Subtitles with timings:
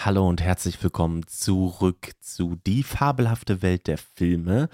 [0.00, 4.68] Hallo und herzlich willkommen zurück zu Die fabelhafte Welt der Filme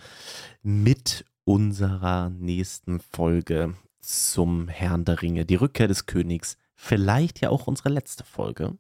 [0.63, 7.67] mit unserer nächsten Folge zum Herrn der Ringe, die Rückkehr des Königs, vielleicht ja auch
[7.67, 8.77] unsere letzte Folge.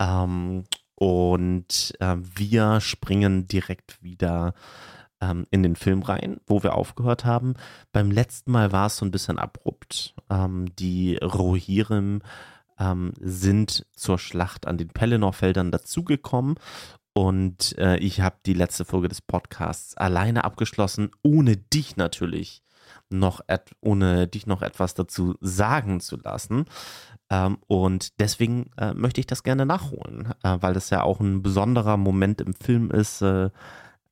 [0.00, 0.64] Ähm,
[0.96, 4.54] und äh, wir springen direkt wieder
[5.20, 7.54] ähm, in den Film rein, wo wir aufgehört haben.
[7.92, 10.16] Beim letzten Mal war es so ein bisschen abrupt.
[10.28, 12.20] Ähm, die Rohirrim
[12.78, 16.56] ähm, sind zur Schlacht an den Pelennor-Feldern dazugekommen.
[17.14, 22.62] Und äh, ich habe die letzte Folge des Podcasts alleine abgeschlossen, ohne dich natürlich
[23.10, 23.40] noch,
[23.80, 26.64] ohne dich noch etwas dazu sagen zu lassen.
[27.30, 31.42] Ähm, und deswegen äh, möchte ich das gerne nachholen, äh, weil das ja auch ein
[31.42, 33.22] besonderer Moment im Film ist.
[33.22, 33.50] Äh,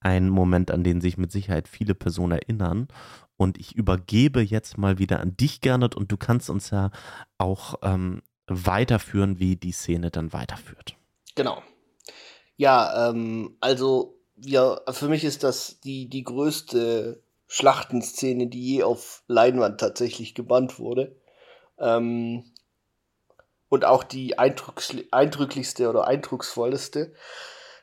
[0.01, 2.89] ein Moment, an den sich mit Sicherheit viele Personen erinnern.
[3.37, 6.91] Und ich übergebe jetzt mal wieder an dich, Gernot, und du kannst uns ja
[7.39, 10.97] auch ähm, weiterführen, wie die Szene dann weiterführt.
[11.35, 11.63] Genau.
[12.57, 19.23] Ja, ähm, also ja, für mich ist das die, die größte Schlachtenszene, die je auf
[19.27, 21.17] Leinwand tatsächlich gebannt wurde.
[21.79, 22.45] Ähm,
[23.69, 27.13] und auch die eindrücklichste oder eindrucksvollste.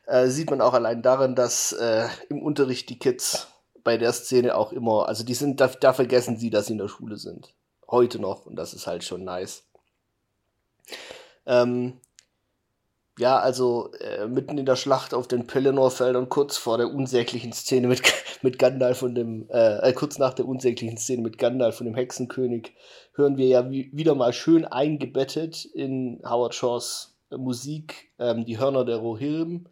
[0.06, 3.48] Äh, sieht man auch allein daran, dass äh, im Unterricht die Kids
[3.84, 6.78] bei der Szene auch immer, also die sind, da, da vergessen sie, dass sie in
[6.78, 7.54] der Schule sind.
[7.90, 8.46] Heute noch.
[8.46, 9.64] Und das ist halt schon nice.
[11.46, 12.00] Ähm,
[13.18, 17.88] ja, also äh, mitten in der Schlacht auf den Pelennor-Feldern, kurz vor der unsäglichen Szene
[17.88, 18.02] mit,
[18.42, 21.96] mit Gandalf und dem, äh, äh, kurz nach der unsäglichen Szene mit Gandalf und dem
[21.96, 22.74] Hexenkönig,
[23.14, 28.58] hören wir ja wie, wieder mal schön eingebettet in Howard Shaws äh, Musik ähm, die
[28.58, 29.68] Hörner der Rohirrim,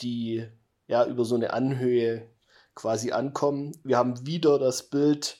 [0.00, 0.46] die
[0.86, 2.28] ja über so eine Anhöhe
[2.74, 3.72] quasi ankommen.
[3.84, 5.38] Wir haben wieder das Bild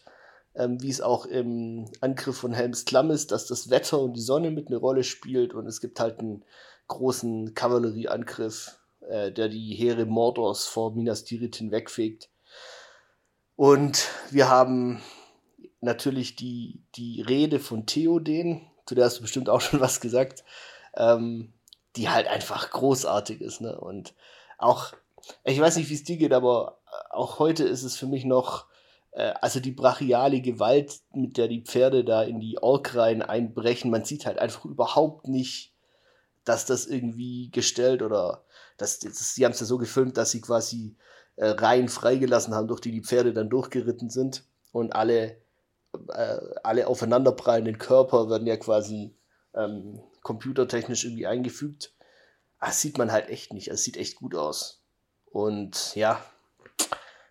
[0.57, 4.23] ähm, wie es auch im Angriff von Helms Klamm ist, dass das Wetter und die
[4.23, 6.45] Sonne mit eine Rolle spielt und es gibt halt einen
[6.89, 12.31] großen Kavallerieangriff, äh, der die Heere Mordors vor Minas Tirith hinwegfegt.
[13.57, 15.03] Und wir haben
[15.81, 20.45] natürlich die, die Rede von Theoden, zu der hast du bestimmt auch schon was gesagt,
[20.95, 21.53] ähm,
[21.97, 23.61] die halt einfach großartig ist.
[23.61, 23.79] Ne?
[23.79, 24.15] Und
[24.59, 24.93] auch,
[25.45, 26.81] ich weiß nicht, wie es dir geht, aber
[27.11, 28.67] auch heute ist es für mich noch
[29.23, 34.27] also die brachiale Gewalt, mit der die Pferde da in die Orkreihen einbrechen, man sieht
[34.27, 35.73] halt einfach überhaupt nicht,
[36.45, 38.45] dass das irgendwie gestellt oder
[38.77, 40.97] das, das, sie haben es ja so gefilmt, dass sie quasi
[41.37, 45.37] äh, Reihen freigelassen haben, durch die die Pferde dann durchgeritten sind und alle,
[46.09, 49.15] äh, alle aufeinanderprallenden Körper werden ja quasi
[49.55, 51.95] ähm, computertechnisch irgendwie eingefügt.
[52.61, 53.69] Das sieht man halt echt nicht.
[53.69, 54.83] Es sieht echt gut aus.
[55.27, 56.23] Und ja,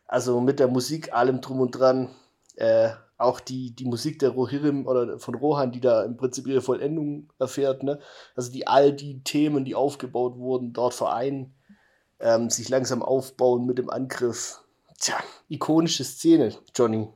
[0.07, 2.15] also mit der Musik, allem drum und dran.
[2.55, 6.61] Äh, auch die, die Musik der Rohirrim oder von Rohan, die da im Prinzip ihre
[6.61, 7.99] Vollendung erfährt, ne?
[8.35, 11.55] Also die all die Themen, die aufgebaut wurden, dort vereinen,
[12.19, 14.61] ähm, sich langsam aufbauen mit dem Angriff.
[14.99, 15.15] Tja,
[15.47, 17.07] ikonische Szene, Johnny.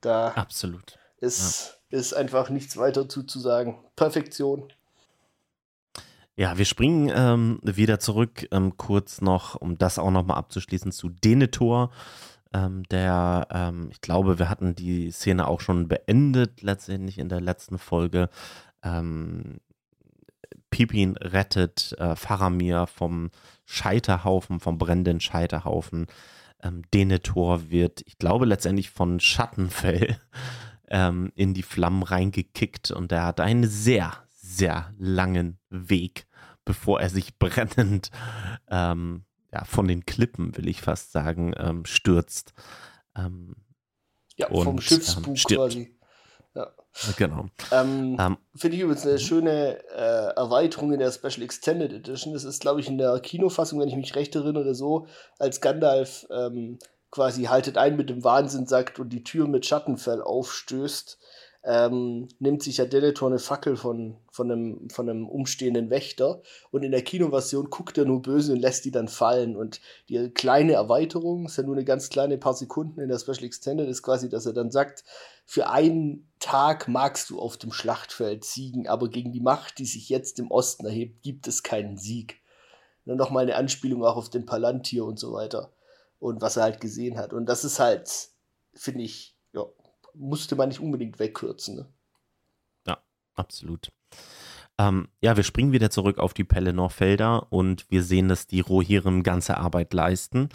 [0.00, 0.98] Da Absolut.
[1.20, 1.98] Ist, ja.
[1.98, 3.82] ist einfach nichts weiter zu, zu sagen.
[3.96, 4.72] Perfektion.
[6.38, 11.08] Ja, wir springen ähm, wieder zurück, ähm, kurz noch, um das auch nochmal abzuschließen, zu
[11.08, 11.90] Denethor.
[12.52, 17.40] Ähm, der, ähm, ich glaube, wir hatten die Szene auch schon beendet, letztendlich in der
[17.40, 18.30] letzten Folge.
[18.84, 19.56] Ähm,
[20.70, 23.32] Pipin rettet äh, Faramir vom
[23.64, 26.06] Scheiterhaufen, vom brennenden Scheiterhaufen.
[26.62, 30.16] Ähm, Denethor wird, ich glaube, letztendlich von Schattenfell
[30.88, 36.27] ähm, in die Flammen reingekickt und er hat einen sehr, sehr langen Weg
[36.68, 38.10] bevor er sich brennend
[38.70, 42.52] ähm, ja, von den Klippen, will ich fast sagen, ähm, stürzt.
[43.16, 43.56] Ähm,
[44.36, 45.98] ja, und, vom Schiffsbug ähm, quasi.
[46.54, 46.70] Ja.
[47.16, 47.46] Genau.
[47.72, 52.34] Ähm, ähm, Finde ich übrigens eine schöne äh, Erweiterung in der Special Extended Edition.
[52.34, 55.06] Das ist, glaube ich, in der Kinofassung, wenn ich mich recht erinnere, so,
[55.38, 56.26] als Gandalf
[57.10, 61.18] quasi haltet ein mit dem Wahnsinn sagt und die Tür mit Schattenfell aufstößt,
[61.68, 66.40] ähm, nimmt sich ja Denethor eine Fackel von, von, einem, von einem umstehenden Wächter
[66.70, 69.54] und in der Kinoversion guckt er nur böse und lässt die dann fallen.
[69.54, 73.44] Und die kleine Erweiterung, ist ja nur eine ganz kleine paar Sekunden in der Special
[73.44, 75.04] Extended, ist quasi, dass er dann sagt,
[75.44, 80.08] für einen Tag magst du auf dem Schlachtfeld siegen, aber gegen die Macht, die sich
[80.08, 82.40] jetzt im Osten erhebt, gibt es keinen Sieg.
[83.04, 85.70] Nur nochmal eine Anspielung auch auf den Palantir und so weiter.
[86.18, 87.34] Und was er halt gesehen hat.
[87.34, 88.10] Und das ist halt,
[88.72, 89.37] finde ich,
[90.18, 91.76] musste man nicht unbedingt wegkürzen.
[91.76, 91.86] Ne?
[92.86, 92.98] Ja,
[93.34, 93.90] absolut.
[94.80, 99.24] Ähm, ja, wir springen wieder zurück auf die Pelennor-Felder und wir sehen, dass die Rohirrim
[99.24, 100.50] ganze Arbeit leisten.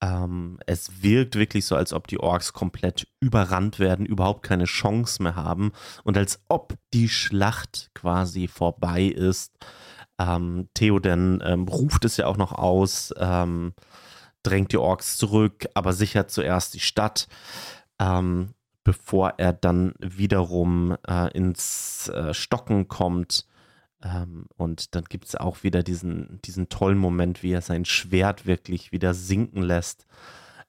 [0.00, 5.22] Ähm, es wirkt wirklich so, als ob die Orks komplett überrannt werden, überhaupt keine Chance
[5.22, 5.72] mehr haben
[6.02, 9.52] und als ob die Schlacht quasi vorbei ist.
[10.18, 13.74] Ähm, Theoden ähm, ruft es ja auch noch aus, ähm,
[14.42, 17.28] drängt die Orks zurück, aber sichert zuerst die Stadt,
[18.00, 18.54] ähm,
[18.88, 23.46] bevor er dann wiederum äh, ins äh, Stocken kommt.
[24.02, 28.46] Ähm, und dann gibt es auch wieder diesen, diesen tollen Moment, wie er sein Schwert
[28.46, 30.06] wirklich wieder sinken lässt.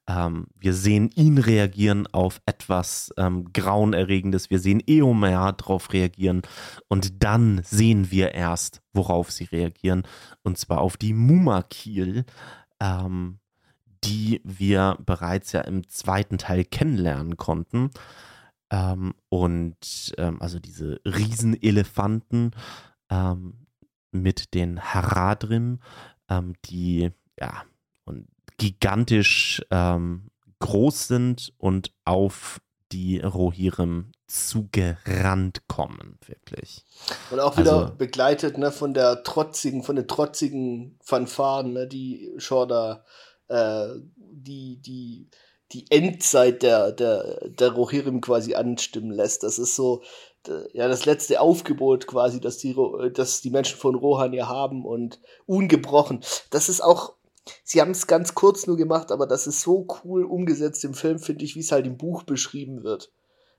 [0.06, 4.50] Ähm, wir sehen ihn reagieren auf etwas ähm, Grauenerregendes.
[4.50, 6.42] Wir sehen Eomer darauf reagieren.
[6.90, 10.04] Und dann sehen wir erst, worauf sie reagieren.
[10.44, 12.26] Und zwar auf die Mumakil,
[12.82, 13.39] ähm,
[14.04, 17.92] die wir bereits ja im zweiten Teil kennenlernen konnten.
[18.72, 22.52] Ähm, und ähm, also diese Riesenelefanten
[23.10, 23.66] ähm,
[24.12, 25.80] mit den Haradrim,
[26.66, 27.10] die
[27.40, 27.64] ja
[28.06, 30.30] und gigantisch ähm,
[30.60, 32.62] groß sind und auf
[32.92, 36.86] die Rohirrim zugerannt kommen, wirklich.
[37.32, 42.32] Und auch wieder also, begleitet ne, von der trotzigen, von den trotzigen Fanfaren, ne, die
[42.38, 43.04] Shorda,
[43.50, 45.28] äh, die, die,
[45.72, 49.44] die Endzeit der, der, der Rohirrim quasi anstimmen lässt.
[49.44, 50.02] Das ist so,
[50.74, 52.76] ja, das letzte Aufgebot quasi, dass die,
[53.14, 56.22] dass die Menschen von Rohan ja haben und ungebrochen.
[56.50, 57.14] Das ist auch
[57.64, 61.20] Sie haben es ganz kurz nur gemacht, aber das ist so cool umgesetzt im Film,
[61.20, 63.12] finde ich, wie es halt im Buch beschrieben wird.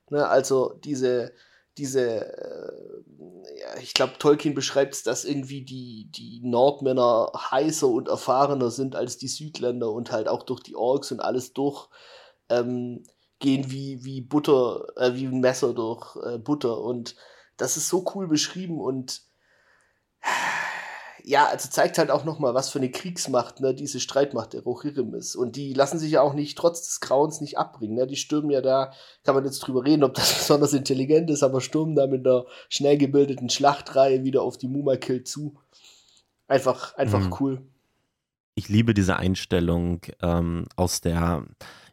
[0.09, 1.33] Ne, also diese,
[1.81, 8.07] diese, äh, ja, ich glaube, Tolkien beschreibt es, dass irgendwie die, die Nordmänner heißer und
[8.07, 11.89] erfahrener sind als die Südländer und halt auch durch die Orks und alles durch
[12.49, 13.03] ähm,
[13.39, 16.79] gehen wie, wie Butter, äh, wie ein Messer durch äh, Butter.
[16.79, 17.15] Und
[17.57, 19.23] das ist so cool beschrieben und
[21.23, 25.13] ja, also zeigt halt auch nochmal, was für eine Kriegsmacht ne, diese Streitmacht der Rohirrim
[25.13, 25.35] ist.
[25.35, 27.95] Und die lassen sich ja auch nicht, trotz des Grauens, nicht abbringen.
[27.95, 28.07] Ne?
[28.07, 28.91] Die stürmen ja da,
[29.23, 32.45] kann man jetzt drüber reden, ob das besonders intelligent ist, aber stürmen da mit einer
[32.69, 35.57] schnell gebildeten Schlachtreihe wieder auf die Mumakill zu.
[36.47, 37.35] Einfach, einfach mhm.
[37.39, 37.61] cool.
[38.55, 41.45] Ich liebe diese Einstellung ähm, aus der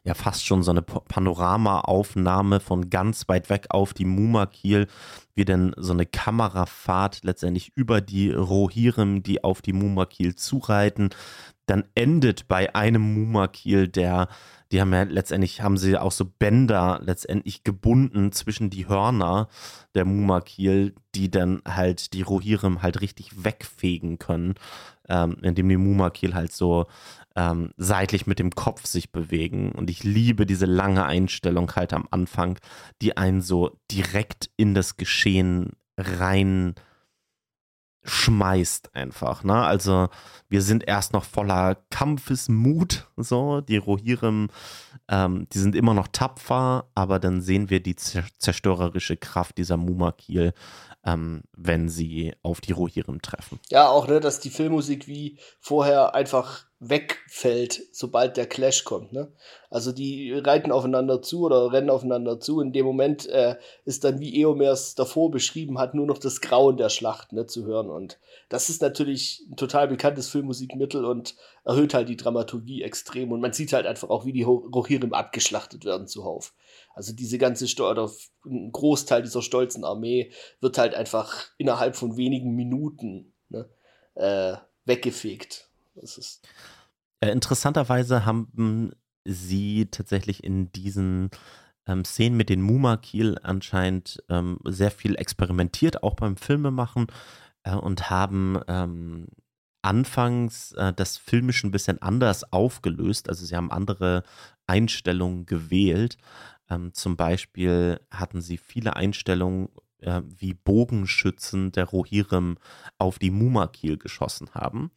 [0.03, 4.87] ja fast schon so eine Panoramaaufnahme von ganz weit weg auf die Mumakil,
[5.35, 11.09] wie denn so eine Kamerafahrt letztendlich über die Rohirrim, die auf die Mumakil zureiten,
[11.69, 14.27] dann endet bei einem Mumakil, der,
[14.71, 19.47] die haben ja letztendlich, haben sie auch so Bänder letztendlich gebunden zwischen die Hörner
[19.93, 24.55] der Mumakil, die dann halt die Rohirrim halt richtig wegfegen können,
[25.07, 26.87] ähm, indem die Mumakil halt so
[27.35, 29.71] ähm, seitlich mit dem Kopf sich bewegen.
[29.71, 32.57] Und ich liebe diese lange Einstellung halt am Anfang,
[33.01, 36.75] die einen so direkt in das Geschehen rein
[38.03, 39.43] schmeißt einfach.
[39.43, 39.53] Ne?
[39.53, 40.07] Also
[40.47, 44.49] wir sind erst noch voller Kampfesmut, so die Rohirrim,
[45.09, 50.53] ähm, die sind immer noch tapfer, aber dann sehen wir die zerstörerische Kraft dieser Mumakil,
[51.03, 53.59] ähm, wenn sie auf die Rohirrim treffen.
[53.69, 59.11] Ja, auch, ne, dass die Filmmusik wie vorher einfach wegfällt, sobald der Clash kommt.
[59.11, 59.31] Ne?
[59.69, 62.61] Also die reiten aufeinander zu oder rennen aufeinander zu.
[62.61, 66.39] In dem Moment äh, ist dann, wie Eomer es davor beschrieben hat, nur noch das
[66.39, 67.89] Grauen der Schlacht ne, zu hören.
[67.89, 68.17] Und
[68.47, 71.35] das ist natürlich ein total bekanntes Filmmusikmittel und
[71.65, 73.33] erhöht halt die Dramaturgie extrem.
[73.33, 76.53] Und man sieht halt einfach auch, wie die Rohirrim abgeschlachtet werden zuhauf.
[76.95, 78.09] Also diese ganze Sto oder
[78.45, 80.31] ein Großteil dieser stolzen Armee
[80.61, 83.69] wird halt einfach innerhalb von wenigen Minuten ne,
[84.15, 84.55] äh,
[84.85, 85.68] weggefegt.
[85.99, 86.47] Das ist
[87.21, 88.91] äh, interessanterweise haben
[89.25, 91.29] sie tatsächlich in diesen
[91.85, 97.07] ähm, Szenen mit den Mumakil anscheinend ähm, sehr viel experimentiert, auch beim Filmemachen
[97.63, 99.27] äh, und haben ähm,
[99.81, 103.29] anfangs äh, das filmisch ein bisschen anders aufgelöst.
[103.29, 104.23] Also sie haben andere
[104.67, 106.17] Einstellungen gewählt.
[106.69, 109.69] Ähm, zum Beispiel hatten sie viele Einstellungen
[110.01, 112.57] äh, wie Bogenschützen der Rohirrim
[112.97, 114.91] auf die Mumakil geschossen haben.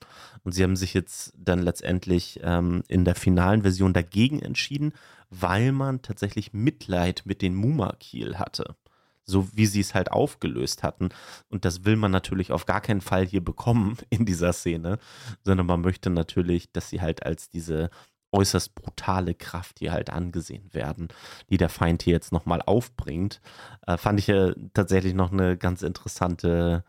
[0.44, 4.92] Und sie haben sich jetzt dann letztendlich ähm, in der finalen Version dagegen entschieden,
[5.30, 8.76] weil man tatsächlich Mitleid mit den Mumakil hatte.
[9.24, 11.10] So wie sie es halt aufgelöst hatten.
[11.48, 14.98] Und das will man natürlich auf gar keinen Fall hier bekommen in dieser Szene,
[15.44, 17.90] sondern man möchte natürlich, dass sie halt als diese
[18.32, 21.08] äußerst brutale Kraft hier halt angesehen werden,
[21.50, 23.40] die der Feind hier jetzt nochmal aufbringt.
[23.86, 26.84] Äh, fand ich ja tatsächlich noch eine ganz interessante,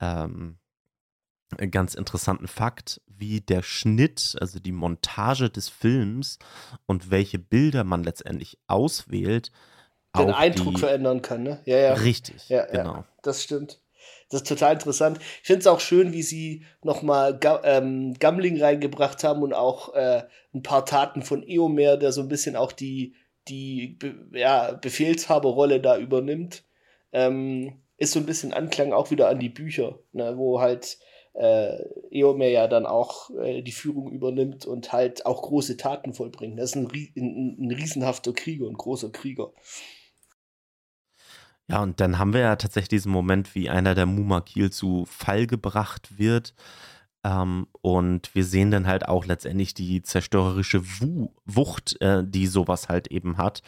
[0.00, 0.58] ähm,
[1.70, 6.38] ganz interessanten Fakt, wie der Schnitt, also die Montage des Films
[6.86, 9.52] und welche Bilder man letztendlich auswählt,
[10.16, 11.60] den Eindruck verändern kann, ne?
[11.64, 11.94] Ja, ja.
[11.94, 12.96] Richtig, ja, genau.
[12.96, 13.80] Ja, das stimmt.
[14.30, 15.18] Das ist total interessant.
[15.42, 19.94] Ich finde es auch schön, wie sie nochmal Ga ähm, Gambling reingebracht haben und auch
[19.94, 23.14] äh, ein paar Taten von Eomer, der so ein bisschen auch die,
[23.48, 26.64] die Be ja, Befehlshaberrolle da übernimmt.
[27.12, 30.98] Ähm, ist so ein bisschen Anklang auch wieder an die Bücher, ne, wo halt
[31.34, 36.58] äh, Eomer ja dann auch äh, die Führung übernimmt und halt auch große Taten vollbringt.
[36.58, 39.52] Das ist ein, ein, ein riesenhafter Krieger, ein großer Krieger.
[41.68, 45.46] Ja, und dann haben wir ja tatsächlich diesen Moment, wie einer der Mumakil zu Fall
[45.46, 46.54] gebracht wird.
[47.24, 52.88] Ähm, und wir sehen dann halt auch letztendlich die zerstörerische Wu Wucht, äh, die sowas
[52.90, 53.62] halt eben hat.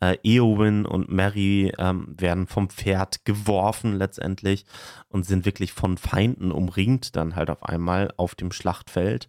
[0.00, 4.66] Äh, Eowyn und Mary ähm, werden vom Pferd geworfen letztendlich
[5.08, 9.28] und sind wirklich von Feinden umringt, dann halt auf einmal auf dem Schlachtfeld.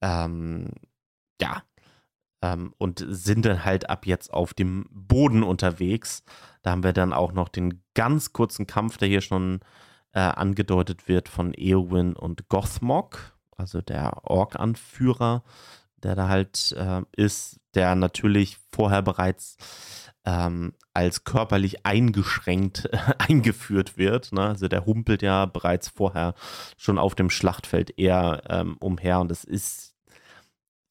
[0.00, 0.70] Ähm,
[1.40, 1.62] ja.
[2.42, 6.24] Ähm, und sind dann halt ab jetzt auf dem Boden unterwegs.
[6.62, 9.60] Da haben wir dann auch noch den ganz kurzen Kampf, der hier schon
[10.12, 15.42] äh, angedeutet wird von Eowyn und Gothmog, also der Ork-Anführer,
[16.02, 19.56] der da halt äh, ist, der natürlich vorher bereits
[20.24, 24.32] ähm, als körperlich eingeschränkt eingeführt wird.
[24.32, 24.42] Ne?
[24.42, 26.34] Also der humpelt ja bereits vorher
[26.76, 29.91] schon auf dem Schlachtfeld eher ähm, umher und es ist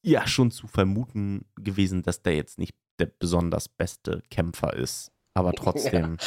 [0.02, 5.52] ja schon zu vermuten gewesen, dass der jetzt nicht der besonders beste Kämpfer ist aber
[5.56, 6.18] trotzdem,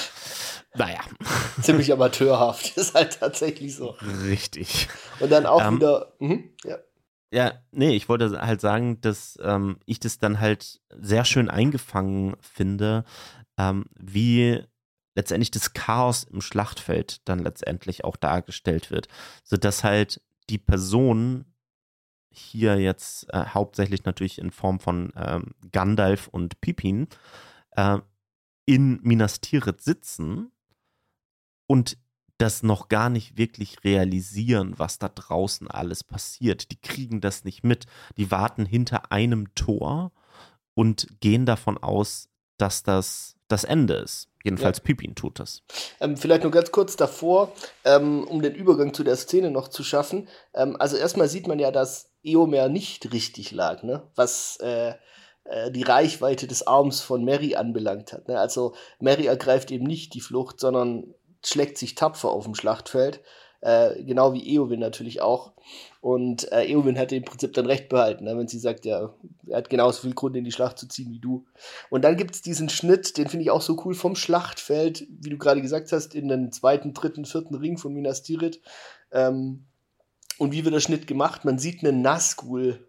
[0.73, 0.85] ja.
[0.85, 1.01] naja.
[1.61, 3.95] Ziemlich amateurhaft, ist halt tatsächlich so.
[4.25, 4.87] Richtig.
[5.19, 6.77] Und dann auch ähm, wieder, mh, ja.
[7.33, 12.35] Ja, nee, ich wollte halt sagen, dass ähm, ich das dann halt sehr schön eingefangen
[12.39, 13.03] finde,
[13.57, 14.63] ähm, wie
[15.15, 19.07] letztendlich das Chaos im Schlachtfeld dann letztendlich auch dargestellt wird.
[19.43, 21.45] Sodass halt die Person
[22.37, 27.07] hier jetzt äh, hauptsächlich natürlich in Form von ähm, Gandalf und Pippin
[27.71, 27.99] äh,
[28.65, 30.51] in Minas Tirith sitzen
[31.67, 31.97] und
[32.37, 36.71] das noch gar nicht wirklich realisieren, was da draußen alles passiert.
[36.71, 37.85] Die kriegen das nicht mit.
[38.17, 40.11] Die warten hinter einem Tor
[40.73, 42.27] und gehen davon aus,
[42.57, 44.27] dass das das Ende ist.
[44.43, 44.83] Jedenfalls ja.
[44.83, 45.61] Pippin tut das.
[45.99, 47.51] Ähm, vielleicht nur ganz kurz davor,
[47.83, 50.27] ähm, um den Übergang zu der Szene noch zu schaffen.
[50.53, 54.03] Ähm, also erstmal sieht man ja, dass Eomer nicht richtig lag, ne?
[54.15, 54.93] was äh,
[55.45, 58.27] äh, die Reichweite des Arms von Mary anbelangt hat.
[58.27, 58.39] Ne?
[58.39, 61.13] Also Mary ergreift eben nicht die Flucht, sondern
[61.43, 63.21] schlägt sich tapfer auf dem Schlachtfeld.
[63.61, 65.53] Äh, genau wie Eowyn natürlich auch.
[66.01, 68.37] Und äh, Eowyn hat im Prinzip dann recht behalten, ne?
[68.37, 69.13] wenn sie sagt, ja,
[69.47, 71.45] er hat genauso viel Grund in die Schlacht zu ziehen wie du.
[71.89, 75.29] Und dann gibt es diesen Schnitt, den finde ich auch so cool, vom Schlachtfeld, wie
[75.29, 78.61] du gerade gesagt hast, in den zweiten, dritten, vierten Ring von Minas Tirith.
[79.11, 79.65] Ähm,
[80.37, 81.45] und wie wird der Schnitt gemacht?
[81.45, 82.87] Man sieht einen Nazgul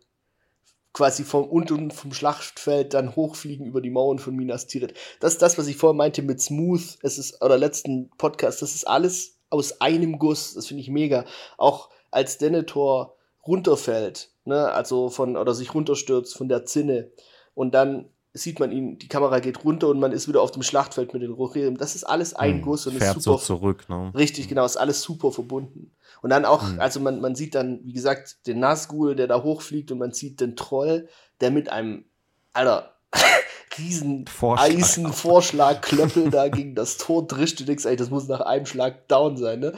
[0.92, 4.94] quasi vom unten vom Schlachtfeld dann hochfliegen über die Mauern von Minas Tirith.
[5.20, 8.74] Das ist das, was ich vorher meinte mit Smooth, es ist, oder letzten Podcast, das
[8.74, 11.26] ist alles aus einem Guss, das finde ich mega.
[11.58, 13.14] Auch als Denethor
[13.46, 17.10] runterfällt, ne, also von, oder sich runterstürzt von der Zinne
[17.54, 20.62] und dann sieht man ihn, die Kamera geht runter und man ist wieder auf dem
[20.62, 21.76] Schlachtfeld mit den Rohirrim.
[21.78, 23.38] Das ist alles ein hm, Guss und Fährt ist super.
[23.38, 24.12] So zurück, ne?
[24.14, 25.92] Richtig, genau, ist alles super verbunden.
[26.22, 26.80] Und dann auch, mhm.
[26.80, 30.40] also man, man sieht dann, wie gesagt, den Nazgul, der da hochfliegt und man sieht
[30.40, 31.08] den Troll,
[31.40, 32.04] der mit einem,
[32.52, 32.96] Alter,
[33.78, 37.60] riesen Eisenvorschlagklöppel da gegen das Tor drischt.
[37.60, 39.72] Du denkst, ey, das muss nach einem Schlag down sein, ne?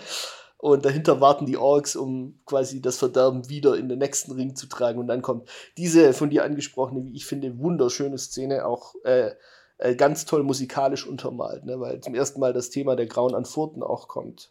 [0.59, 4.67] Und dahinter warten die Orks, um quasi das Verderben wieder in den nächsten Ring zu
[4.67, 4.99] tragen.
[4.99, 9.31] Und dann kommt diese von dir angesprochene, wie ich finde, wunderschöne Szene, auch äh,
[9.79, 11.79] äh, ganz toll musikalisch untermalt, ne?
[11.79, 14.51] weil zum ersten Mal das Thema der Grauen an Furten auch kommt.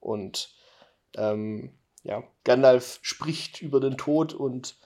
[0.00, 0.50] Und
[1.16, 1.70] ähm,
[2.02, 4.76] ja, Gandalf spricht über den Tod und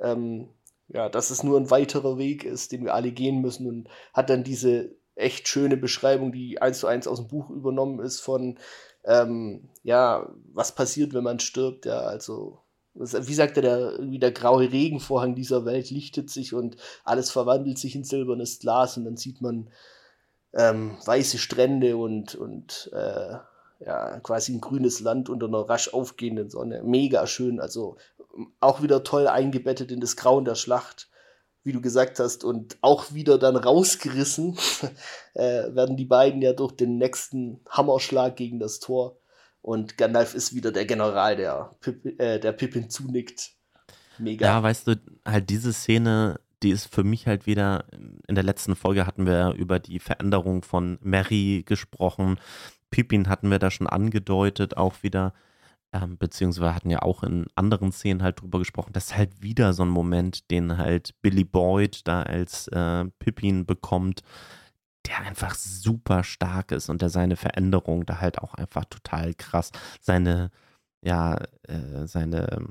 [0.00, 0.48] ähm,
[0.88, 4.30] ja, dass es nur ein weiterer Weg ist, den wir alle gehen müssen und hat
[4.30, 8.58] dann diese echt schöne Beschreibung, die eins zu eins aus dem Buch übernommen ist von
[9.04, 12.58] ähm, ja, was passiert, wenn man stirbt, ja, also
[12.94, 17.78] wie sagt er, der, wie der graue Regenvorhang dieser Welt lichtet sich und alles verwandelt
[17.78, 19.70] sich in silbernes Glas und dann sieht man
[20.52, 23.36] ähm, weiße Strände und, und äh,
[23.80, 26.82] ja, quasi ein grünes Land unter einer rasch aufgehenden Sonne.
[26.82, 27.60] Mega schön.
[27.60, 27.96] Also
[28.60, 31.08] auch wieder toll eingebettet in das Grauen der Schlacht,
[31.64, 34.56] wie du gesagt hast, und auch wieder dann rausgerissen
[35.34, 39.18] äh, werden die beiden ja durch den nächsten Hammerschlag gegen das Tor.
[39.60, 43.50] Und Gandalf ist wieder der General, der, Pip, äh, der Pippin zunickt.
[44.18, 44.46] Mega.
[44.46, 44.96] Ja, weißt du,
[45.26, 47.84] halt diese Szene, die ist für mich halt wieder,
[48.26, 52.38] in der letzten Folge hatten wir über die Veränderung von Mary gesprochen,
[52.90, 55.34] Pippin hatten wir da schon angedeutet, auch wieder,
[55.92, 58.92] ähm, beziehungsweise hatten ja auch in anderen Szenen halt drüber gesprochen.
[58.92, 63.66] Das ist halt wieder so ein Moment, den halt Billy Boyd da als äh, Pippin
[63.66, 64.22] bekommt,
[65.06, 69.70] der einfach super stark ist und der seine Veränderung da halt auch einfach total krass,
[70.00, 70.50] seine,
[71.02, 72.68] ja, äh, seine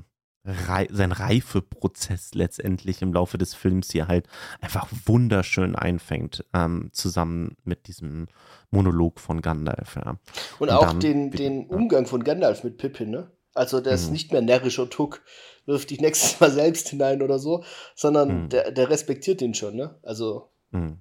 [0.90, 4.26] Sein Reifeprozess letztendlich im Laufe des Films hier halt
[4.60, 8.28] einfach wunderschön einfängt, ähm, zusammen mit diesem
[8.70, 9.96] Monolog von Gandalf.
[9.96, 10.10] Ja.
[10.12, 10.20] Und,
[10.58, 13.30] Und, auch dann, den, den Umgang von Gandalf mit Pippin, ne?
[13.54, 13.98] Also der mhm.
[13.98, 15.22] ist nicht mehr närrischer Tuck,
[15.66, 17.64] wirft dich nächstes Mal selbst hinein oder so,
[17.94, 18.48] sondern mhm.
[18.48, 19.98] der, der respektiert ihn schon, ne?
[20.02, 20.48] Also.
[20.70, 20.98] Mhm.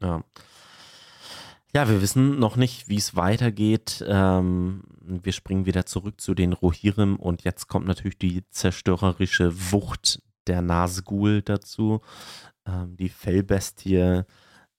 [0.00, 0.24] Ja.
[1.74, 4.04] Ja, wir wissen noch nicht, wie es weitergeht.
[4.06, 10.22] Ähm, wir springen wieder zurück zu den Rohirrim und jetzt kommt natürlich die zerstörerische Wucht
[10.46, 12.02] der Nasgul dazu.
[12.66, 14.22] Ähm, die Fellbestie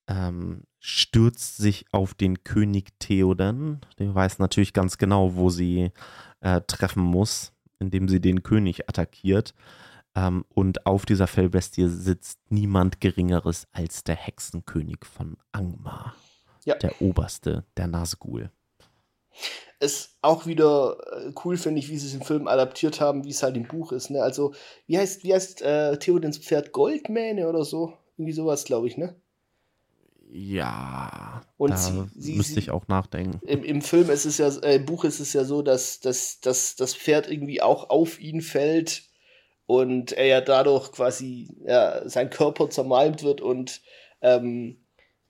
[0.08, 3.82] ähm, stürzt sich auf den König Theoden.
[3.98, 5.92] Der weiß natürlich ganz genau, wo sie
[6.42, 9.56] äh, treffen muss, indem sie den König attackiert.
[10.14, 16.14] Ähm, und auf dieser Fellbestie sitzt niemand Geringeres als der Hexenkönig von Angmar.
[16.66, 16.76] Ja.
[16.76, 18.50] Der Oberste, der Nazgul.
[19.80, 23.32] Ist auch wieder äh, cool, finde ich, wie sie es im Film adaptiert haben, wie
[23.32, 24.10] es halt im Buch ist.
[24.10, 24.22] Ne?
[24.22, 24.54] Also,
[24.88, 27.94] wie heißt, wie heißt äh, Theodens Pferd Goldmähne oder so?
[28.18, 29.16] Irgendwie sowas, glaube ich, ne?
[30.36, 33.40] Ja, und sie, sie, müsste ich auch nachdenken.
[33.46, 36.40] Im, Im Film ist es ja, äh, im Buch ist es ja so, dass, dass,
[36.40, 39.04] dass das Pferd irgendwie auch auf ihn fällt
[39.68, 43.82] und er ja dadurch quasi ja, sein Körper zermalmt wird und
[44.22, 44.83] ähm,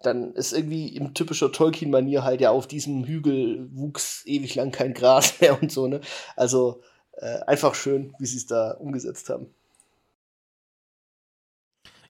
[0.06, 4.94] dann ist irgendwie im typischer Tolkien-Manier halt ja auf diesem Hügel wuchs ewig lang kein
[4.94, 6.02] Gras mehr und so, ne?
[6.36, 6.82] Also
[7.14, 9.48] äh, einfach schön, wie sie es da umgesetzt haben.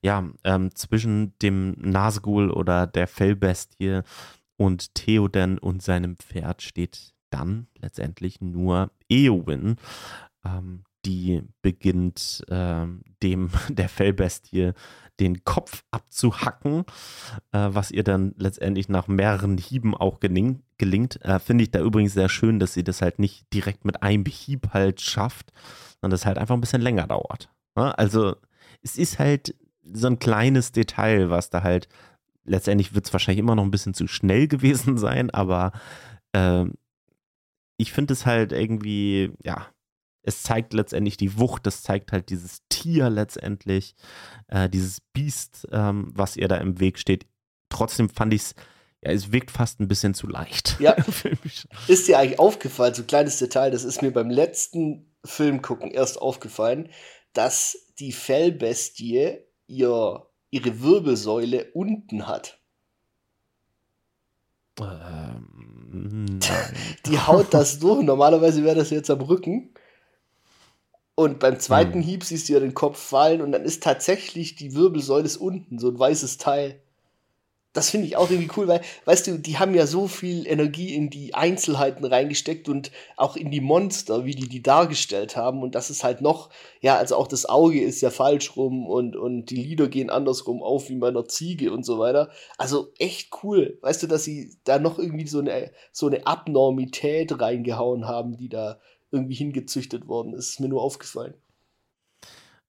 [0.01, 4.01] Ja, ähm, zwischen dem Nazgul oder der Fellbestie
[4.57, 9.77] und Theoden und seinem Pferd steht dann letztendlich nur Eowyn,
[10.45, 12.86] ähm, die beginnt äh,
[13.22, 14.74] dem der Fellbestie
[15.19, 16.86] den Kopf abzuhacken,
[17.51, 21.24] äh, was ihr dann letztendlich nach mehreren Hieben auch geling gelingt.
[21.24, 24.25] Äh, Finde ich da übrigens sehr schön, dass sie das halt nicht direkt mit einem
[24.25, 25.53] Hieb halt schafft,
[26.01, 27.50] sondern das halt einfach ein bisschen länger dauert.
[27.75, 27.98] Ne?
[27.98, 28.36] also
[28.81, 29.55] es ist halt
[29.93, 31.88] so ein kleines Detail, was da halt
[32.45, 35.72] letztendlich wird es wahrscheinlich immer noch ein bisschen zu schnell gewesen sein, aber
[36.33, 36.65] äh,
[37.77, 39.67] ich finde es halt irgendwie, ja,
[40.24, 43.95] es zeigt letztendlich die Wucht, es zeigt halt dieses Tier letztendlich,
[44.47, 47.28] äh, dieses Biest, ähm, was ihr da im Weg steht.
[47.69, 48.56] Trotzdem fand ich es,
[49.02, 50.78] ja, es wirkt fast ein bisschen zu leicht.
[50.80, 50.95] Ja.
[51.88, 55.91] ist dir eigentlich aufgefallen, so ein kleines Detail, das ist mir beim letzten Film gucken
[55.91, 56.89] erst aufgefallen,
[57.34, 62.60] dass die Fellbestie ihr, ihre Wirbelsäule unten hat.
[64.80, 66.39] Ähm,
[67.06, 68.04] die haut das durch.
[68.04, 69.72] Normalerweise wäre das jetzt am Rücken.
[71.15, 72.02] Und beim zweiten hm.
[72.02, 75.89] Hieb siehst du ja den Kopf fallen und dann ist tatsächlich die Wirbelsäule unten, so
[75.89, 76.82] ein weißes Teil.
[77.73, 80.93] Das finde ich auch irgendwie cool, weil, weißt du, die haben ja so viel Energie
[80.93, 85.63] in die Einzelheiten reingesteckt und auch in die Monster, wie die die dargestellt haben.
[85.63, 89.15] Und das ist halt noch, ja, also auch das Auge ist ja falsch rum und,
[89.15, 92.30] und die Lieder gehen andersrum auf wie bei einer Ziege und so weiter.
[92.60, 93.80] Also echt cool.
[93.82, 98.49] Weißt du, dass sie da noch irgendwie so eine, so eine Abnormität reingehauen haben, die
[98.49, 98.80] da
[99.13, 100.49] irgendwie hingezüchtet worden ist.
[100.49, 101.36] Ist mir nur aufgefallen.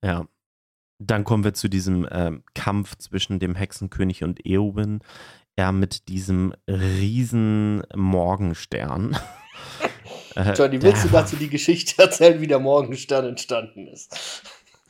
[0.03, 0.27] Ja.
[0.97, 5.01] Dann kommen wir zu diesem äh, Kampf zwischen dem Hexenkönig und Eowyn.
[5.57, 9.17] Er mit diesem riesen Morgenstern.
[10.35, 14.43] äh, Johnny, willst du dazu die Geschichte erzählen, wie der Morgenstern entstanden ist?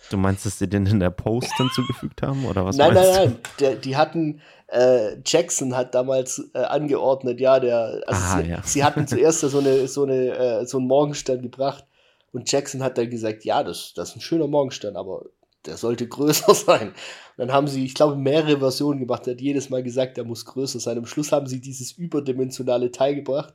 [0.10, 2.78] Du meinst, dass sie den in der Post hinzugefügt haben oder was?
[2.78, 3.38] Nein, nein, nein.
[3.60, 8.62] Der, die hatten äh, Jackson hat damals äh, angeordnet, ja, der, also Aha, sie, ja.
[8.63, 11.86] sie, hatten zuerst so eine, so eine, äh, so einen Morgenstern gebracht
[12.32, 15.26] und Jackson hat dann gesagt, ja, das, das ist ein schöner Morgenstern, aber
[15.65, 16.89] der sollte größer sein.
[16.89, 16.96] Und
[17.38, 19.28] dann haben sie, ich glaube, mehrere Versionen gemacht.
[19.28, 20.98] Er hat jedes Mal gesagt, der muss größer sein.
[20.98, 23.54] Am Schluss haben sie dieses überdimensionale Teil gebracht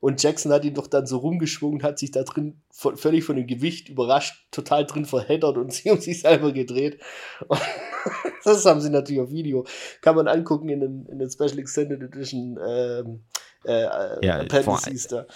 [0.00, 3.46] und Jackson hat ihn doch dann so rumgeschwungen, hat sich da drin völlig von dem
[3.46, 7.00] Gewicht überrascht, total drin verheddert und sich um sich selber gedreht.
[7.48, 7.60] Und
[8.44, 9.66] das haben sie natürlich auf Video.
[10.02, 13.24] Kann man angucken in den, in den Special Extended Edition ähm,
[13.64, 15.26] äh, ja, Appendices da.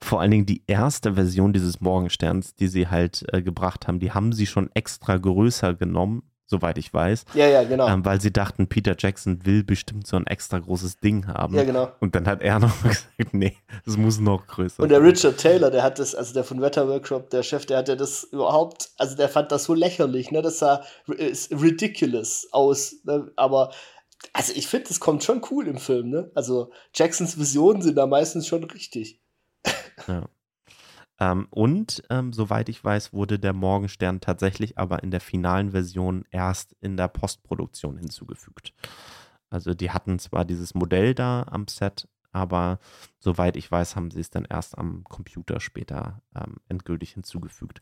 [0.00, 4.12] Vor allen Dingen die erste Version dieses Morgensterns, die sie halt äh, gebracht haben, die
[4.12, 7.26] haben sie schon extra größer genommen, soweit ich weiß.
[7.34, 7.88] Ja, ja, genau.
[7.88, 11.54] Ähm, weil sie dachten, Peter Jackson will bestimmt so ein extra großes Ding haben.
[11.54, 11.92] Ja, genau.
[12.00, 13.56] Und dann hat er noch gesagt, nee,
[13.86, 16.88] es muss noch größer Und der Richard Taylor, der hat das, also der von Wetter
[16.88, 20.42] Workshop, der Chef, der hatte das überhaupt, also der fand das so lächerlich, ne?
[20.42, 23.30] Das sah ridiculous aus, ne?
[23.36, 23.70] Aber
[24.32, 26.30] also ich finde, das kommt schon cool im Film, ne?
[26.34, 29.20] Also Jacksons Visionen sind da meistens schon richtig.
[30.06, 30.28] Ja.
[31.20, 36.24] Ähm, und ähm, soweit ich weiß, wurde der Morgenstern tatsächlich aber in der finalen Version
[36.30, 38.72] erst in der Postproduktion hinzugefügt.
[39.50, 42.78] Also die hatten zwar dieses Modell da am Set, aber
[43.18, 47.80] soweit ich weiß, haben sie es dann erst am Computer später ähm, endgültig hinzugefügt.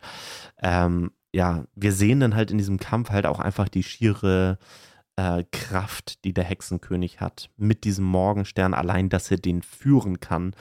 [0.63, 4.59] Ähm, ja, wir sehen dann halt in diesem Kampf halt auch einfach die schiere
[5.17, 7.51] äh, Kraft, die der Hexenkönig hat.
[7.57, 10.55] Mit diesem Morgenstern, allein, dass er den führen kann,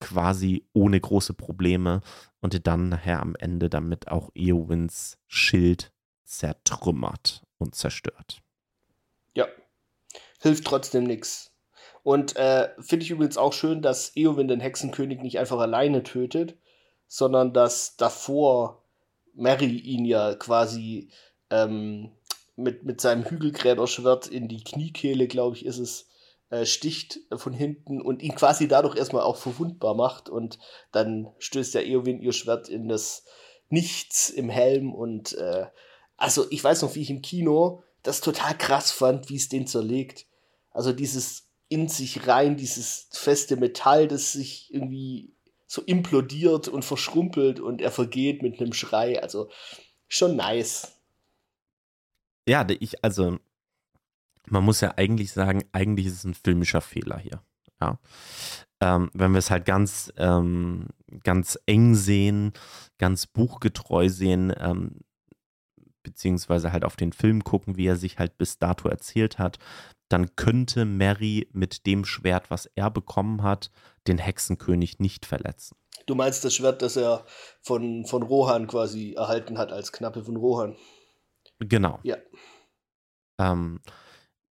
[0.00, 2.00] quasi ohne große Probleme
[2.40, 5.92] und dann nachher am Ende damit auch Eowins Schild
[6.24, 8.40] zertrümmert und zerstört.
[9.34, 9.46] Ja,
[10.40, 11.52] hilft trotzdem nichts.
[12.02, 16.56] Und äh, finde ich übrigens auch schön, dass Eowyn den Hexenkönig nicht einfach alleine tötet,
[17.06, 18.82] sondern dass davor
[19.34, 21.10] Mary ihn ja quasi
[21.50, 22.12] ähm,
[22.56, 26.08] mit, mit seinem Hügelgräberschwert in die Kniekehle, glaube ich, ist es,
[26.50, 30.58] äh, sticht von hinten und ihn quasi dadurch erstmal auch verwundbar macht und
[30.92, 33.24] dann stößt der Eowyn ihr Schwert in das
[33.68, 35.66] Nichts im Helm und äh,
[36.16, 39.66] also ich weiß noch, wie ich im Kino das total krass fand, wie es den
[39.66, 40.26] zerlegt.
[40.72, 45.32] Also dieses in sich rein, dieses feste Metall, das sich irgendwie
[45.66, 49.22] so implodiert und verschrumpelt und er vergeht mit einem Schrei.
[49.22, 49.48] Also
[50.08, 50.96] schon nice.
[52.48, 53.38] Ja, ich, also
[54.48, 57.42] man muss ja eigentlich sagen, eigentlich ist es ein filmischer Fehler hier.
[57.80, 57.98] Ja.
[58.80, 60.88] Ähm, wenn wir es halt ganz, ähm,
[61.22, 62.52] ganz eng sehen,
[62.98, 65.00] ganz buchgetreu sehen, ähm,
[66.02, 69.58] beziehungsweise halt auf den Film gucken, wie er sich halt bis dato erzählt hat,
[70.08, 73.70] dann könnte Mary mit dem Schwert, was er bekommen hat,
[74.06, 75.76] den Hexenkönig nicht verletzen.
[76.06, 77.24] Du meinst das Schwert, das er
[77.60, 80.76] von, von Rohan quasi erhalten hat als Knappe von Rohan?
[81.60, 82.00] Genau.
[82.02, 82.16] Ja.
[83.38, 83.80] Ähm,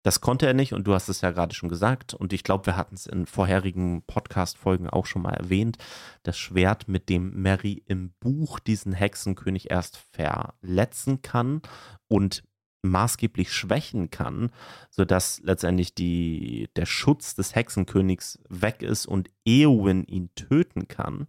[0.03, 2.65] das konnte er nicht und du hast es ja gerade schon gesagt und ich glaube,
[2.67, 5.77] wir hatten es in vorherigen Podcast-Folgen auch schon mal erwähnt.
[6.23, 11.61] Das Schwert, mit dem Mary im Buch diesen Hexenkönig erst verletzen kann
[12.07, 12.43] und
[12.81, 14.51] maßgeblich schwächen kann,
[14.89, 21.27] sodass letztendlich die, der Schutz des Hexenkönigs weg ist und Eowyn ihn töten kann.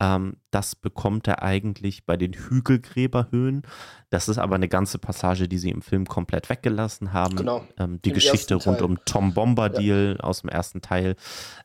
[0.00, 3.62] Ähm, das bekommt er eigentlich bei den Hügelgräberhöhen.
[4.10, 7.36] Das ist aber eine ganze Passage, die sie im Film komplett weggelassen haben.
[7.36, 7.66] Genau.
[7.78, 10.24] Ähm, die Im Geschichte rund um Tom Bombadil ja.
[10.24, 11.14] aus dem ersten Teil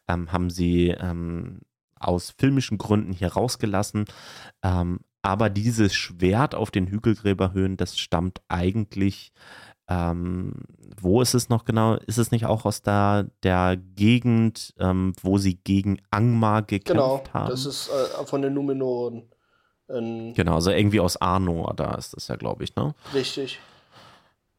[0.07, 1.61] ähm, haben sie ähm,
[1.99, 4.05] aus filmischen Gründen hier rausgelassen.
[4.63, 9.31] Ähm, aber dieses Schwert auf den Hügelgräberhöhen, das stammt eigentlich,
[9.88, 10.53] ähm,
[11.01, 11.95] wo ist es noch genau?
[11.95, 17.23] Ist es nicht auch aus der, der Gegend, ähm, wo sie gegen Angmar gekämpft genau,
[17.33, 17.45] haben?
[17.45, 19.23] Genau, das ist äh, von den Numenoren.
[19.88, 22.93] genau, also irgendwie aus Arnor, da ist das ja, glaube ich, ne?
[23.13, 23.59] Richtig.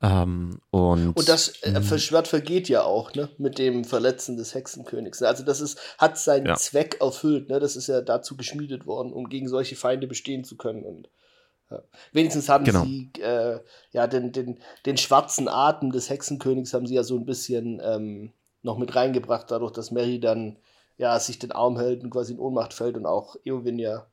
[0.06, 1.98] Ähm, und, und das äh, mhm.
[1.98, 5.22] Schwert vergeht ja auch, ne, mit dem Verletzen des Hexenkönigs.
[5.22, 6.54] Also das ist, hat seinen ja.
[6.54, 7.58] Zweck erfüllt, ne?
[7.58, 10.84] Das ist ja dazu geschmiedet worden, um gegen solche Feinde bestehen zu können.
[10.84, 11.08] Und
[11.70, 11.82] ja.
[12.12, 12.84] wenigstens haben genau.
[12.84, 13.58] sie äh,
[13.90, 18.32] ja den, den, den schwarzen Atem des Hexenkönigs haben sie ja so ein bisschen ähm,
[18.62, 20.58] noch mit reingebracht, dadurch, dass Mary dann
[20.98, 24.06] ja sich den Arm hält und quasi in Ohnmacht fällt und auch Eowyn ja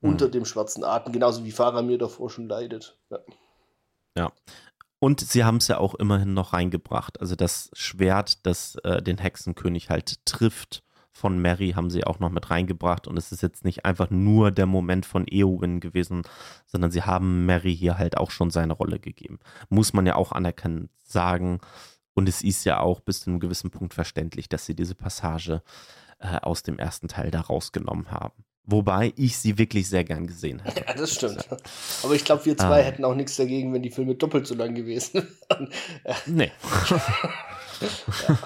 [0.00, 0.10] mhm.
[0.10, 2.98] unter dem schwarzen Atem, genauso wie Faramir davor schon leidet.
[3.10, 3.18] Ja.
[4.16, 4.32] Ja,
[5.04, 7.20] und sie haben es ja auch immerhin noch reingebracht.
[7.20, 12.30] Also das Schwert, das äh, den Hexenkönig halt trifft von Mary, haben sie auch noch
[12.30, 13.06] mit reingebracht.
[13.06, 16.22] Und es ist jetzt nicht einfach nur der Moment von Eowyn gewesen,
[16.64, 19.40] sondern sie haben Mary hier halt auch schon seine Rolle gegeben.
[19.68, 21.60] Muss man ja auch anerkennen sagen.
[22.14, 25.62] Und es ist ja auch bis zu einem gewissen Punkt verständlich, dass sie diese Passage
[26.18, 28.42] äh, aus dem ersten Teil da rausgenommen haben.
[28.66, 30.84] Wobei ich sie wirklich sehr gern gesehen hätte.
[30.86, 31.46] Ja, das stimmt.
[32.02, 32.86] Aber ich glaube, wir zwei ähm.
[32.86, 35.70] hätten auch nichts dagegen, wenn die Filme doppelt so lang gewesen wären.
[36.26, 36.50] nee.
[38.26, 38.38] ja.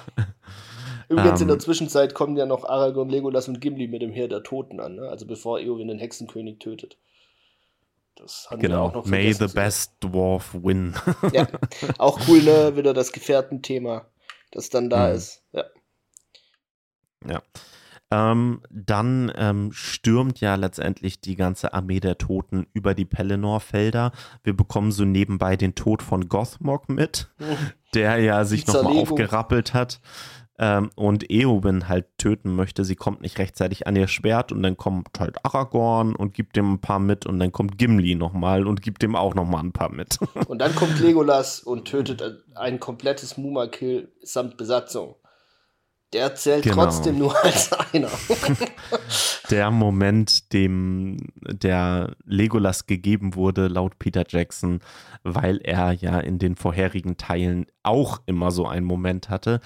[1.08, 1.60] Übrigens, um, in der ähm.
[1.60, 5.08] Zwischenzeit kommen ja noch Aragorn, Legolas und Gimli mit dem Heer der Toten an, ne?
[5.08, 6.98] also bevor Eowyn den Hexenkönig tötet.
[8.16, 8.74] Das haben genau.
[8.74, 10.94] wir auch noch May the best dwarf win.
[11.32, 11.46] ja,
[11.98, 12.76] auch cool, ne?
[12.76, 14.06] Wieder das Gefährtenthema,
[14.50, 15.14] das dann da mhm.
[15.14, 15.42] ist.
[15.52, 15.64] Ja.
[17.28, 17.42] Ja.
[18.10, 24.12] Ähm, dann ähm, stürmt ja letztendlich die ganze Armee der Toten über die Pelennor-Felder.
[24.42, 27.28] Wir bekommen so nebenbei den Tod von Gothmog mit,
[27.94, 30.00] der ja sich nochmal aufgerappelt hat
[30.58, 32.84] ähm, und Eowyn halt töten möchte.
[32.84, 36.74] Sie kommt nicht rechtzeitig an ihr Schwert und dann kommt halt Aragorn und gibt dem
[36.74, 39.90] ein paar mit und dann kommt Gimli nochmal und gibt dem auch nochmal ein paar
[39.90, 40.18] mit.
[40.48, 45.14] und dann kommt Legolas und tötet ein komplettes Muma-Kill samt Besatzung.
[46.12, 46.84] Der zählt genau.
[46.84, 48.10] trotzdem nur als einer.
[49.50, 54.80] der Moment, dem der Legolas gegeben wurde, laut Peter Jackson,
[55.22, 59.60] weil er ja in den vorherigen Teilen auch immer so einen Moment hatte,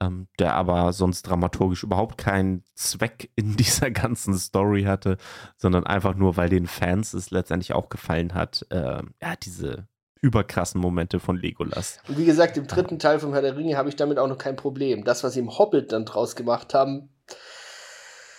[0.00, 5.16] ähm, der aber sonst dramaturgisch überhaupt keinen Zweck in dieser ganzen Story hatte,
[5.56, 9.86] sondern einfach nur, weil den Fans es letztendlich auch gefallen hat, äh, ja, diese
[10.24, 11.98] überkrassen Momente von Legolas.
[12.08, 14.38] Und wie gesagt, im dritten Teil vom Herr der Ringe habe ich damit auch noch
[14.38, 15.04] kein Problem.
[15.04, 17.10] Das, was sie im Hobbit dann draus gemacht haben.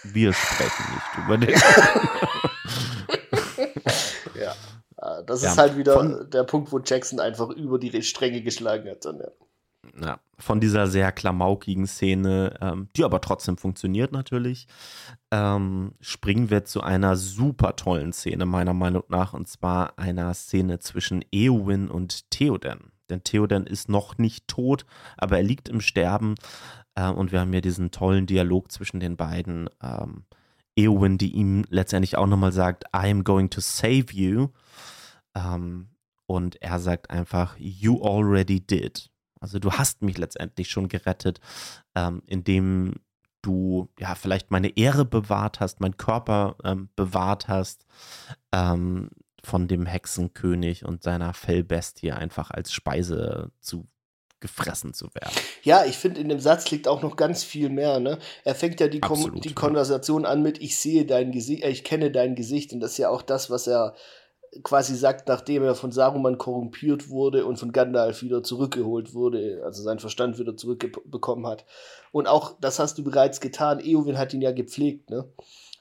[0.04, 1.50] Wir sprechen nicht über den.
[4.42, 4.56] ja.
[4.98, 8.90] Ah, das ja, ist halt wieder der Punkt, wo Jackson einfach über die Stränge geschlagen
[8.90, 9.06] hat.
[9.06, 9.28] Dann, ja.
[10.02, 14.68] Ja, von dieser sehr klamaukigen Szene, ähm, die aber trotzdem funktioniert natürlich,
[15.32, 20.80] ähm, springen wir zu einer super tollen Szene, meiner Meinung nach, und zwar einer Szene
[20.80, 22.92] zwischen Eowyn und Theoden.
[23.10, 24.86] Denn Theoden ist noch nicht tot,
[25.18, 26.36] aber er liegt im Sterben.
[26.96, 29.70] Äh, und wir haben hier diesen tollen Dialog zwischen den beiden.
[29.82, 30.26] Ähm,
[30.76, 34.50] Eowyn, die ihm letztendlich auch nochmal sagt, I am going to save you.
[35.36, 35.90] Ähm,
[36.26, 39.12] und er sagt einfach, you already did.
[39.46, 41.40] Also du hast mich letztendlich schon gerettet,
[41.94, 42.96] ähm, indem
[43.44, 47.86] du ja vielleicht meine Ehre bewahrt hast, meinen Körper ähm, bewahrt hast
[48.52, 49.12] ähm,
[49.44, 53.88] von dem Hexenkönig und seiner Fellbestie einfach als Speise zu
[54.40, 55.36] gefressen zu werden.
[55.62, 58.00] Ja, ich finde, in dem Satz liegt auch noch ganz viel mehr.
[58.00, 58.18] Ne?
[58.44, 61.84] Er fängt ja die, Absolut, die Konversation an mit Ich sehe dein Gesicht, äh, ich
[61.84, 63.94] kenne dein Gesicht und das ist ja auch das, was er
[64.64, 69.84] quasi sagt, nachdem er von Saruman korrumpiert wurde und von Gandalf wieder zurückgeholt wurde, also
[69.84, 71.66] seinen Verstand wieder zurückbekommen hat.
[72.12, 75.26] Und auch, das hast du bereits getan, Eowyn hat ihn ja gepflegt, ne?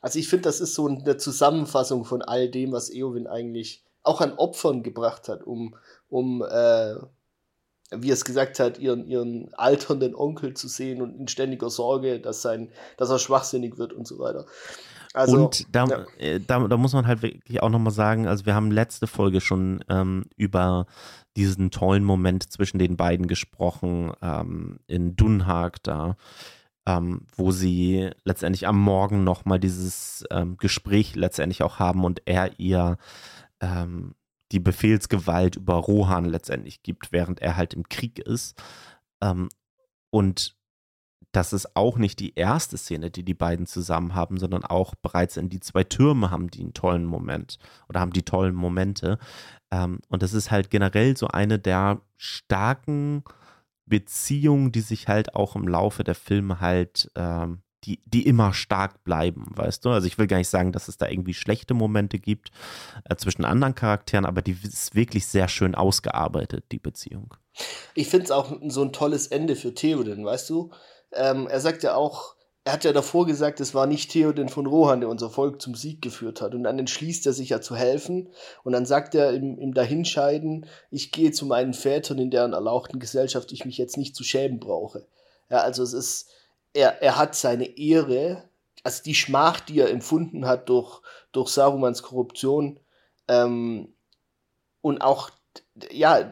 [0.01, 4.21] Also ich finde, das ist so eine Zusammenfassung von all dem, was Eowyn eigentlich auch
[4.21, 5.77] an Opfern gebracht hat, um,
[6.11, 6.97] um äh,
[7.91, 12.21] wie er es gesagt hat, ihren, ihren alternden Onkel zu sehen und in ständiger Sorge,
[12.21, 14.47] dass, sein, dass er schwachsinnig wird und so weiter.
[15.15, 16.05] Also, und da, ja.
[16.19, 19.41] Äh, da, da, muss man halt wirklich auch nochmal sagen, also wir haben letzte Folge
[19.41, 20.87] schon ähm, über
[21.37, 26.17] diesen tollen Moment zwischen den beiden gesprochen, ähm, in Dunhag da,
[26.85, 32.59] ähm, wo sie letztendlich am Morgen nochmal dieses ähm, Gespräch letztendlich auch haben und er
[32.59, 32.99] ihr
[33.61, 34.17] ähm,
[34.51, 38.61] die Befehlsgewalt über Rohan letztendlich gibt, während er halt im Krieg ist.
[39.23, 39.49] Ähm,
[40.11, 40.57] und
[41.37, 45.37] das ist auch nicht die erste Szene, die die beiden zusammen haben, sondern auch bereits
[45.37, 49.19] in die zwei Türme haben die einen tollen Moment oder haben die tollen Momente.
[49.71, 53.25] Ähm, und das ist halt generell so eine der starken
[53.87, 59.05] Beziehungen, die sich halt auch im Laufe der Filme halt, ähm, die, die immer stark
[59.05, 59.91] bleiben, weißt du?
[59.91, 62.51] Also ich will gar nicht sagen, dass es da irgendwie schlechte Momente gibt
[63.05, 67.35] äh, zwischen anderen Charakteren, aber die ist wirklich sehr schön ausgearbeitet, die Beziehung.
[67.95, 70.71] Ich finde es auch so ein tolles Ende für Theoden, weißt du?
[71.15, 74.67] Ähm, er sagt ja auch, er hat ja davor gesagt, es war nicht Theoden von
[74.67, 76.55] Rohan, der unser Volk zum Sieg geführt hat.
[76.55, 78.31] Und dann entschließt er sich ja zu helfen.
[78.63, 82.99] Und dann sagt er im, im Dahinscheiden, ich gehe zu meinen Vätern, in deren erlauchten
[82.99, 85.07] Gesellschaft ich mich jetzt nicht zu schämen brauche.
[85.51, 86.31] Ja, also es ist,
[86.73, 88.45] er, er hat seine Ehre,
[88.83, 92.81] also die Schmach, die er empfunden hat durch, durch Sarumans Korruption
[93.29, 93.93] ähm,
[94.81, 95.31] und auch,
[95.91, 96.31] ja,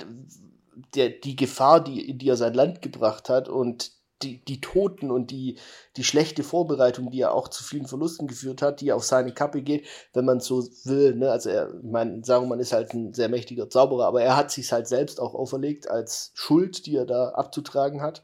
[0.95, 3.93] der, die Gefahr, die, die er sein Land gebracht hat und
[4.23, 5.59] die, die Toten und die,
[5.97, 9.63] die schlechte Vorbereitung, die ja auch zu vielen Verlusten geführt hat, die auf seine Kappe
[9.63, 11.15] geht, wenn man so will.
[11.15, 11.31] Ne?
[11.31, 14.73] Also er, ich meine, Saruman ist halt ein sehr mächtiger Zauberer, aber er hat sich
[14.73, 18.23] halt selbst auch auferlegt als Schuld, die er da abzutragen hat.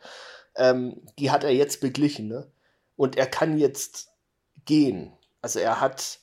[0.57, 2.29] Ähm, die hat er jetzt beglichen.
[2.29, 2.51] Ne?
[2.97, 4.09] Und er kann jetzt
[4.65, 5.13] gehen.
[5.41, 6.21] Also er hat,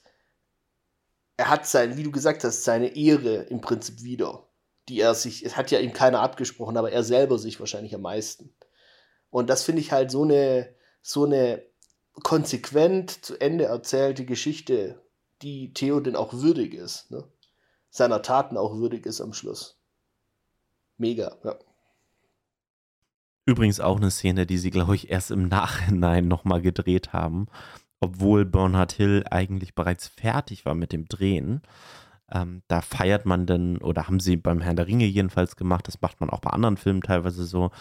[1.38, 4.48] er hat sein, wie du gesagt hast, seine Ehre im Prinzip wieder.
[4.88, 8.02] Die er sich, es hat ja ihm keiner abgesprochen, aber er selber sich wahrscheinlich am
[8.02, 8.54] meisten.
[9.36, 11.62] Und das finde ich halt so eine, so eine
[12.24, 15.04] konsequent zu Ende erzählte Geschichte,
[15.42, 17.12] die Theoden auch würdig ist.
[17.12, 17.22] Ne?
[17.90, 19.78] Seiner Taten auch würdig ist am Schluss.
[20.98, 21.58] Mega, ja.
[23.46, 27.48] Übrigens auch eine Szene, die sie, glaube ich, erst im Nachhinein nochmal gedreht haben,
[28.00, 31.62] obwohl Bernhard Hill eigentlich bereits fertig war mit dem Drehen.
[32.32, 36.02] Ähm, da feiert man dann, oder haben sie beim Herrn der Ringe jedenfalls gemacht, das
[36.02, 37.72] macht man auch bei anderen Filmen teilweise so,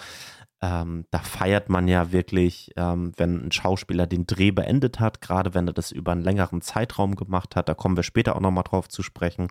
[0.64, 5.52] ähm, da feiert man ja wirklich, ähm, wenn ein Schauspieler den Dreh beendet hat, gerade
[5.52, 7.68] wenn er das über einen längeren Zeitraum gemacht hat.
[7.68, 9.48] Da kommen wir später auch nochmal drauf zu sprechen.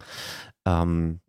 [0.66, 1.20] Ähm,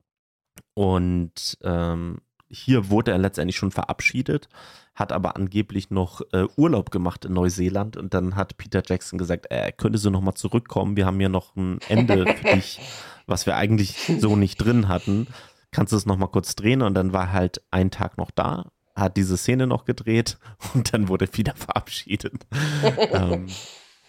[0.74, 4.48] und ähm, hier wurde er letztendlich schon verabschiedet,
[4.94, 9.46] hat aber angeblich noch äh, Urlaub gemacht in Neuseeland und dann hat Peter Jackson gesagt,
[9.50, 12.81] er könnte so nochmal zurückkommen, wir haben hier noch ein Ende für dich,
[13.26, 15.26] was wir eigentlich so nicht drin hatten.
[15.70, 16.82] Kannst du es nochmal kurz drehen?
[16.82, 20.38] Und dann war halt ein Tag noch da hat diese Szene noch gedreht
[20.74, 22.34] und dann wurde wieder verabschiedet.
[23.12, 23.48] ähm,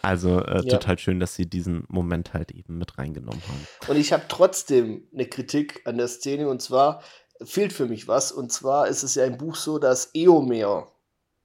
[0.01, 0.77] also äh, ja.
[0.77, 3.67] total schön, dass sie diesen Moment halt eben mit reingenommen haben.
[3.87, 7.01] Und ich habe trotzdem eine Kritik an der Szene und zwar
[7.43, 10.87] fehlt für mich was und zwar ist es ja im Buch so, dass Eomer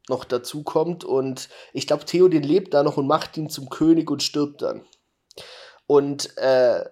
[0.09, 4.11] noch dazu kommt und ich glaube, Theoden lebt da noch und macht ihn zum König
[4.11, 4.83] und stirbt dann.
[5.87, 6.85] Und äh,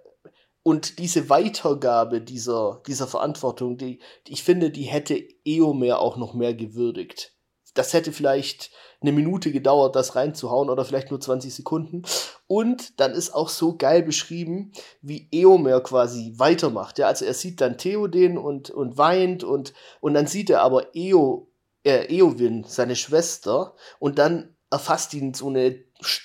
[0.68, 6.34] und diese Weitergabe dieser, dieser Verantwortung, die, die ich finde, die hätte Eomer auch noch
[6.34, 7.32] mehr gewürdigt.
[7.72, 12.02] Das hätte vielleicht eine Minute gedauert, das reinzuhauen oder vielleicht nur 20 Sekunden.
[12.46, 16.98] Und dann ist auch so geil beschrieben, wie Eomer quasi weitermacht.
[16.98, 20.94] Ja, also er sieht dann Theoden und, und weint und, und dann sieht er aber
[20.94, 21.50] Eo
[21.82, 25.82] äh, Eowyn, seine Schwester, und dann erfasst ihn so eine,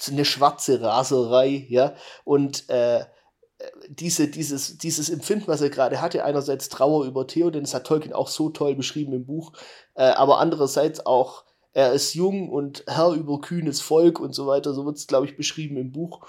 [0.09, 3.05] eine schwarze Raserei, ja, und äh,
[3.87, 7.85] diese, dieses, dieses Empfinden, was er gerade hatte, einerseits Trauer über Theo, denn das hat
[7.85, 9.53] Tolkien auch so toll beschrieben im Buch,
[9.95, 14.73] äh, aber andererseits auch, er ist jung und Herr über kühnes Volk und so weiter,
[14.73, 16.21] so wird es, glaube ich, beschrieben im Buch.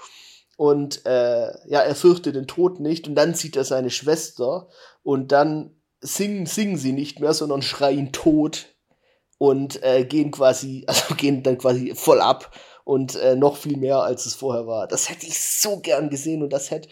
[0.57, 4.69] Und äh, ja, er fürchtet den Tod nicht und dann sieht er seine Schwester
[5.03, 8.67] und dann singen, singen sie nicht mehr, sondern schreien tot
[9.37, 12.51] und äh, gehen quasi, also gehen dann quasi voll ab
[12.85, 14.87] und äh, noch viel mehr, als es vorher war.
[14.87, 16.89] Das hätte ich so gern gesehen und das hätte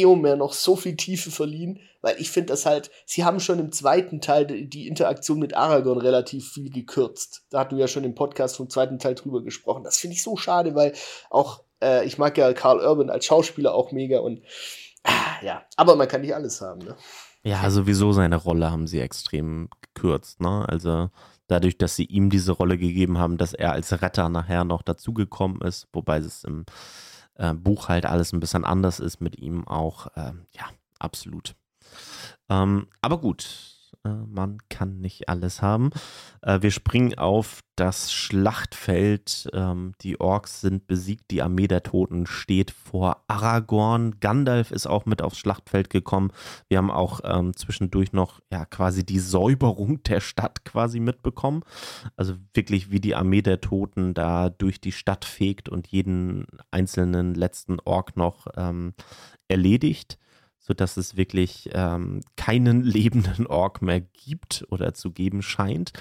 [0.00, 3.72] Eomer noch so viel Tiefe verliehen, weil ich finde das halt, sie haben schon im
[3.72, 7.44] zweiten Teil die Interaktion mit Aragorn relativ viel gekürzt.
[7.50, 9.84] Da hatten wir ja schon im Podcast vom zweiten Teil drüber gesprochen.
[9.84, 10.92] Das finde ich so schade, weil
[11.30, 14.42] auch, äh, ich mag ja Carl Urban als Schauspieler auch mega und
[15.04, 16.96] ah, ja, aber man kann nicht alles haben, ne?
[17.42, 20.64] Ja, sowieso seine Rolle haben sie extrem gekürzt, ne?
[20.68, 21.10] Also
[21.46, 25.60] dadurch, dass sie ihm diese Rolle gegeben haben, dass er als Retter nachher noch dazugekommen
[25.60, 26.64] ist, wobei es im
[27.38, 30.08] äh, Buch halt alles ein bisschen anders ist mit ihm auch.
[30.16, 30.66] Äh, ja,
[30.98, 31.54] absolut.
[32.48, 33.75] Ähm, aber gut,
[34.28, 35.90] man kann nicht alles haben.
[36.42, 39.48] Äh, wir springen auf das Schlachtfeld.
[39.52, 44.18] Ähm, die Orks sind besiegt, die Armee der Toten steht vor Aragorn.
[44.20, 46.32] Gandalf ist auch mit aufs Schlachtfeld gekommen.
[46.68, 51.62] Wir haben auch ähm, zwischendurch noch ja quasi die Säuberung der Stadt quasi mitbekommen.
[52.16, 57.34] Also wirklich wie die Armee der Toten da durch die Stadt fegt und jeden einzelnen
[57.34, 58.94] letzten Ork noch ähm,
[59.48, 60.18] erledigt
[60.66, 65.92] sodass es wirklich ähm, keinen lebenden Ork mehr gibt oder zu geben scheint.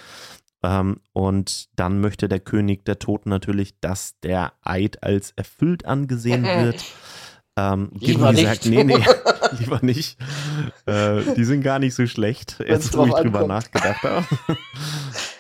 [0.64, 6.44] Ähm, und dann möchte der König der Toten natürlich, dass der Eid als erfüllt angesehen
[6.64, 6.84] wird.
[7.58, 9.06] Ähm, lieber Gimli sagt, nee, nee,
[9.60, 10.18] lieber nicht.
[10.86, 14.26] Äh, die sind gar nicht so schlecht, jetzt wo ich drüber nachgedacht habe.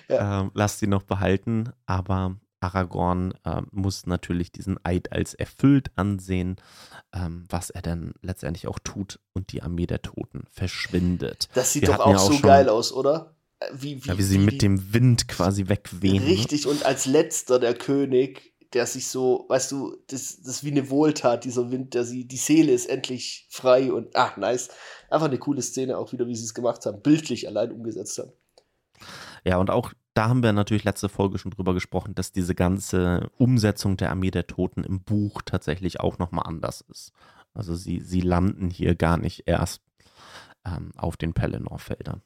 [0.07, 0.41] ja.
[0.41, 6.55] ähm, lass die noch behalten, aber Aragorn äh, muss natürlich diesen Eid als erfüllt ansehen,
[7.13, 11.49] ähm, was er dann letztendlich auch tut und die Armee der Toten verschwindet.
[11.53, 13.35] Das sieht Wir doch auch, ja auch so geil aus, oder?
[13.59, 16.23] Äh, wie, wie, ja, wie sie wie, mit dem Wind quasi wegwehen.
[16.23, 16.29] Ne?
[16.29, 20.71] Richtig, und als letzter der König, der sich so, weißt du, das, das ist wie
[20.71, 24.69] eine Wohltat, dieser Wind, der sie, die Seele ist endlich frei und, ach, nice.
[25.09, 28.31] Einfach eine coole Szene, auch wieder, wie sie es gemacht haben, bildlich allein umgesetzt haben.
[29.45, 33.29] Ja, und auch da haben wir natürlich letzte Folge schon drüber gesprochen, dass diese ganze
[33.37, 37.11] Umsetzung der Armee der Toten im Buch tatsächlich auch nochmal anders ist.
[37.53, 39.83] Also sie, sie landen hier gar nicht erst
[40.65, 42.21] ähm, auf den Pelennor-Feldern.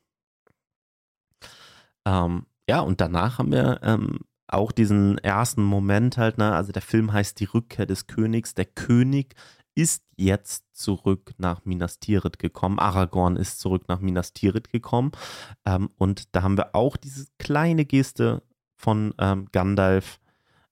[2.05, 6.53] Ähm, ja, und danach haben wir ähm, auch diesen ersten Moment halt, ne?
[6.53, 8.53] also der Film heißt Die Rückkehr des Königs.
[8.53, 9.35] Der König
[9.79, 12.79] ist jetzt zurück nach Minas Tirith gekommen.
[12.79, 15.13] Aragorn ist zurück nach Minas Tirith gekommen.
[15.65, 18.43] Ähm, und da haben wir auch diese kleine Geste
[18.75, 20.19] von ähm, Gandalf,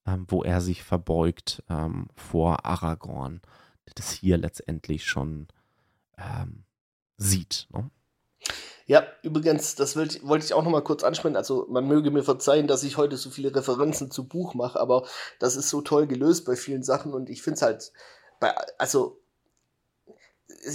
[0.06, 3.42] ähm, wo er sich verbeugt ähm, vor Aragorn,
[3.96, 5.48] das hier letztendlich schon
[6.18, 6.66] ähm,
[7.16, 7.68] sieht.
[7.72, 7.90] Ne?
[8.88, 11.36] Ja, übrigens, das wollte ich auch noch mal kurz ansprechen.
[11.36, 15.06] Also, man möge mir verzeihen, dass ich heute so viele Referenzen zu Buch mache, aber
[15.40, 17.92] das ist so toll gelöst bei vielen Sachen und ich finde es halt
[18.40, 19.20] bei, also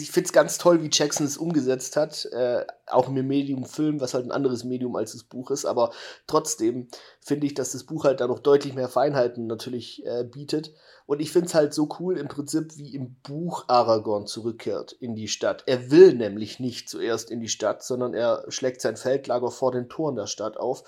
[0.00, 4.00] ich finde es ganz toll, wie Jackson es umgesetzt hat, äh, auch im Medium Film,
[4.00, 5.92] was halt ein anderes Medium als das Buch ist, aber
[6.26, 6.88] trotzdem
[7.20, 10.72] finde ich, dass das Buch halt da noch deutlich mehr Feinheiten natürlich äh, bietet.
[11.06, 15.14] Und ich finde es halt so cool im Prinzip, wie im Buch Aragorn zurückkehrt in
[15.14, 15.64] die Stadt.
[15.66, 19.88] Er will nämlich nicht zuerst in die Stadt, sondern er schlägt sein Feldlager vor den
[19.88, 20.84] Toren der Stadt auf,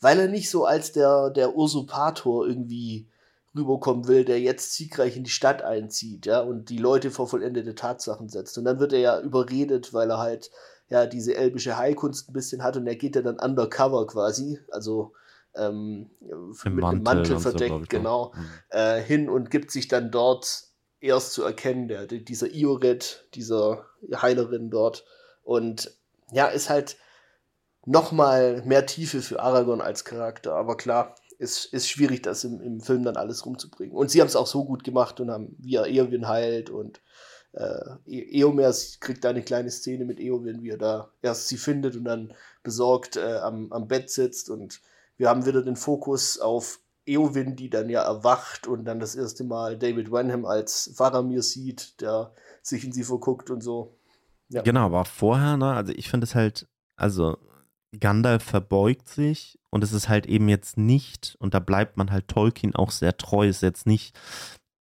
[0.00, 3.08] weil er nicht so als der, der Usurpator irgendwie
[3.58, 7.74] rüberkommen will, der jetzt siegreich in die Stadt einzieht, ja, und die Leute vor vollendete
[7.74, 8.56] Tatsachen setzt.
[8.56, 10.50] Und dann wird er ja überredet, weil er halt
[10.88, 15.12] ja diese elbische Heilkunst ein bisschen hat und er geht ja dann undercover quasi, also
[15.54, 18.48] ähm, mit Mantel dem Mantel verdeckt, so, genau, mhm.
[18.70, 20.64] äh, hin und gibt sich dann dort
[21.00, 25.04] erst zu erkennen, der, dieser Ioret, dieser Heilerin dort.
[25.42, 25.96] Und
[26.32, 26.96] ja, ist halt
[27.86, 30.54] nochmal mehr Tiefe für Aragorn als Charakter.
[30.54, 33.96] Aber klar, ist, ist schwierig, das im, im Film dann alles rumzubringen.
[33.96, 37.00] Und sie haben es auch so gut gemacht und haben, wie er Eowyn heilt und
[37.52, 41.56] äh, e-, Eomer kriegt da eine kleine Szene mit Eowyn, wie er da erst sie
[41.56, 44.80] findet und dann besorgt äh, am, am Bett sitzt und
[45.16, 49.44] wir haben wieder den Fokus auf Eowyn, die dann ja erwacht und dann das erste
[49.44, 53.96] Mal David Wenham als Faramir sieht, der sich in sie verguckt und so.
[54.50, 54.62] Ja.
[54.62, 57.38] Genau, aber vorher, ne, also ich finde es halt, also
[57.98, 62.28] Gandalf verbeugt sich und es ist halt eben jetzt nicht, und da bleibt man halt
[62.28, 64.18] Tolkien auch sehr treu, ist jetzt nicht,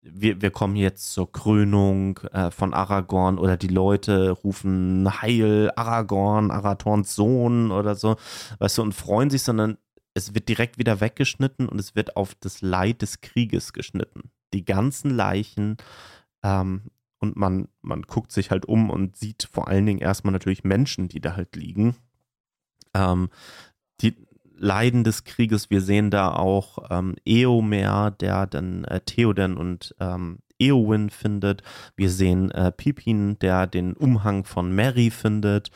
[0.02, 6.50] wir, wir kommen jetzt zur Krönung äh, von Aragorn oder die Leute rufen Heil, Aragorn,
[6.50, 8.16] Arathorns Sohn oder so,
[8.59, 9.78] weißt du, und freuen sich, sondern
[10.14, 14.30] es wird direkt wieder weggeschnitten und es wird auf das Leid des Krieges geschnitten.
[14.52, 15.76] Die ganzen Leichen
[16.42, 16.82] ähm,
[17.18, 21.09] und man, man guckt sich halt um und sieht vor allen Dingen erstmal natürlich Menschen,
[21.09, 21.96] die da halt liegen.
[22.97, 23.28] Ähm,
[24.01, 24.14] die
[24.57, 30.38] Leiden des Krieges, wir sehen da auch ähm, Eomer, der dann äh, Theoden und ähm,
[30.59, 31.62] Eowyn findet.
[31.97, 35.70] Wir sehen äh, Pippin, der den Umhang von Mary findet.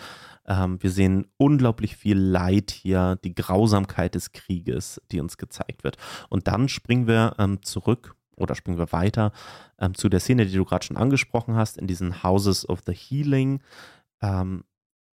[0.46, 5.98] Ähm, wir sehen unglaublich viel Leid hier, die Grausamkeit des Krieges, die uns gezeigt wird.
[6.30, 9.32] Und dann springen wir ähm, zurück oder springen wir weiter
[9.78, 12.94] ähm, zu der Szene, die du gerade schon angesprochen hast, in diesen Houses of the
[12.94, 13.62] Healing.
[14.22, 14.64] Ähm,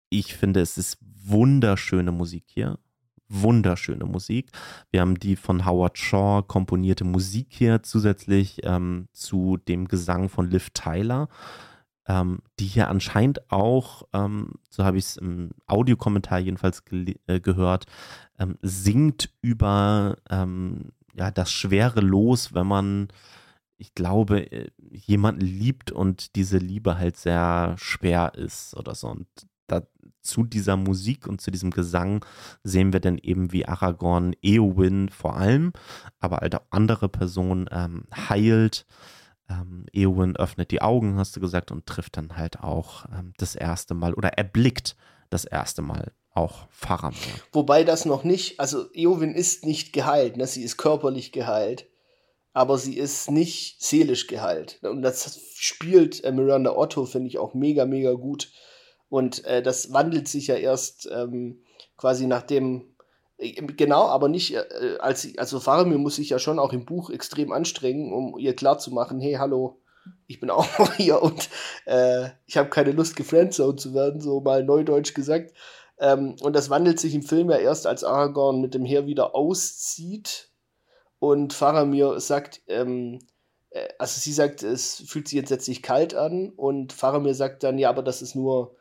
[0.10, 2.78] ich finde, es ist wunderschöne Musik hier
[3.28, 4.52] wunderschöne Musik.
[4.92, 10.50] Wir haben die von Howard Shaw komponierte Musik hier zusätzlich ähm, zu dem Gesang von
[10.50, 11.28] Liv Tyler,
[12.08, 17.86] ähm, die hier anscheinend auch, ähm, so habe ich es im Audiokommentar jedenfalls äh, gehört,
[18.38, 23.08] ähm, singt über ähm, ja, das schwere Los, wenn man
[23.78, 29.10] ich glaube, äh, jemanden liebt und diese Liebe halt sehr schwer ist oder so.
[29.10, 29.28] Und
[30.22, 32.26] zu dieser Musik und zu diesem Gesang
[32.64, 35.74] sehen wir dann eben, wie Aragorn Eowyn vor allem,
[36.20, 38.86] aber halt auch andere Personen ähm, heilt.
[39.50, 43.56] Ähm, Eowyn öffnet die Augen, hast du gesagt, und trifft dann halt auch ähm, das
[43.56, 44.96] erste Mal oder erblickt
[45.30, 47.20] das erste Mal auch Faramir.
[47.52, 50.48] Wobei das noch nicht, also Eowyn ist nicht geheilt, ne?
[50.48, 51.88] sie ist körperlich geheilt,
[52.54, 54.80] aber sie ist nicht seelisch geheilt.
[54.84, 58.52] Und das spielt äh, Miranda Otto, finde ich, auch mega, mega gut
[59.16, 61.64] und äh, das wandelt sich ja erst ähm,
[61.96, 62.98] quasi nachdem,
[63.38, 67.10] äh, genau, aber nicht, äh, als also Faramir muss sich ja schon auch im Buch
[67.10, 69.80] extrem anstrengen, um ihr klarzumachen, hey, hallo,
[70.28, 71.50] ich bin auch noch hier und
[71.86, 75.54] äh, ich habe keine Lust, gefriendzoned zu werden, so mal neudeutsch gesagt.
[75.98, 79.34] Ähm, und das wandelt sich im Film ja erst, als Aragorn mit dem Heer wieder
[79.34, 80.50] auszieht
[81.20, 83.20] und Faramir sagt, ähm,
[83.70, 87.78] äh, also sie sagt, es fühlt sich jetzt letztlich kalt an und Faramir sagt dann,
[87.78, 88.76] ja, aber das ist nur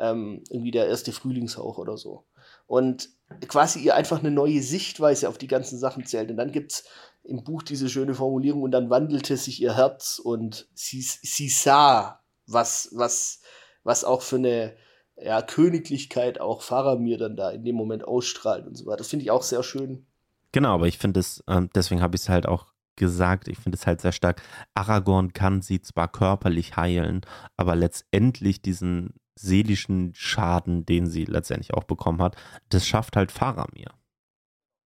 [0.00, 2.24] ähm, irgendwie der erste Frühlingshauch oder so.
[2.66, 3.10] Und
[3.46, 6.30] quasi ihr einfach eine neue Sichtweise auf die ganzen Sachen zählt.
[6.30, 6.84] Und dann gibt es
[7.22, 12.24] im Buch diese schöne Formulierung und dann wandelte sich ihr Herz und sie, sie sah,
[12.46, 13.42] was, was,
[13.84, 14.74] was auch für eine
[15.16, 18.98] ja, Königlichkeit auch Faramir dann da in dem Moment ausstrahlt und so weiter.
[18.98, 20.06] Das finde ich auch sehr schön.
[20.52, 23.76] Genau, aber ich finde es, äh, deswegen habe ich es halt auch gesagt, ich finde
[23.76, 24.42] es halt sehr stark.
[24.74, 27.20] Aragorn kann sie zwar körperlich heilen,
[27.56, 32.36] aber letztendlich diesen seelischen Schaden, den sie letztendlich auch bekommen hat,
[32.68, 33.92] das schafft halt Faramir.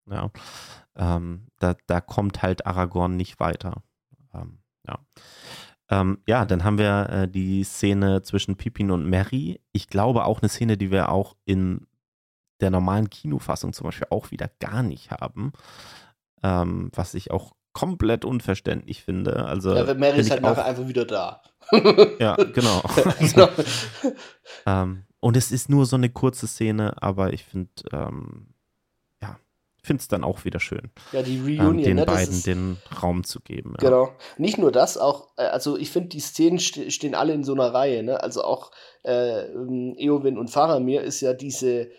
[0.07, 0.31] Ja,
[0.97, 3.83] ähm, da, da kommt halt Aragorn nicht weiter.
[4.35, 4.99] Ähm, ja.
[5.91, 9.61] Ähm, ja, dann haben wir äh, die Szene zwischen Pippin und Mary.
[9.73, 11.87] Ich glaube auch eine Szene, die wir auch in
[12.61, 15.53] der normalen Kinofassung zum Beispiel auch wieder gar nicht haben.
[16.43, 19.45] Ähm, was ich auch komplett unverständlich finde.
[19.45, 21.43] Also, ja, Mary ist halt nachher einfach wieder da.
[22.19, 22.83] ja, genau.
[23.21, 23.49] genau.
[24.67, 28.55] ähm, und es ist nur so eine kurze Szene, aber ich finde, ähm,
[29.21, 29.39] ja,
[29.83, 30.91] finde es dann auch wieder schön.
[31.13, 33.75] Ja, die Reunion, ähm, den ne, beiden ist, den Raum zu geben.
[33.81, 33.89] Ja.
[33.89, 34.13] Genau.
[34.39, 37.55] Nicht nur das, auch, äh, also ich finde, die Szenen st stehen alle in so
[37.55, 38.23] einer Reihe, ne?
[38.23, 38.71] Also auch
[39.03, 41.91] äh, Eowyn und Faramir ist ja diese,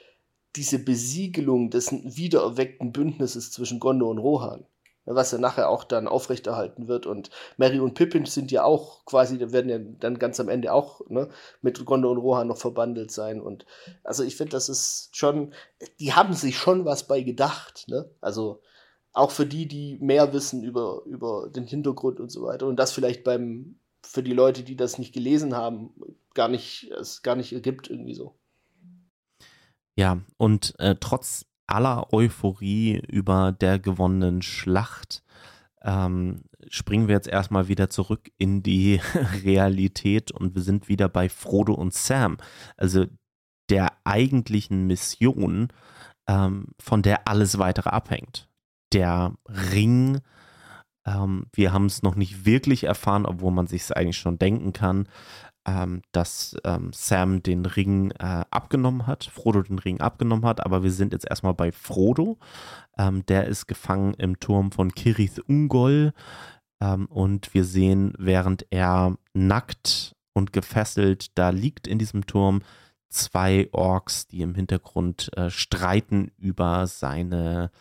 [0.55, 4.65] diese Besiegelung des wiedererweckten Bündnisses zwischen Gondor und Rohan
[5.05, 7.05] was ja nachher auch dann aufrechterhalten wird.
[7.05, 11.01] Und Mary und Pippin sind ja auch quasi, werden ja dann ganz am Ende auch
[11.09, 11.29] ne,
[11.61, 13.39] mit Gondor und Rohan noch verbandelt sein.
[13.41, 13.65] Und
[14.03, 15.53] also ich finde, das ist schon,
[15.99, 17.85] die haben sich schon was bei gedacht.
[17.87, 18.09] Ne?
[18.21, 18.61] Also
[19.13, 22.65] auch für die, die mehr wissen über, über den Hintergrund und so weiter.
[22.67, 25.93] Und das vielleicht beim, für die Leute, die das nicht gelesen haben,
[26.33, 28.35] gar nicht, es gar nicht ergibt irgendwie so.
[29.95, 35.23] Ja, und äh, trotz aller Euphorie über der gewonnenen Schlacht
[35.85, 38.99] ähm, springen wir jetzt erstmal wieder zurück in die
[39.43, 42.37] Realität und wir sind wieder bei Frodo und Sam.
[42.75, 43.05] Also
[43.69, 45.69] der eigentlichen Mission,
[46.27, 48.49] ähm, von der alles weitere abhängt.
[48.93, 50.19] Der Ring,
[51.05, 54.73] ähm, wir haben es noch nicht wirklich erfahren, obwohl man sich es eigentlich schon denken
[54.73, 55.07] kann
[55.65, 60.83] ähm, dass ähm, Sam den Ring äh, abgenommen hat, Frodo den Ring abgenommen hat, aber
[60.83, 62.37] wir sind jetzt erstmal bei Frodo.
[62.97, 66.13] Ähm, der ist gefangen im Turm von Kirith Ungol
[66.81, 72.61] ähm, und wir sehen, während er nackt und gefesselt da liegt in diesem Turm,
[73.09, 77.71] zwei Orks, die im Hintergrund äh, streiten über seine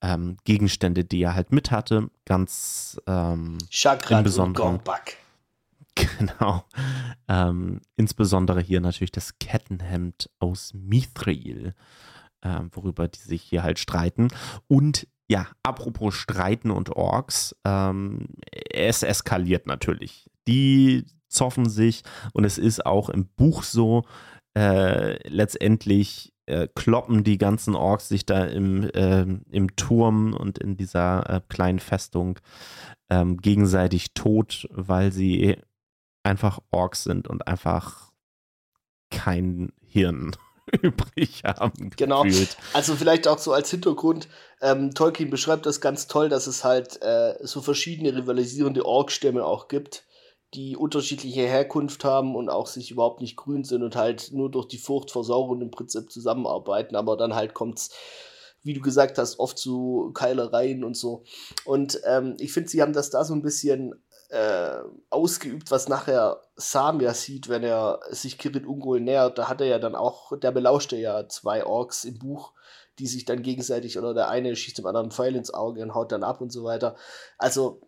[0.00, 2.10] ähm, Gegenstände, die er halt mit hatte.
[2.24, 4.80] Ganz ähm, Chakra im Besonderen.
[6.18, 6.64] Genau.
[7.28, 11.74] Ähm, insbesondere hier natürlich das Kettenhemd aus Mithril.
[12.42, 14.28] äh, worüber die sich hier halt streiten.
[14.68, 18.28] Und ja, apropos Streiten und Orks, ähm,
[18.72, 20.30] es eskaliert natürlich.
[20.46, 24.04] Die zoffen sich und es ist auch im Buch so,
[24.56, 30.76] äh, letztendlich äh, kloppen die ganzen Orks sich da im, äh, im Turm und in
[30.76, 32.38] dieser äh, kleinen Festung
[33.10, 35.56] ähm, gegenseitig tot, weil sie
[36.26, 38.12] einfach Orks sind und einfach
[39.10, 40.36] kein Hirn
[40.82, 41.90] übrig haben.
[41.96, 42.22] Genau.
[42.22, 42.56] Gefühlt.
[42.72, 44.28] Also vielleicht auch so als Hintergrund,
[44.60, 49.68] ähm, Tolkien beschreibt das ganz toll, dass es halt äh, so verschiedene rivalisierende Orkstämme auch
[49.68, 50.04] gibt,
[50.54, 54.66] die unterschiedliche Herkunft haben und auch sich überhaupt nicht grün sind und halt nur durch
[54.66, 57.90] die Fruchtversauerung im Prinzip zusammenarbeiten, aber dann halt kommt's
[58.66, 61.22] wie du gesagt hast, oft zu Keilereien und so.
[61.64, 63.94] Und ähm, ich finde, sie haben das da so ein bisschen
[64.30, 64.78] äh,
[65.10, 69.38] ausgeübt, was nachher Sam ja sieht, wenn er sich Kirit Ungol nähert.
[69.38, 72.52] Da hat er ja dann auch, der belauschte ja zwei Orks im Buch,
[72.98, 76.12] die sich dann gegenseitig, oder der eine schießt dem anderen Pfeil ins Auge und haut
[76.12, 76.96] dann ab und so weiter.
[77.38, 77.80] Also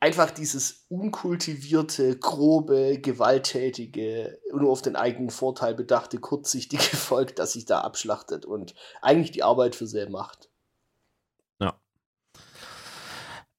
[0.00, 7.66] einfach dieses unkultivierte, grobe, gewalttätige, nur auf den eigenen Vorteil bedachte, kurzsichtige Volk, das sich
[7.66, 10.49] da abschlachtet und eigentlich die Arbeit für sie macht.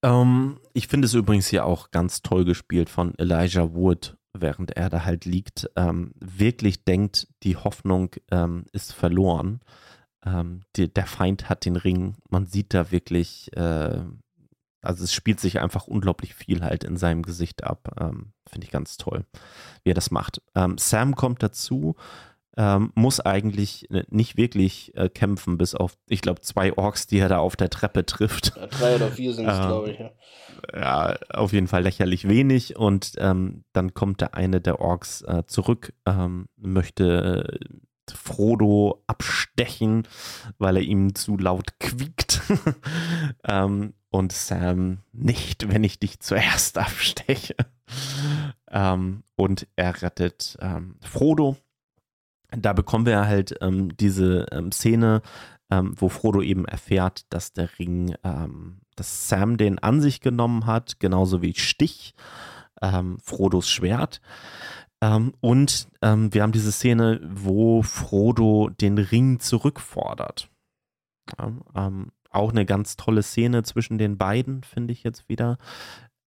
[0.04, 4.90] Ähm, ich finde es übrigens hier auch ganz toll gespielt von Elijah Wood, während er
[4.90, 9.60] da halt liegt, ähm, wirklich denkt, die Hoffnung ähm, ist verloren.
[10.26, 12.16] Ähm, die, der Feind hat den Ring.
[12.30, 14.02] Man sieht da wirklich, äh,
[14.82, 17.96] also es spielt sich einfach unglaublich viel halt in seinem Gesicht ab.
[18.00, 19.26] Ähm, finde ich ganz toll,
[19.84, 20.42] wie er das macht.
[20.56, 21.96] Ähm, Sam kommt dazu
[22.58, 27.30] ähm, muss eigentlich nicht wirklich äh, kämpfen, bis auf, ich glaube, zwei Orks, die er
[27.30, 28.54] da auf der Treppe trifft.
[28.56, 30.00] Ja, drei oder vier sind es, ähm, glaube ich.
[30.00, 30.12] Ja.
[30.74, 31.18] ja.
[31.30, 32.76] auf jeden Fall lächerlich wenig.
[32.76, 40.06] Und ähm, dann kommt der eine der Orks äh, zurück, ähm, möchte äh, Frodo abstechen,
[40.58, 42.42] weil er ihm zu laut quiekt.
[43.46, 47.56] ähm, und Sam nicht, wenn ich dich zuerst absteche.
[48.70, 50.58] ähm, und er rettet
[51.00, 51.56] Frodo
[52.58, 55.22] da bekommen wir halt ähm, diese ähm, Szene,
[55.70, 60.66] ähm, wo Frodo eben erfährt, dass der Ring, ähm, dass Sam den an sich genommen
[60.66, 62.14] hat, genauso wie Stich,
[62.82, 64.22] ähm, Frodos Schwert.
[65.04, 70.50] Ähm, und wir haben diese Szene, wo Frodo den Ring zurückfordert.
[71.40, 71.92] Ja,
[72.30, 75.58] auch eine ganz tolle Szene zwischen den beiden, finde ich jetzt wieder.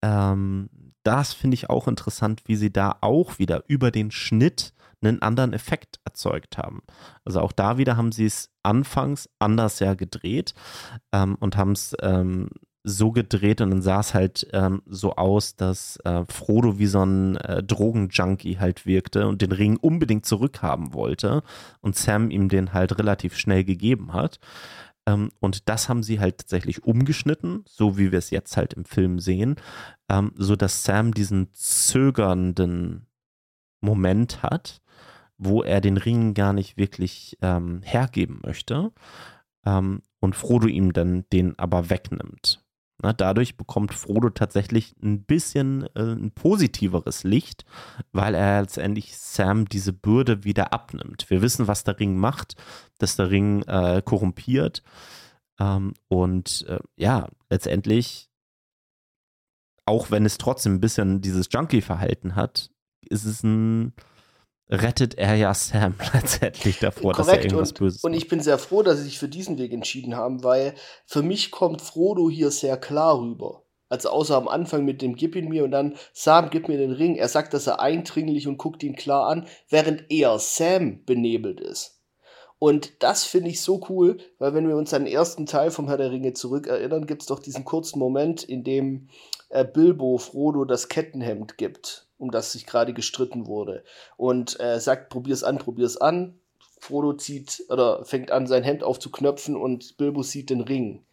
[0.00, 4.74] das finde ich auch interessant, wie sie da auch wieder über den Schnitt
[5.04, 6.82] einen anderen Effekt erzeugt haben.
[7.24, 10.54] Also auch da wieder haben sie es anfangs anders ja gedreht
[11.12, 12.48] ähm, und haben es ähm,
[12.84, 17.02] so gedreht und dann sah es halt ähm, so aus, dass äh, Frodo wie so
[17.02, 21.42] ein äh, Drogenjunkie halt wirkte und den Ring unbedingt zurückhaben wollte
[21.80, 24.38] und Sam ihm den halt relativ schnell gegeben hat.
[25.06, 28.84] Ähm, und das haben sie halt tatsächlich umgeschnitten, so wie wir es jetzt halt im
[28.84, 29.56] Film sehen,
[30.10, 33.06] ähm, so Sam diesen zögernden
[33.80, 34.82] Moment hat
[35.38, 38.92] wo er den Ring gar nicht wirklich ähm, hergeben möchte
[39.66, 42.64] ähm, und Frodo ihm dann den aber wegnimmt.
[43.02, 47.64] Na, dadurch bekommt Frodo tatsächlich ein bisschen äh, ein positiveres Licht,
[48.12, 51.28] weil er letztendlich Sam diese Bürde wieder abnimmt.
[51.28, 52.54] Wir wissen, was der Ring macht,
[52.98, 54.82] dass der Ring äh, korrumpiert.
[55.58, 58.30] Ähm, und äh, ja, letztendlich,
[59.86, 62.70] auch wenn es trotzdem ein bisschen dieses Junkie-Verhalten hat,
[63.08, 63.92] ist es ein
[64.74, 67.18] rettet er ja Sam letztendlich davor, Korrekt.
[67.18, 68.04] dass er irgendwas und, Böses.
[68.04, 70.74] Und ich bin sehr froh, dass sie sich für diesen Weg entschieden haben, weil
[71.06, 73.62] für mich kommt Frodo hier sehr klar rüber.
[73.88, 76.92] Also außer am Anfang mit dem Gib ihn mir und dann Sam, gib mir den
[76.92, 77.16] Ring.
[77.16, 82.00] Er sagt, dass er eindringlich und guckt ihn klar an, während er Sam benebelt ist.
[82.58, 85.88] Und das finde ich so cool, weil wenn wir uns an den ersten Teil vom
[85.88, 89.08] Herr der Ringe zurückerinnern, gibt es doch diesen kurzen Moment, in dem
[89.50, 93.84] äh, Bilbo Frodo das Kettenhemd gibt um das sich gerade gestritten wurde.
[94.16, 96.38] Und äh, sagt, probier's an, probier's an.
[96.80, 101.04] Frodo zieht oder fängt an, sein Hemd aufzuknöpfen und Bilbo sieht den Ring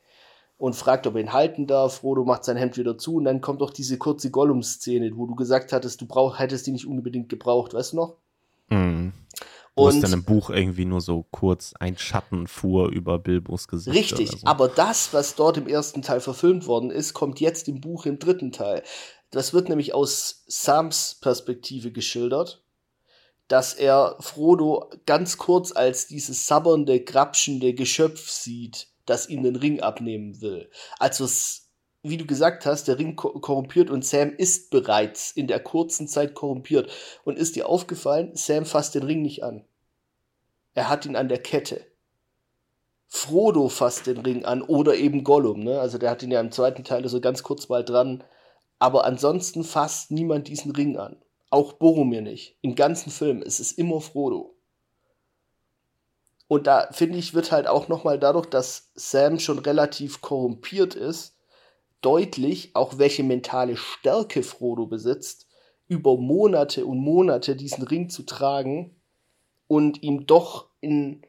[0.58, 2.00] und fragt, ob er ihn halten darf.
[2.00, 5.36] Frodo macht sein Hemd wieder zu und dann kommt auch diese kurze Gollum-Szene, wo du
[5.36, 8.16] gesagt hattest, du brauch, hättest die nicht unbedingt gebraucht, weißt du noch?
[8.70, 9.14] Mhm.
[9.76, 13.68] Wo und es dann im Buch irgendwie nur so kurz ein Schatten fuhr über Bilbos
[13.68, 13.96] Gesicht.
[13.96, 14.38] Richtig, so.
[14.46, 18.20] aber das, was dort im ersten Teil verfilmt worden ist, kommt jetzt im Buch im
[18.20, 18.84] dritten Teil.
[19.32, 22.64] Das wird nämlich aus Sams Perspektive geschildert,
[23.48, 29.82] dass er Frodo ganz kurz als dieses sabbernde, grapschende Geschöpf sieht, das ihm den Ring
[29.82, 30.70] abnehmen will.
[31.00, 31.28] Also,
[32.04, 36.34] wie du gesagt hast, der Ring korrumpiert und Sam ist bereits in der kurzen Zeit
[36.34, 36.90] korrumpiert.
[37.24, 39.66] Und ist dir aufgefallen, Sam fasst den Ring nicht an.
[40.74, 41.86] Er hat ihn an der Kette.
[43.08, 45.82] Frodo fasst den Ring an oder eben Gollum, ne?
[45.82, 48.24] Also der hat ihn ja im zweiten Teil so ganz kurz mal dran.
[48.82, 51.16] Aber ansonsten fasst niemand diesen Ring an.
[51.52, 52.58] Auch Boromir nicht.
[52.62, 53.44] Im ganzen Film.
[53.44, 54.56] Es ist immer Frodo.
[56.48, 61.38] Und da finde ich, wird halt auch nochmal dadurch, dass Sam schon relativ korrumpiert ist,
[62.02, 65.46] deutlich, auch welche mentale Stärke Frodo besitzt,
[65.88, 68.96] über Monate und Monate diesen Ring zu tragen
[69.68, 71.22] und ihm doch in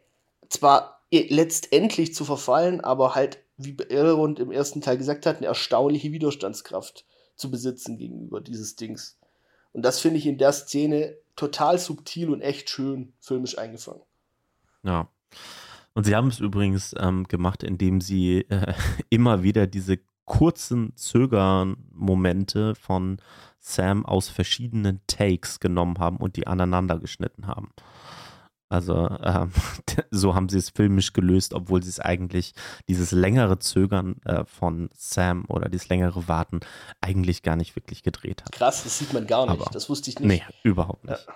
[0.49, 6.13] zwar letztendlich zu verfallen, aber halt, wie Elrond im ersten Teil gesagt hat, eine erstaunliche
[6.13, 7.05] Widerstandskraft
[7.43, 9.19] zu besitzen gegenüber dieses Dings.
[9.73, 14.03] Und das finde ich in der Szene total subtil und echt schön filmisch eingefangen.
[14.83, 15.09] Ja.
[15.95, 18.73] Und sie haben es übrigens ähm, gemacht, indem sie äh,
[19.11, 23.19] immer wieder diese kurzen Zögern-Momente von
[23.59, 27.73] Sam aus verschiedenen Takes genommen haben und die aneinander geschnitten haben.
[28.73, 29.53] Also ähm,
[30.11, 32.55] so haben sie es filmisch gelöst, obwohl sie es eigentlich,
[32.89, 36.61] dieses längere Zögern äh, von Sam oder dieses längere Warten
[37.03, 38.53] eigentlich gar nicht wirklich gedreht hat.
[38.53, 40.27] Krass, das sieht man gar nicht, Aber, das wusste ich nicht.
[40.27, 41.27] Nee, überhaupt nicht.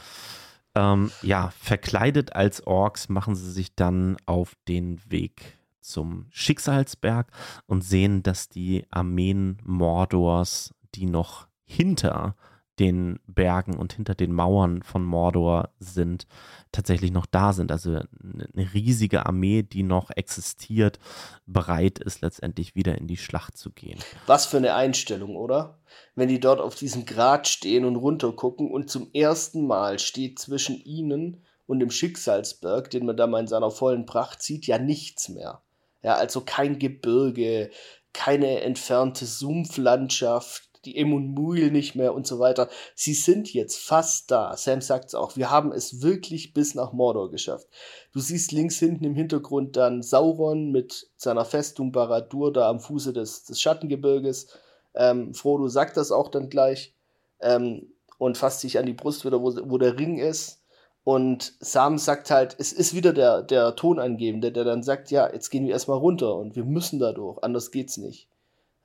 [0.74, 0.92] Ja.
[0.94, 7.28] Ähm, ja, verkleidet als Orks machen sie sich dann auf den Weg zum Schicksalsberg
[7.66, 12.34] und sehen, dass die Armeen Mordors, die noch hinter
[12.78, 16.26] den Bergen und hinter den Mauern von Mordor sind,
[16.72, 17.72] tatsächlich noch da sind.
[17.72, 20.98] Also eine riesige Armee, die noch existiert,
[21.46, 23.98] bereit ist, letztendlich wieder in die Schlacht zu gehen.
[24.26, 25.78] Was für eine Einstellung, oder?
[26.14, 30.76] Wenn die dort auf diesem Grat stehen und runtergucken und zum ersten Mal steht zwischen
[30.76, 35.28] ihnen und dem Schicksalsberg, den man da mal in seiner vollen Pracht sieht, ja nichts
[35.28, 35.62] mehr.
[36.02, 37.70] Ja, also kein Gebirge,
[38.12, 42.68] keine entfernte Sumpflandschaft, die Emunmuil nicht mehr und so weiter.
[42.94, 44.56] Sie sind jetzt fast da.
[44.56, 45.36] Sam sagt es auch.
[45.36, 47.68] Wir haben es wirklich bis nach Mordor geschafft.
[48.12, 53.12] Du siehst links hinten im Hintergrund dann Sauron mit seiner Festung Baradur da am Fuße
[53.12, 54.46] des, des Schattengebirges.
[54.94, 56.94] Ähm, Frodo sagt das auch dann gleich
[57.40, 60.62] ähm, und fasst sich an die Brust wieder, wo, wo der Ring ist.
[61.04, 65.50] Und Sam sagt halt, es ist wieder der, der Tonangebende, der dann sagt, ja, jetzt
[65.50, 68.28] gehen wir erstmal runter und wir müssen da durch, anders geht's nicht.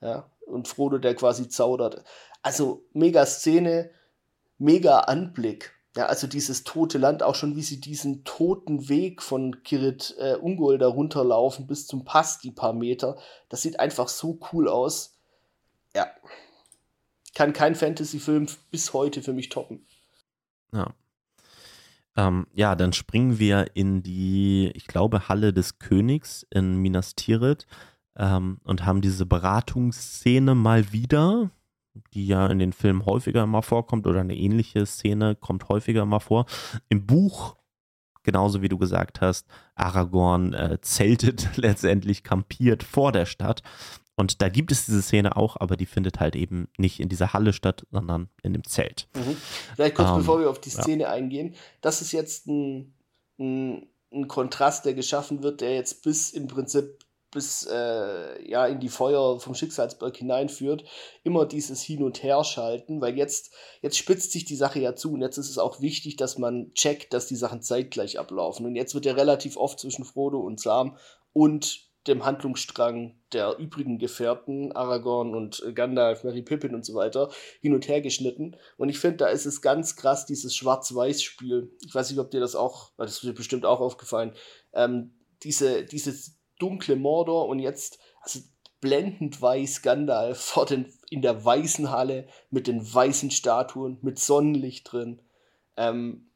[0.00, 2.04] Ja, und Frodo, der quasi zaudert.
[2.42, 3.90] Also mega Szene,
[4.58, 5.74] mega Anblick.
[5.96, 10.36] Ja, also dieses tote Land, auch schon wie sie diesen toten Weg von Kirit äh,
[10.36, 13.18] Ungol da runterlaufen bis zum Pass, die paar Meter.
[13.50, 15.18] Das sieht einfach so cool aus.
[15.94, 16.06] Ja.
[17.34, 19.86] Kann kein Fantasy-Film bis heute für mich toppen.
[20.72, 20.94] Ja.
[22.16, 27.66] Ähm, ja, dann springen wir in die, ich glaube, Halle des Königs in Minas Tirith
[28.16, 31.50] ähm, und haben diese Beratungsszene mal wieder,
[32.14, 36.20] die ja in den Filmen häufiger mal vorkommt oder eine ähnliche Szene kommt häufiger mal
[36.20, 36.46] vor.
[36.88, 37.56] Im Buch,
[38.22, 43.62] genauso wie du gesagt hast, Aragorn äh, zeltet letztendlich kampiert vor der Stadt
[44.14, 47.32] und da gibt es diese Szene auch, aber die findet halt eben nicht in dieser
[47.32, 49.08] Halle statt, sondern in dem Zelt.
[49.14, 49.36] Mhm.
[49.74, 51.10] Vielleicht kurz, ähm, bevor wir auf die Szene ja.
[51.10, 51.54] eingehen.
[51.80, 52.94] Das ist jetzt ein,
[53.38, 56.98] ein, ein, Kontrast, der geschaffen wird, der jetzt bis im Prinzip
[57.32, 60.84] bis äh, ja in die Feuer vom Schicksalsberg hineinführt,
[61.24, 65.22] immer dieses Hin- und Herschalten, weil jetzt, jetzt spitzt sich die Sache ja zu und
[65.22, 68.66] jetzt ist es auch wichtig, dass man checkt, dass die Sachen zeitgleich ablaufen.
[68.66, 70.96] Und jetzt wird ja relativ oft zwischen Frodo und Sam
[71.32, 77.30] und dem Handlungsstrang der übrigen Gefährten, Aragorn und äh, Gandalf, Mary Pippin und so weiter,
[77.60, 78.56] hin und her geschnitten.
[78.76, 81.70] Und ich finde, da ist es ganz krass, dieses Schwarz-Weiß-Spiel.
[81.86, 84.32] Ich weiß nicht, ob dir das auch, das ist dir bestimmt auch aufgefallen,
[84.72, 85.14] ähm,
[85.44, 88.40] diese, dieses dunkle Mordor und jetzt, also
[88.80, 94.92] blendend weiß Gandalf vor den, in der weißen Halle mit den weißen Statuen, mit Sonnenlicht
[94.92, 95.20] drin.
[95.76, 96.28] Ähm,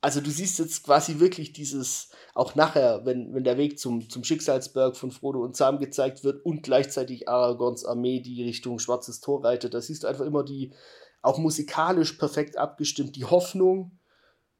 [0.00, 4.22] also du siehst jetzt quasi wirklich dieses, auch nachher, wenn, wenn der Weg zum, zum
[4.22, 9.44] Schicksalsberg von Frodo und Sam gezeigt wird und gleichzeitig Aragorns Armee, die Richtung Schwarzes Tor
[9.44, 10.72] reitet, da siehst du einfach immer die,
[11.20, 13.98] auch musikalisch perfekt abgestimmt, die Hoffnung,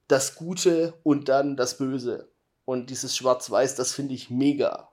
[0.09, 2.33] das Gute und dann das Böse.
[2.65, 4.91] Und dieses Schwarz-Weiß, das finde ich mega.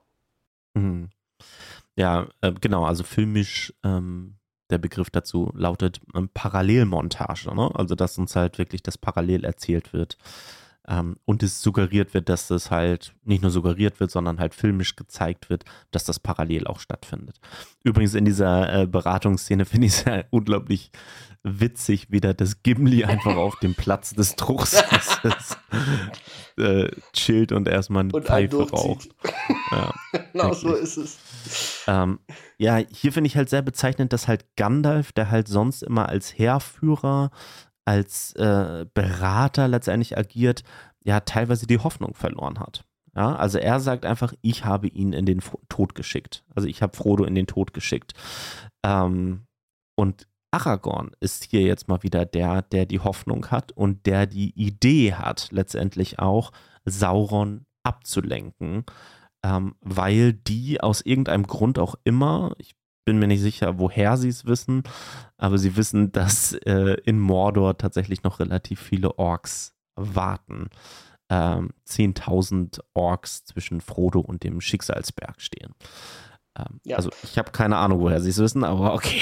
[0.76, 1.10] Mhm.
[1.96, 4.36] Ja, äh, genau, also filmisch ähm,
[4.70, 7.70] der Begriff dazu lautet ähm, Parallelmontage, ne?
[7.74, 10.18] also dass uns halt wirklich das parallel erzählt wird
[10.88, 14.96] ähm, und es suggeriert wird, dass das halt nicht nur suggeriert wird, sondern halt filmisch
[14.96, 17.38] gezeigt wird, dass das parallel auch stattfindet.
[17.82, 20.90] Übrigens in dieser äh, Beratungsszene finde ich es ja unglaublich
[21.42, 24.82] witzig, wie da das Gimli einfach auf dem Platz des Drucks
[26.58, 29.08] äh, chillt und erstmal eine und Pfeife raucht.
[29.70, 29.94] Ja,
[30.32, 31.84] genau so ist es.
[31.86, 32.18] Ähm,
[32.58, 36.36] ja, hier finde ich halt sehr bezeichnend, dass halt Gandalf, der halt sonst immer als
[36.36, 37.30] Heerführer,
[37.86, 40.62] als äh, Berater letztendlich agiert,
[41.02, 42.84] ja, teilweise die Hoffnung verloren hat.
[43.14, 46.44] Ja, also er sagt einfach, ich habe ihn in den Tod geschickt.
[46.54, 48.12] Also ich habe Frodo in den Tod geschickt.
[48.84, 49.46] Ähm,
[49.94, 54.50] und Aragorn ist hier jetzt mal wieder der, der die Hoffnung hat und der die
[54.50, 56.52] Idee hat, letztendlich auch
[56.84, 58.84] Sauron abzulenken,
[59.42, 62.74] ähm, weil die aus irgendeinem Grund auch immer, ich
[63.06, 64.82] bin mir nicht sicher, woher sie es wissen,
[65.38, 70.68] aber sie wissen, dass äh, in Mordor tatsächlich noch relativ viele Orks warten.
[71.28, 75.72] Ähm, 10.000 Orks zwischen Frodo und dem Schicksalsberg stehen.
[76.58, 76.96] Ähm, ja.
[76.96, 79.20] Also ich habe keine Ahnung, woher sie es wissen, aber okay.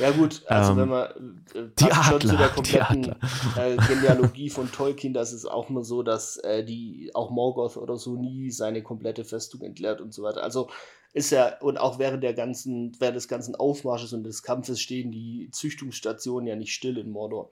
[0.00, 1.06] Ja gut, also ähm, wenn man
[1.54, 3.14] äh, die Adler, schon zu der kompletten
[3.56, 7.96] äh, Genealogie von Tolkien, das ist auch nur so, dass äh, die auch Morgoth oder
[7.96, 10.42] so nie seine komplette Festung entleert und so weiter.
[10.42, 10.68] Also
[11.14, 15.12] ist ja, und auch während der ganzen, während des ganzen Aufmarsches und des Kampfes stehen
[15.12, 17.50] die Züchtungsstationen ja nicht still in Mordor.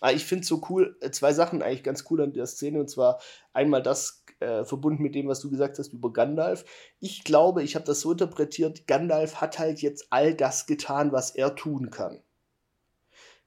[0.00, 2.88] Aber ich finde so cool, äh, zwei Sachen eigentlich ganz cool an der Szene, und
[2.88, 3.20] zwar
[3.52, 6.64] einmal das äh, verbunden mit dem, was du gesagt hast über Gandalf.
[7.00, 11.32] Ich glaube, ich habe das so interpretiert, Gandalf hat halt jetzt all das getan, was
[11.32, 12.18] er tun kann.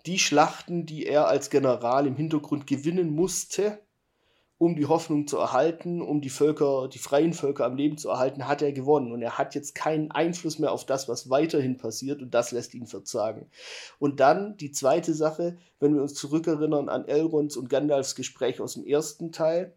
[0.05, 3.79] Die Schlachten, die er als General im Hintergrund gewinnen musste,
[4.57, 8.47] um die Hoffnung zu erhalten, um die Völker, die freien Völker am Leben zu erhalten,
[8.47, 9.11] hat er gewonnen.
[9.11, 12.73] Und er hat jetzt keinen Einfluss mehr auf das, was weiterhin passiert, und das lässt
[12.73, 13.49] ihn verzagen.
[13.99, 18.75] Und dann die zweite Sache, wenn wir uns zurückerinnern an Elrons und Gandalfs Gespräch aus
[18.75, 19.73] dem ersten Teil,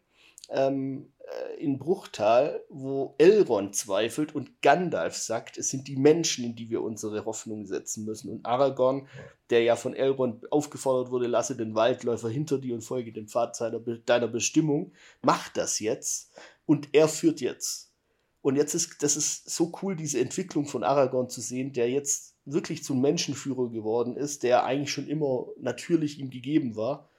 [0.50, 6.56] ähm, äh, in Bruchtal, wo Elrond zweifelt und Gandalf sagt, es sind die Menschen, in
[6.56, 8.30] die wir unsere Hoffnung setzen müssen.
[8.30, 9.08] Und Aragorn,
[9.50, 13.56] der ja von Elrond aufgefordert wurde, lasse den Waldläufer hinter dir und folge dem Pfad
[13.56, 16.32] seiner, deiner Bestimmung, macht das jetzt
[16.64, 17.92] und er führt jetzt.
[18.40, 22.36] Und jetzt ist, das ist so cool, diese Entwicklung von Aragorn zu sehen, der jetzt
[22.44, 27.10] wirklich zum Menschenführer geworden ist, der eigentlich schon immer natürlich ihm gegeben war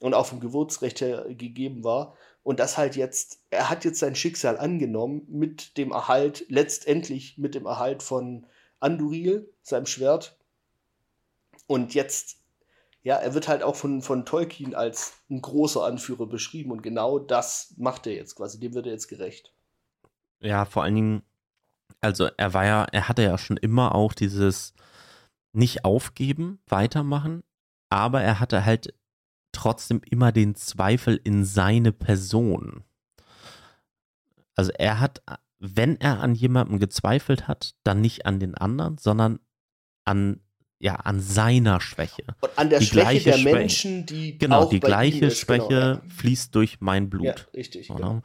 [0.00, 4.14] und auch vom Geburtsrecht her gegeben war und das halt jetzt, er hat jetzt sein
[4.14, 8.46] Schicksal angenommen mit dem Erhalt, letztendlich mit dem Erhalt von
[8.80, 10.36] Anduril, seinem Schwert.
[11.68, 12.38] Und jetzt,
[13.02, 17.18] ja, er wird halt auch von, von Tolkien als ein großer Anführer beschrieben und genau
[17.20, 19.54] das macht er jetzt quasi, dem wird er jetzt gerecht.
[20.40, 21.22] Ja, vor allen Dingen,
[22.00, 24.74] also er war ja, er hatte ja schon immer auch dieses
[25.52, 27.44] nicht aufgeben, weitermachen,
[27.88, 28.94] aber er hatte halt
[29.52, 32.84] trotzdem immer den Zweifel in seine Person.
[34.54, 35.22] Also er hat,
[35.58, 39.38] wenn er an jemandem gezweifelt hat, dann nicht an den anderen, sondern
[40.04, 40.40] an
[40.82, 42.24] ja an seiner Schwäche.
[42.40, 43.56] Und an der die Schwäche der Schwäche.
[43.56, 46.02] Menschen, die genau die gleiche ist, Schwäche genau, ja.
[46.08, 47.24] fließt durch mein Blut.
[47.24, 47.88] Ja, richtig.
[47.88, 48.20] Genau.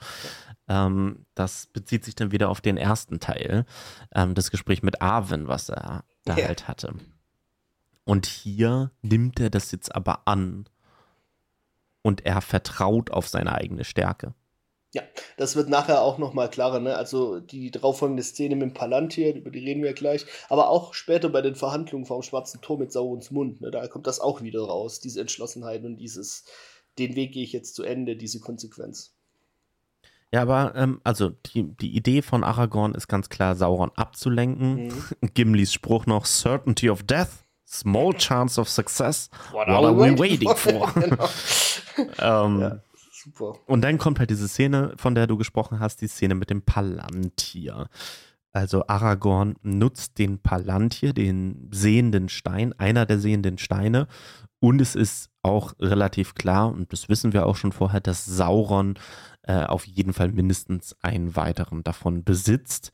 [0.68, 3.66] Ähm, das bezieht sich dann wieder auf den ersten Teil,
[4.14, 6.48] ähm, das Gespräch mit Arwen, was er da ja.
[6.48, 6.96] halt hatte.
[8.04, 10.68] Und hier nimmt er das jetzt aber an
[12.08, 14.34] und er vertraut auf seine eigene Stärke.
[14.93, 15.03] Ja,
[15.36, 16.95] das wird nachher auch nochmal klarer, ne?
[16.95, 21.28] Also die darauffolgende Szene mit dem Palantir, über die reden wir gleich, aber auch später
[21.28, 23.72] bei den Verhandlungen vom Schwarzen Tor mit Saurons Mund, ne?
[23.72, 26.45] Da kommt das auch wieder raus, diese Entschlossenheit und dieses,
[26.97, 29.14] den Weg gehe ich jetzt zu Ende, diese Konsequenz.
[30.34, 34.88] Ja, aber ähm, also die, die Idee von Aragorn ist ganz klar, Sauron abzulenken.
[34.88, 34.93] Mhm.
[35.34, 37.47] Gimlis Spruch noch, Certainty of Death.
[37.70, 39.30] Small chance of success.
[39.51, 40.89] What, What are, we waiting for?
[40.93, 41.30] genau.
[42.20, 42.80] ähm, ja,
[43.11, 43.55] super.
[43.65, 46.61] Und dann kommt halt diese Szene, von der du gesprochen hast, die Szene mit dem
[46.61, 47.89] Palantir.
[48.53, 54.07] Also Aragorn nutzt den Palantir, den sehenden Stein, einer der sehenden Steine.
[54.59, 58.95] Und es ist auch relativ klar, und das wissen wir auch schon vorher, dass Sauron
[59.43, 62.91] äh, auf jeden Fall mindestens einen weiteren davon besitzt.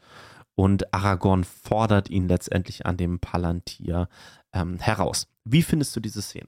[0.55, 4.07] Und Aragorn fordert ihn letztendlich an dem Palantir
[4.53, 5.27] ähm, heraus.
[5.43, 6.47] Wie findest du diese Szene?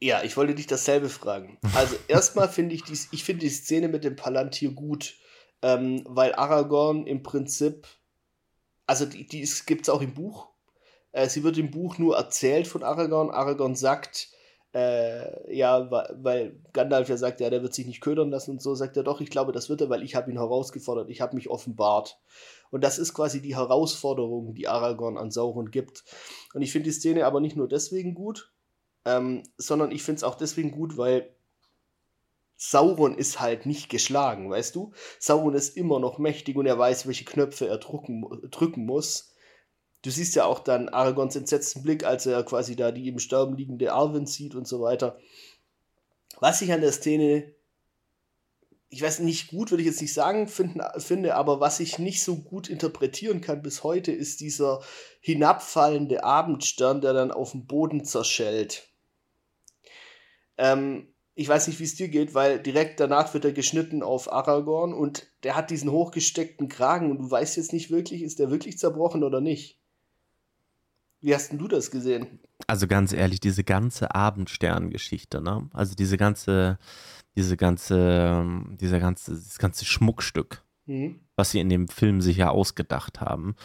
[0.00, 1.58] Ja, ich wollte dich dasselbe fragen.
[1.74, 5.14] Also erstmal finde ich die, ich finde die Szene mit dem Palantir gut,
[5.62, 7.86] ähm, weil Aragorn im Prinzip,
[8.86, 10.48] also die, die gibt es auch im Buch.
[11.12, 13.30] Äh, sie wird im Buch nur erzählt von Aragorn.
[13.30, 14.28] Aragorn sagt,
[14.74, 18.74] äh, ja, weil Gandalf ja sagt, ja, der wird sich nicht ködern lassen und so,
[18.74, 21.36] sagt er doch, ich glaube, das wird er, weil ich habe ihn herausgefordert, ich habe
[21.36, 22.18] mich offenbart.
[22.74, 26.02] Und das ist quasi die Herausforderung, die Aragorn an Sauron gibt.
[26.54, 28.52] Und ich finde die Szene aber nicht nur deswegen gut,
[29.04, 31.32] ähm, sondern ich finde es auch deswegen gut, weil
[32.56, 34.92] Sauron ist halt nicht geschlagen, weißt du?
[35.20, 39.32] Sauron ist immer noch mächtig und er weiß, welche Knöpfe er drücken, drücken muss.
[40.02, 43.56] Du siehst ja auch dann Aragons entsetzten Blick, als er quasi da die im Sterben
[43.56, 45.16] liegende Arwen sieht und so weiter.
[46.40, 47.54] Was ich an der Szene
[48.90, 52.22] ich weiß nicht gut, würde ich jetzt nicht sagen, finden, finde, aber was ich nicht
[52.22, 54.82] so gut interpretieren kann bis heute, ist dieser
[55.20, 58.88] hinabfallende Abendstern, der dann auf dem Boden zerschellt.
[60.56, 64.32] Ähm, ich weiß nicht, wie es dir geht, weil direkt danach wird er geschnitten auf
[64.32, 68.50] Aragorn und der hat diesen hochgesteckten Kragen und du weißt jetzt nicht wirklich, ist der
[68.50, 69.80] wirklich zerbrochen oder nicht.
[71.20, 72.38] Wie hast denn du das gesehen?
[72.66, 75.68] Also ganz ehrlich, diese ganze Abendstern-Geschichte, ne?
[75.72, 76.78] Also diese ganze,
[77.36, 78.44] diese ganze,
[78.80, 81.20] dieser ganze, dieses ganze Schmuckstück, mhm.
[81.36, 83.56] was sie in dem Film sich ja ausgedacht haben,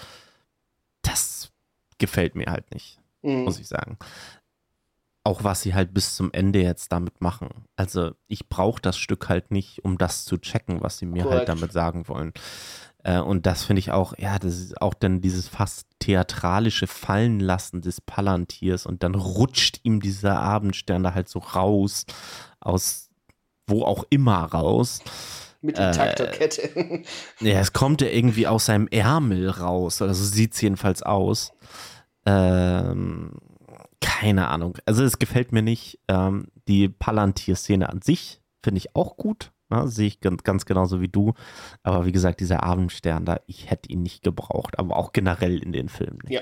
[1.02, 1.52] das
[1.98, 3.44] gefällt mir halt nicht, mhm.
[3.44, 3.98] muss ich sagen
[5.30, 7.50] auch was sie halt bis zum Ende jetzt damit machen.
[7.76, 11.32] Also ich brauche das Stück halt nicht, um das zu checken, was sie mir halt
[11.32, 11.50] Correct.
[11.50, 12.34] halt damit sagen wollen.
[13.04, 17.82] Äh, und das finde ich auch, ja, das ist auch dann dieses fast theatralische Fallenlassen
[17.82, 22.06] des Palantirs und dann rutscht ihm dieser Abendstern da halt so raus,
[22.60, 23.09] aus
[23.70, 25.02] wo auch immer raus.
[25.62, 27.04] Mit intakter äh, Kette.
[27.42, 31.52] ja, es kommt ja irgendwie aus seinem Ärmel raus, also sieht es jedenfalls aus.
[32.26, 33.32] Ähm,
[34.00, 34.78] keine Ahnung.
[34.86, 36.00] Also es gefällt mir nicht.
[36.08, 39.52] Ähm, die Palantir-Szene an sich finde ich auch gut.
[39.70, 39.88] Ne?
[39.88, 41.34] Sehe ich ganz, ganz genauso wie du.
[41.84, 44.80] Aber wie gesagt, dieser Abendstern da, ich hätte ihn nicht gebraucht.
[44.80, 46.34] Aber auch generell in den Filmen nicht.
[46.34, 46.42] Ja.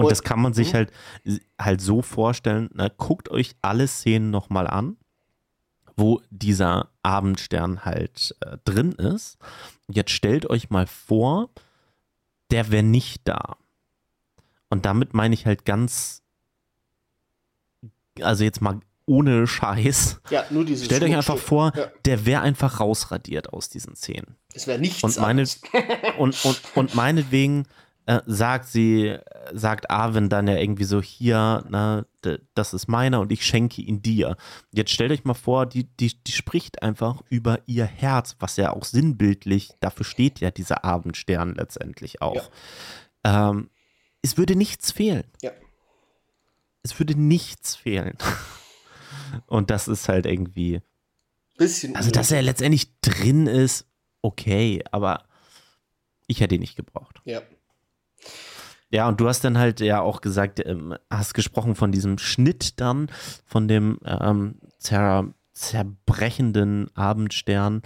[0.00, 0.76] Und, Und das kann man sich mhm.
[0.76, 0.92] halt,
[1.60, 2.90] halt so vorstellen, ne?
[2.96, 4.96] guckt euch alle Szenen nochmal an,
[5.94, 9.36] wo dieser Abendstern halt äh, drin ist.
[9.88, 11.50] Jetzt stellt euch mal vor,
[12.50, 13.58] der wäre nicht da.
[14.70, 16.22] Und damit meine ich halt ganz,
[18.22, 20.22] also jetzt mal ohne Scheiß.
[20.30, 21.90] Ja, nur dieses Stellt euch einfach vor, ja.
[22.06, 24.36] der wäre einfach rausradiert aus diesen Szenen.
[24.54, 25.44] Es wäre nichts und meine,
[26.18, 27.66] und, und, und meinetwegen
[28.10, 29.18] äh, sagt sie,
[29.52, 32.04] sagt Arwen dann ja irgendwie so, hier, na,
[32.54, 34.36] das ist meiner und ich schenke ihn dir.
[34.72, 38.72] Jetzt stellt euch mal vor, die, die, die spricht einfach über ihr Herz, was ja
[38.72, 42.50] auch sinnbildlich, dafür steht ja dieser Abendstern letztendlich auch.
[43.24, 43.50] Ja.
[43.50, 43.70] Ähm,
[44.22, 45.24] es würde nichts fehlen.
[45.40, 45.52] Ja.
[46.82, 48.18] Es würde nichts fehlen.
[49.46, 50.80] Und das ist halt irgendwie.
[51.58, 51.94] Bisschen.
[51.94, 53.86] Also, dass er letztendlich drin ist,
[54.20, 55.28] okay, aber
[56.26, 57.20] ich hätte ihn nicht gebraucht.
[57.24, 57.42] Ja.
[58.90, 62.80] Ja, und du hast dann halt ja auch gesagt, ähm, hast gesprochen von diesem Schnitt
[62.80, 63.08] dann,
[63.46, 67.82] von dem ähm, zer zerbrechenden Abendstern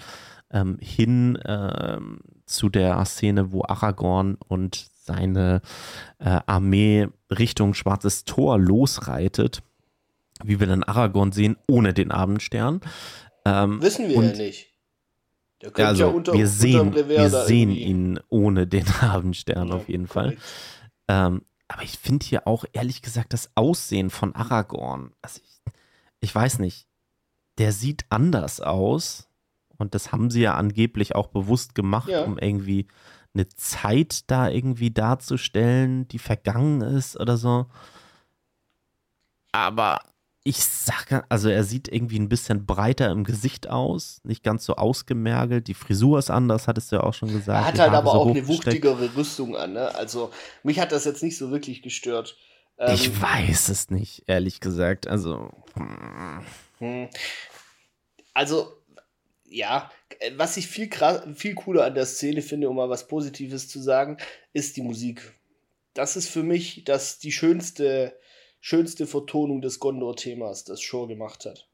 [0.51, 5.61] ähm, hin ähm, zu der Szene, wo Aragorn und seine
[6.19, 9.63] äh, Armee Richtung Schwarzes Tor losreitet,
[10.45, 12.81] wie wir dann Aragorn sehen, ohne den Abendstern.
[13.45, 14.69] Ähm, Wissen wir ja nicht.
[15.63, 19.89] Der könnte also, ja unter, wir sehen, wir sehen ihn ohne den Abendstern ja, auf
[19.89, 20.41] jeden korrekt.
[20.41, 20.74] Fall.
[21.09, 25.63] Ähm, aber ich finde hier auch ehrlich gesagt das Aussehen von Aragorn, also ich,
[26.21, 26.87] ich weiß nicht,
[27.59, 29.29] der sieht anders aus.
[29.77, 32.23] Und das haben sie ja angeblich auch bewusst gemacht, ja.
[32.23, 32.87] um irgendwie
[33.35, 37.67] eine Zeit da irgendwie darzustellen, die vergangen ist oder so.
[39.51, 40.01] Aber
[40.47, 44.77] ich sage, also er sieht irgendwie ein bisschen breiter im Gesicht aus, nicht ganz so
[44.77, 45.69] ausgemergelt.
[45.69, 47.59] Die Frisur ist anders, hattest du ja auch schon gesagt.
[47.59, 49.95] Er hat halt aber so auch eine wuchtigere Rüstung an, ne?
[49.95, 50.31] Also
[50.63, 52.37] mich hat das jetzt nicht so wirklich gestört.
[52.77, 55.07] Ähm, ich weiß es nicht, ehrlich gesagt.
[55.07, 55.51] Also.
[56.79, 57.09] Hm.
[58.35, 58.77] Also,
[59.49, 59.91] ja,
[60.37, 60.91] was ich viel,
[61.35, 64.19] viel cooler an der Szene finde, um mal was Positives zu sagen,
[64.53, 65.33] ist die Musik.
[65.95, 68.19] Das ist für mich das, die schönste,
[68.65, 71.69] schönste Vertonung des Gondor-Themas, das Shore gemacht hat.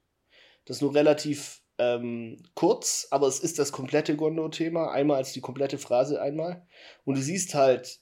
[0.65, 5.41] Das ist nur relativ ähm, kurz, aber es ist das komplette Gondor-Thema, einmal als die
[5.41, 6.67] komplette Phrase einmal.
[7.05, 8.01] Und du siehst halt,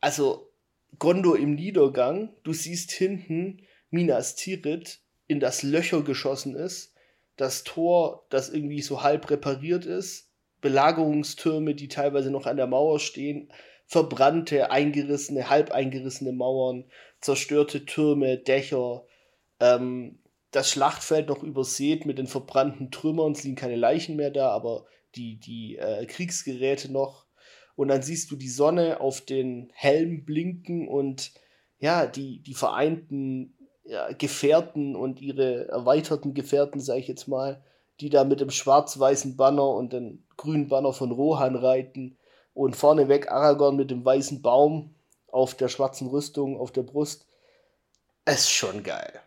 [0.00, 0.52] also
[0.98, 6.94] Gondor im Niedergang, du siehst hinten Minas Tirith in das Löcher geschossen ist
[7.40, 10.30] das Tor, das irgendwie so halb repariert ist,
[10.60, 13.50] Belagerungstürme, die teilweise noch an der Mauer stehen,
[13.86, 16.84] verbrannte, eingerissene, halb eingerissene Mauern,
[17.20, 19.04] zerstörte Türme, Dächer,
[19.60, 20.18] ähm,
[20.50, 24.86] das Schlachtfeld noch übersät mit den verbrannten Trümmern, es liegen keine Leichen mehr da, aber
[25.14, 27.26] die, die äh, Kriegsgeräte noch.
[27.76, 31.32] Und dann siehst du die Sonne auf den Helm blinken und
[31.78, 37.62] ja, die, die vereinten ja, Gefährten und ihre erweiterten Gefährten, sage ich jetzt mal,
[38.00, 42.18] die da mit dem schwarz-weißen Banner und dem grünen Banner von Rohan reiten
[42.54, 44.94] und vorneweg Aragorn mit dem weißen Baum
[45.32, 47.26] auf der schwarzen Rüstung auf der Brust.
[48.26, 49.20] Ist schon geil.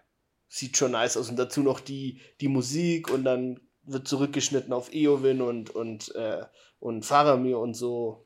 [0.48, 1.30] Sieht schon nice aus.
[1.30, 6.46] Und dazu noch die, die Musik und dann wird zurückgeschnitten auf Eowyn und, und, äh,
[6.80, 8.26] und Faramir und so.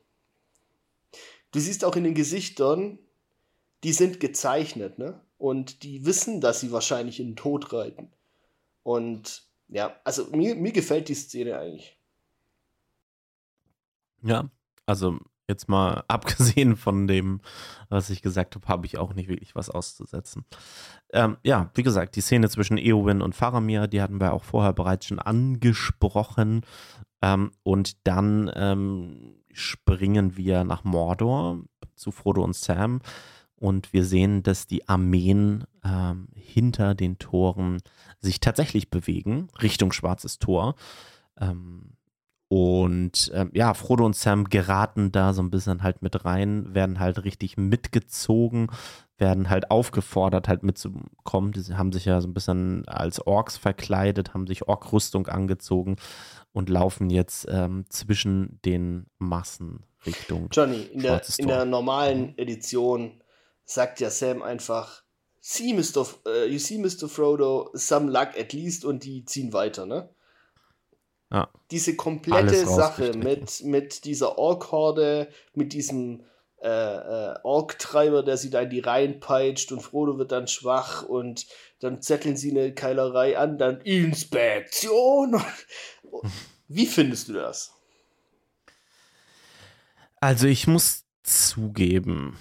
[1.50, 2.98] Du siehst auch in den Gesichtern,
[3.82, 5.20] die sind gezeichnet, ne?
[5.38, 8.12] und die wissen, dass sie wahrscheinlich in den Tod reiten.
[8.82, 11.96] Und ja, also mir, mir gefällt die Szene eigentlich.
[14.22, 14.50] Ja,
[14.84, 15.18] also
[15.48, 17.40] Jetzt mal abgesehen von dem,
[17.88, 20.44] was ich gesagt habe, habe ich auch nicht wirklich was auszusetzen.
[21.12, 24.72] Ähm, ja, wie gesagt, die Szene zwischen Eowyn und Faramir, die hatten wir auch vorher
[24.72, 26.62] bereits schon angesprochen.
[27.22, 31.62] Ähm, und dann ähm, springen wir nach Mordor
[31.96, 33.00] zu Frodo und Sam
[33.56, 37.78] und wir sehen, dass die Armeen ähm, hinter den Toren
[38.20, 40.76] sich tatsächlich bewegen, Richtung Schwarzes Tor.
[41.40, 41.96] Ähm,
[42.48, 46.98] und äh, ja, Frodo und Sam geraten da so ein bisschen halt mit rein, werden
[46.98, 48.68] halt richtig mitgezogen,
[49.18, 51.52] werden halt aufgefordert, halt mitzukommen.
[51.52, 55.96] Die haben sich ja so ein bisschen als Orks verkleidet, haben sich Ork-Rüstung angezogen
[56.52, 60.48] und laufen jetzt ähm, zwischen den Massen Richtung.
[60.50, 63.22] Johnny, in der, in der normalen Edition
[63.64, 65.02] sagt ja Sam einfach,
[65.40, 66.00] see Mr.
[66.00, 67.10] F uh, you see Mr.
[67.10, 70.08] Frodo, some luck at least und die ziehen weiter, ne?
[71.30, 71.50] Ja.
[71.70, 76.24] Diese komplette Sache mit, mit dieser Ork-Horde, mit diesem
[76.60, 81.02] äh, äh, Ork-Treiber, der sie da in die Reihen peitscht und Frodo wird dann schwach
[81.02, 81.46] und
[81.80, 85.40] dann zetteln sie eine Keilerei an, dann Inspektion.
[86.68, 87.72] Wie findest du das?
[90.20, 92.36] Also ich muss zugeben,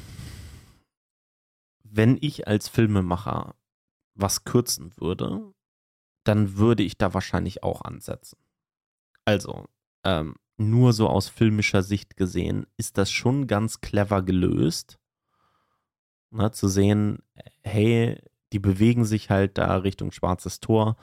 [1.83, 3.55] wenn ich als Filmemacher
[4.15, 5.53] was kürzen würde,
[6.23, 8.37] dann würde ich da wahrscheinlich auch ansetzen.
[9.27, 9.65] Also,
[10.05, 14.99] ähm, nur so aus filmischer Sicht gesehen, ist das schon ganz clever gelöst.
[16.29, 17.23] Na, zu sehen,
[17.61, 18.21] hey,
[18.53, 20.95] die bewegen sich halt da Richtung schwarzes Tor.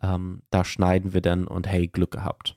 [0.00, 2.56] Ähm, da schneiden wir dann und hey, Glück gehabt.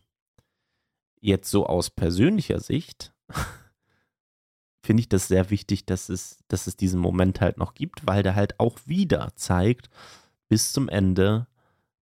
[1.20, 3.12] Jetzt so aus persönlicher Sicht
[4.84, 8.22] finde ich das sehr wichtig, dass es, dass es diesen Moment halt noch gibt, weil
[8.22, 9.90] der halt auch wieder zeigt,
[10.50, 11.48] bis zum Ende,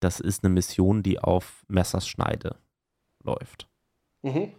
[0.02, 2.58] das ist eine Mission, die auf Messerschneide
[3.24, 3.68] läuft.
[4.24, 4.54] Mhm.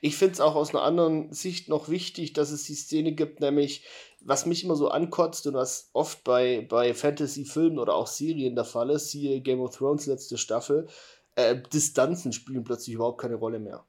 [0.00, 3.40] Ich finde es auch aus einer anderen Sicht noch wichtig, dass es die Szene gibt,
[3.40, 3.84] nämlich,
[4.20, 8.64] was mich immer so ankotzt und was oft bei, bei Fantasy-Filmen oder auch Serien der
[8.64, 10.86] Fall ist, siehe Game of Thrones letzte Staffel,
[11.34, 13.84] äh, Distanzen spielen plötzlich überhaupt keine Rolle mehr.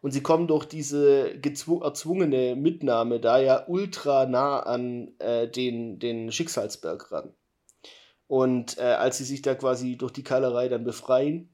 [0.00, 6.32] Und sie kommen durch diese erzwungene Mitnahme da ja ultra nah an äh, den, den
[6.32, 7.34] Schicksalsberg ran.
[8.26, 11.51] Und äh, als sie sich da quasi durch die Keilerei dann befreien,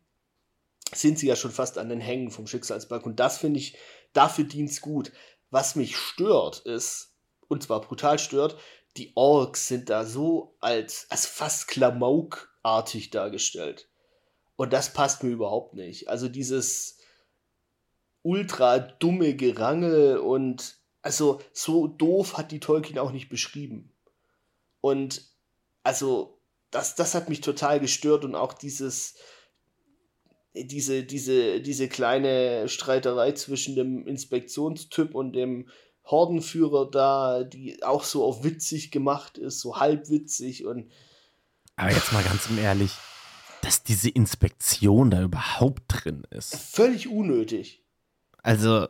[0.94, 3.04] sind sie ja schon fast an den Hängen vom Schicksalsberg.
[3.04, 3.76] Und das finde ich,
[4.12, 5.12] dafür dient es gut.
[5.50, 7.16] Was mich stört, ist,
[7.48, 8.58] und zwar brutal stört,
[8.96, 13.88] die Orks sind da so als, als fast Klamaukartig dargestellt.
[14.56, 16.08] Und das passt mir überhaupt nicht.
[16.08, 16.98] Also dieses,
[18.22, 23.94] ultra dumme Gerangel und also so doof hat die Tolkien auch nicht beschrieben.
[24.80, 25.22] Und
[25.82, 29.16] also das, das hat mich total gestört und auch dieses,
[30.64, 35.68] diese, diese, diese kleine Streiterei zwischen dem Inspektionstyp und dem
[36.04, 40.90] Hordenführer da, die auch so auf witzig gemacht ist, so halbwitzig und.
[41.76, 42.92] Aber jetzt mal ganz im Ehrlich,
[43.62, 46.56] dass diese Inspektion da überhaupt drin ist.
[46.56, 47.84] Völlig unnötig.
[48.42, 48.88] Also,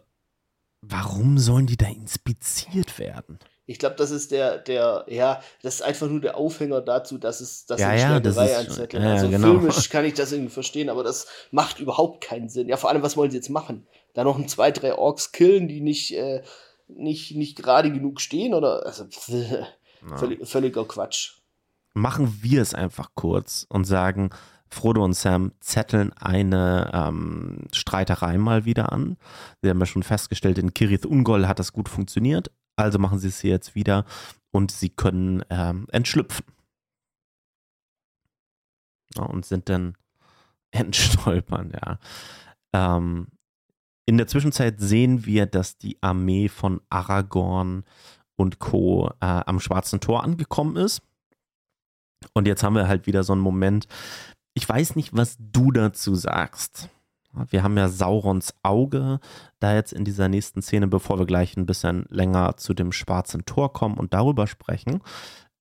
[0.80, 3.38] warum sollen die da inspiziert werden?
[3.68, 7.42] Ich glaube, das ist der, der, ja, das ist einfach nur der Aufhänger dazu, dass
[7.42, 9.02] es, dass ja, ja, das ist, anzetteln.
[9.02, 9.46] Ja, also genau.
[9.46, 12.70] filmisch kann ich das irgendwie verstehen, aber das macht überhaupt keinen Sinn.
[12.70, 13.86] Ja, vor allem, was wollen sie jetzt machen?
[14.14, 16.40] Da noch ein, zwei, drei Orks killen, die nicht, äh,
[16.88, 19.34] nicht, nicht gerade genug stehen oder, also, pff,
[20.16, 21.34] völlig, völliger Quatsch.
[21.92, 24.30] Machen wir es einfach kurz und sagen,
[24.70, 29.18] Frodo und Sam zetteln eine ähm, Streiterei mal wieder an.
[29.60, 33.28] Sie haben ja schon festgestellt, in Kirith Ungol hat das gut funktioniert, also machen sie
[33.28, 34.04] es hier jetzt wieder
[34.50, 36.46] und sie können ähm, entschlüpfen.
[39.16, 39.96] Ja, und sind dann
[40.70, 41.98] entstolpern, ja.
[42.72, 43.28] Ähm,
[44.06, 47.84] in der Zwischenzeit sehen wir, dass die Armee von Aragorn
[48.36, 49.10] und Co.
[49.20, 51.02] Äh, am Schwarzen Tor angekommen ist.
[52.32, 53.86] Und jetzt haben wir halt wieder so einen Moment,
[54.54, 56.88] ich weiß nicht, was du dazu sagst.
[57.50, 59.20] Wir haben ja Saurons Auge
[59.60, 63.44] da jetzt in dieser nächsten Szene, bevor wir gleich ein bisschen länger zu dem schwarzen
[63.44, 65.02] Tor kommen und darüber sprechen.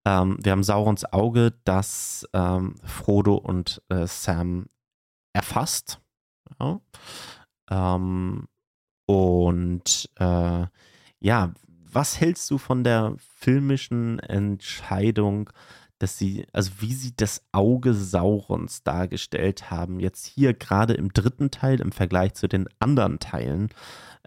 [0.05, 4.68] Ähm, wir haben Saurons Auge, das ähm, Frodo und äh, Sam
[5.34, 5.99] erfasst.
[6.59, 6.80] Ja.
[7.70, 8.47] Ähm,
[9.05, 10.65] und äh,
[11.20, 11.53] ja,
[11.91, 15.49] was hältst du von der filmischen Entscheidung,
[16.00, 21.52] dass sie, also wie sie das Auge Saurons dargestellt haben, jetzt hier gerade im dritten
[21.52, 23.70] Teil im Vergleich zu den anderen Teilen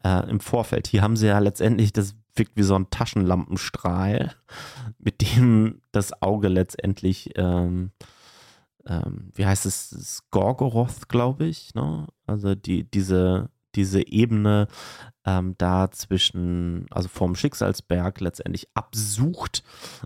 [0.04, 0.86] äh, im Vorfeld.
[0.86, 4.34] Hier haben sie ja letztendlich, das wirkt wie so ein Taschenlampenstrahl,
[4.98, 7.92] mit dem das Auge letztendlich, ähm,
[8.86, 12.06] ähm, wie heißt es, Gorgoroth, glaube ich, ne?
[12.26, 14.68] Also die, diese, diese Ebene
[15.24, 19.62] ähm, da zwischen, also vom Schicksalsberg letztendlich absucht.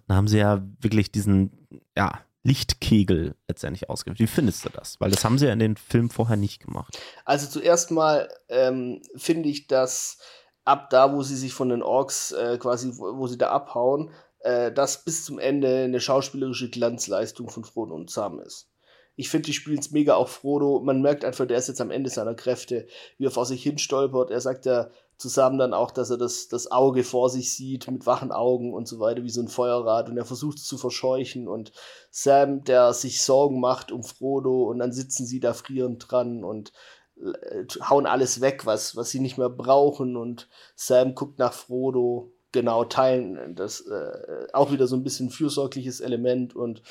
[0.07, 4.19] Da haben sie ja wirklich diesen, ja, Lichtkegel letztendlich ausgeführt.
[4.19, 5.01] Wie findest du das?
[5.01, 6.99] Weil das haben sie ja in den Filmen vorher nicht gemacht.
[7.25, 10.19] Also zuerst mal ähm, finde ich, dass
[10.65, 14.11] ab da, wo sie sich von den Orks äh, quasi, wo, wo, sie da abhauen,
[14.41, 18.69] äh, das bis zum Ende eine schauspielerische Glanzleistung von Frodo und Sam ist.
[19.17, 20.81] Ich finde, die spielen es mega auch Frodo.
[20.81, 22.87] Man merkt einfach, der ist jetzt am Ende seiner Kräfte,
[23.17, 24.31] wie er vor sich hin stolpert.
[24.31, 28.07] Er sagt ja zusammen dann auch, dass er das, das Auge vor sich sieht mit
[28.07, 30.09] wachen Augen und so weiter, wie so ein Feuerrad.
[30.09, 31.47] Und er versucht es zu verscheuchen.
[31.47, 31.73] Und
[32.11, 34.65] Sam, der sich Sorgen macht um Frodo.
[34.65, 36.73] Und dann sitzen sie da frierend dran und
[37.17, 40.17] äh, hauen alles weg, was, was sie nicht mehr brauchen.
[40.17, 42.33] Und Sam guckt nach Frodo.
[42.51, 46.83] Genau, teilen das äh, auch wieder so ein bisschen fürsorgliches Element und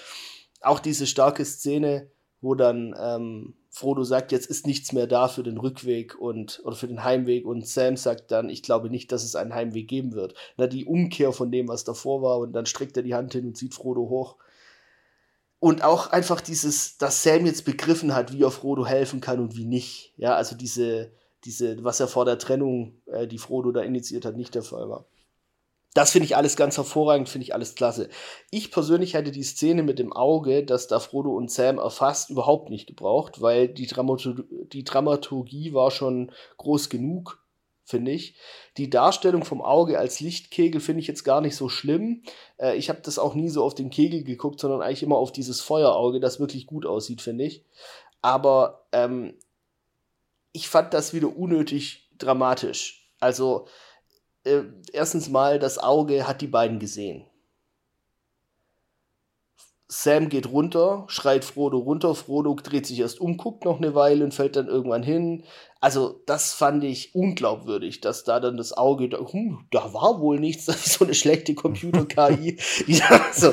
[0.64, 2.10] auch diese starke Szene,
[2.42, 6.76] wo dann ähm, Frodo sagt, jetzt ist nichts mehr da für den Rückweg und oder
[6.76, 10.14] für den Heimweg und Sam sagt dann, ich glaube nicht, dass es einen Heimweg geben
[10.14, 10.36] wird.
[10.58, 13.48] Na, die Umkehr von dem, was davor war und dann streckt er die Hand hin
[13.48, 14.38] und zieht Frodo hoch.
[15.60, 19.56] Und auch einfach dieses, dass Sam jetzt begriffen hat, wie er Frodo helfen kann und
[19.56, 20.14] wie nicht.
[20.18, 21.12] Ja, also diese,
[21.46, 24.90] diese, was er vor der Trennung, äh, die Frodo da initiiert hat, nicht der Fall
[24.90, 25.06] war.
[25.94, 28.10] Das finde ich alles ganz hervorragend, finde ich alles klasse.
[28.50, 32.70] Ich persönlich hätte die Szene mit dem Auge, das da Frodo und Sam erfasst, überhaupt
[32.70, 37.44] nicht gebraucht, weil die, Dramatur die Dramaturgie war schon groß genug,
[37.86, 38.36] finde ich.
[38.78, 42.24] Die Darstellung vom Auge als Lichtkegel finde ich jetzt gar nicht so schlimm.
[42.58, 45.32] Äh, ich habe das auch nie so auf den Kegel geguckt, sondern eigentlich immer auf
[45.32, 47.66] dieses Feuerauge, das wirklich gut aussieht, finde ich.
[48.22, 49.36] Aber ähm,
[50.54, 53.12] ich fand das wieder unnötig dramatisch.
[53.20, 53.68] Also,
[54.44, 57.26] äh, erstens mal, das Auge hat die beiden gesehen.
[59.88, 64.24] Sam geht runter, schreit Frodo runter, Frodo dreht sich erst um, guckt noch eine Weile
[64.24, 65.44] und fällt dann irgendwann hin.
[65.84, 70.40] Also, das fand ich unglaubwürdig, dass da dann das Auge, da, hm, da war wohl
[70.40, 72.56] nichts, das ist so eine schlechte Computer-KI,
[72.88, 73.52] die da so,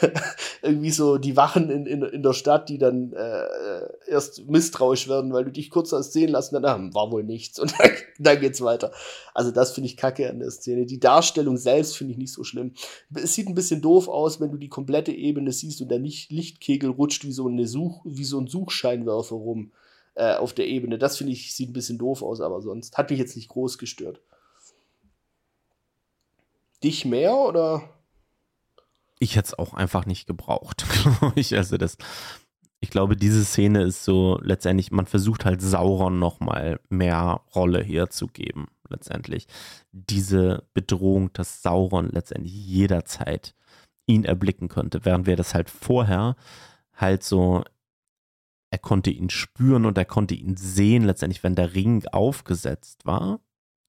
[0.62, 3.46] irgendwie so die Wachen in, in, in der Stadt, die dann äh,
[4.08, 7.60] erst misstrauisch werden, weil du dich kurz hast sehen lassen, dann ah, war wohl nichts
[7.60, 8.90] und dann, dann geht's weiter.
[9.32, 10.86] Also, das finde ich kacke an der Szene.
[10.86, 12.72] Die Darstellung selbst finde ich nicht so schlimm.
[13.14, 16.90] Es sieht ein bisschen doof aus, wenn du die komplette Ebene siehst und der Lichtkegel
[16.90, 19.70] rutscht wie so, eine Such, wie so ein Suchscheinwerfer rum
[20.18, 20.98] äh, auf der Ebene.
[20.98, 23.78] Das finde ich, sieht ein bisschen doof aus, aber sonst hat mich jetzt nicht groß
[23.78, 24.20] gestört.
[26.82, 27.88] Dich mehr oder?
[29.20, 30.84] Ich hätte es auch einfach nicht gebraucht,
[31.36, 31.56] ich.
[31.56, 31.96] Also das,
[32.80, 38.10] ich glaube, diese Szene ist so letztendlich, man versucht halt Sauron nochmal mehr Rolle hier
[38.10, 39.46] zu geben, letztendlich.
[39.92, 43.54] Diese Bedrohung, dass Sauron letztendlich jederzeit
[44.06, 46.34] ihn erblicken könnte, während wir das halt vorher
[46.92, 47.62] halt so
[48.70, 53.40] er konnte ihn spüren und er konnte ihn sehen, letztendlich, wenn der Ring aufgesetzt war.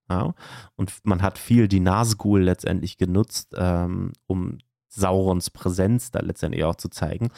[0.10, 0.34] Ja,
[0.76, 4.58] und man hat viel die Nazgul letztendlich genutzt, ähm, um
[4.88, 7.30] Saurons Präsenz da letztendlich auch zu zeigen.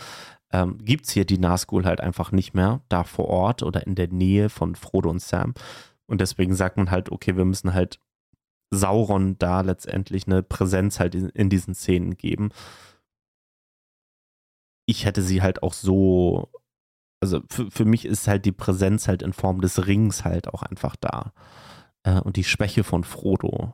[0.53, 3.95] Ähm, Gibt es hier die Nazgul halt einfach nicht mehr da vor Ort oder in
[3.95, 5.53] der Nähe von Frodo und Sam.
[6.05, 7.99] Und deswegen sagt man halt, okay, wir müssen halt
[8.69, 12.51] Sauron da letztendlich eine Präsenz halt in, in diesen Szenen geben.
[14.85, 16.49] Ich hätte sie halt auch so
[17.21, 20.63] also für, für mich ist halt die Präsenz halt in Form des Rings halt auch
[20.63, 21.33] einfach da.
[22.03, 23.73] Äh, und die Schwäche von Frodo.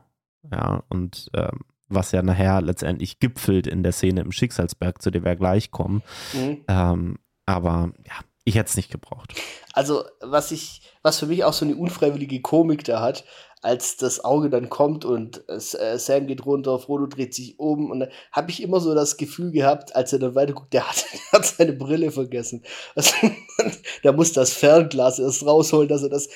[0.52, 5.24] Ja, und ähm, was ja nachher letztendlich gipfelt in der Szene im Schicksalsberg, zu der
[5.24, 6.02] wir gleich kommen.
[6.34, 6.64] Mhm.
[6.68, 8.12] Ähm, aber ja,
[8.44, 9.34] ich hätte es nicht gebraucht.
[9.72, 13.24] Also, was ich, was für mich auch so eine unfreiwillige Komik da hat,
[13.62, 15.58] als das Auge dann kommt und äh,
[15.98, 19.96] Sam geht runter, Frodo dreht sich um und habe ich immer so das Gefühl gehabt,
[19.96, 22.62] als er dann weiterguckt, der hat, der hat seine Brille vergessen.
[22.94, 23.14] Also,
[24.04, 26.28] der muss das Fernglas erst rausholen, dass er das.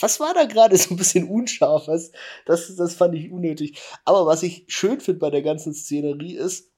[0.00, 0.76] Was war da gerade?
[0.76, 1.86] So ein bisschen unscharf.
[2.46, 3.78] Das, das fand ich unnötig.
[4.04, 6.70] Aber was ich schön finde bei der ganzen Szenerie ist,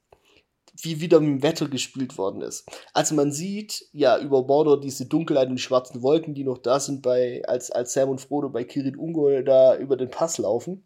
[0.85, 2.67] wie wieder mit dem Wetter gespielt worden ist.
[2.93, 7.03] Also man sieht ja über Mordor diese Dunkelheit und schwarzen Wolken, die noch da sind,
[7.03, 10.85] bei, als, als Sam und Frodo bei Kirit Ungol da über den Pass laufen.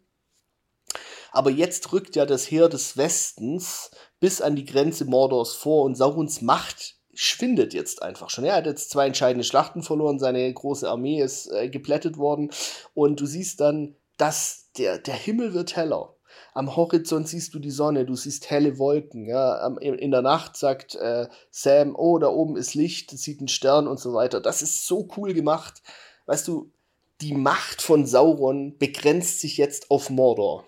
[1.31, 3.91] Aber jetzt rückt ja das Heer des Westens
[4.21, 8.45] bis an die Grenze Mordors vor und Saurons Macht schwindet jetzt einfach schon.
[8.45, 12.51] Er hat jetzt zwei entscheidende Schlachten verloren, seine große Armee ist äh, geplättet worden
[12.93, 16.14] und du siehst dann, dass der, der Himmel wird heller
[16.55, 19.27] am Horizont siehst du die Sonne, du siehst helle Wolken.
[19.27, 19.67] Ja?
[19.77, 23.99] In der Nacht sagt äh, Sam, oh, da oben ist Licht, sieht einen Stern und
[23.99, 24.39] so weiter.
[24.39, 25.83] Das ist so cool gemacht.
[26.27, 26.71] Weißt du,
[27.19, 30.63] die Macht von Sauron begrenzt sich jetzt auf Mordor.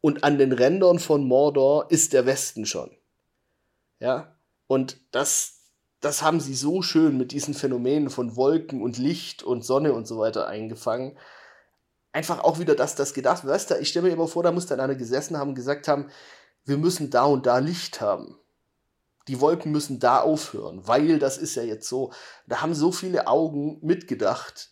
[0.00, 2.96] Und an den Rändern von Mordor ist der Westen schon.
[3.98, 4.36] Ja,
[4.68, 9.64] und das, das haben sie so schön mit diesen Phänomenen von Wolken und Licht und
[9.64, 11.18] Sonne und so weiter eingefangen
[12.18, 13.54] einfach auch wieder, dass das gedacht wird.
[13.54, 15.86] Weißt du, ich stelle mir immer vor, da muss dann einer gesessen haben und gesagt
[15.86, 16.10] haben,
[16.64, 18.36] wir müssen da und da Licht haben.
[19.28, 22.12] Die Wolken müssen da aufhören, weil das ist ja jetzt so.
[22.48, 24.70] Da haben so viele Augen mitgedacht.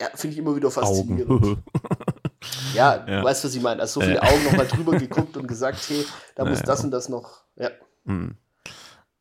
[0.00, 1.58] Ja, finde ich immer wieder faszinierend.
[2.74, 3.80] ja, ja, du weißt, was ich meine.
[3.80, 6.04] Also so viele Augen nochmal drüber geguckt und gesagt, hey,
[6.34, 7.44] da muss das und das noch.
[7.56, 7.70] Ja.
[8.04, 8.36] Hm.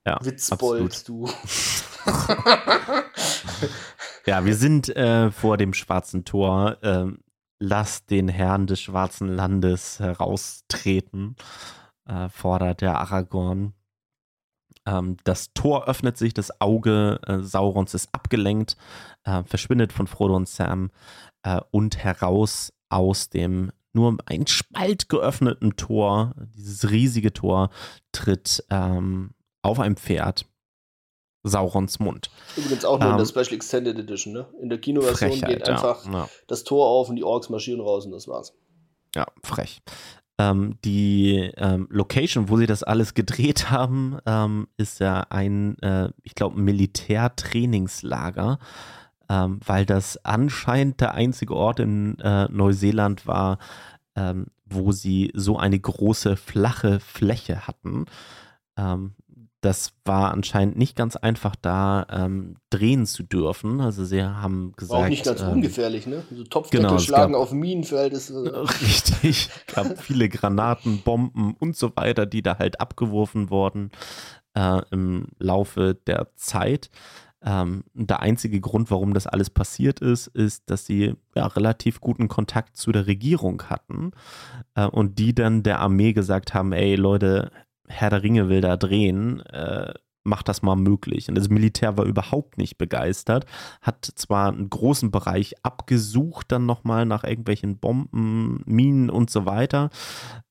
[0.06, 1.30] ja Witzbold, du.
[4.26, 6.78] ja, wir sind äh, vor dem schwarzen Tor.
[6.82, 7.20] Ähm,
[7.60, 11.36] lass den Herrn des schwarzen Landes heraustreten,
[12.06, 13.74] äh, fordert der Aragorn.
[14.86, 18.78] Ähm, das Tor öffnet sich, das Auge äh, Saurons ist abgelenkt,
[19.26, 20.90] äh, verschwindet von Frodo und Sam
[21.44, 27.70] äh, und heraus aus dem nur ein Spalt geöffneten Tor, dieses riesige Tor,
[28.12, 29.32] tritt ähm,
[29.62, 30.46] auf einem Pferd
[31.44, 32.30] Saurons Mund.
[32.58, 34.48] Übrigens auch nur ähm, in der ähm, Special Extended Edition, ne?
[34.62, 38.12] In der Kinoversion geht einfach ja, das Tor auf und die Orks marschieren raus und
[38.12, 38.54] das war's.
[39.16, 39.82] Ja, frech.
[40.38, 46.10] Ähm, die ähm, Location, wo sie das alles gedreht haben, ähm, ist ja ein, äh,
[46.24, 48.60] ich glaube, Militärtrainingslager,
[49.30, 53.58] ähm, weil das anscheinend der einzige Ort in äh, Neuseeland war,
[54.66, 58.06] wo sie so eine große flache Fläche hatten.
[59.62, 63.82] Das war anscheinend nicht ganz einfach, da ähm, drehen zu dürfen.
[63.82, 65.00] Also sie haben gesagt.
[65.00, 66.24] War auch nicht ganz ähm, ungefährlich, ne?
[66.34, 68.30] So Topfdeckel genau, schlagen gab, auf Minenfeld ist.
[68.30, 68.34] Äh
[68.82, 69.50] richtig.
[69.68, 73.92] Es gab viele Granaten, Bomben und so weiter, die da halt abgeworfen wurden
[74.56, 76.90] äh, im Laufe der Zeit.
[77.42, 82.28] Ähm, der einzige Grund, warum das alles passiert ist, ist, dass sie ja, relativ guten
[82.28, 84.12] Kontakt zu der Regierung hatten
[84.76, 87.52] äh, und die dann der Armee gesagt haben, ey Leute,
[87.90, 89.94] Herr der Ringe will da drehen, äh,
[90.24, 91.30] macht das mal möglich.
[91.30, 93.46] Und das Militär war überhaupt nicht begeistert,
[93.82, 99.90] hat zwar einen großen Bereich abgesucht, dann nochmal nach irgendwelchen Bomben, Minen und so weiter,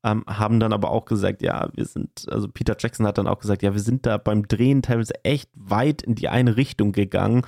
[0.05, 3.39] ähm, haben dann aber auch gesagt, ja, wir sind, also Peter Jackson hat dann auch
[3.39, 7.43] gesagt, ja, wir sind da beim Drehen teilweise echt weit in die eine Richtung gegangen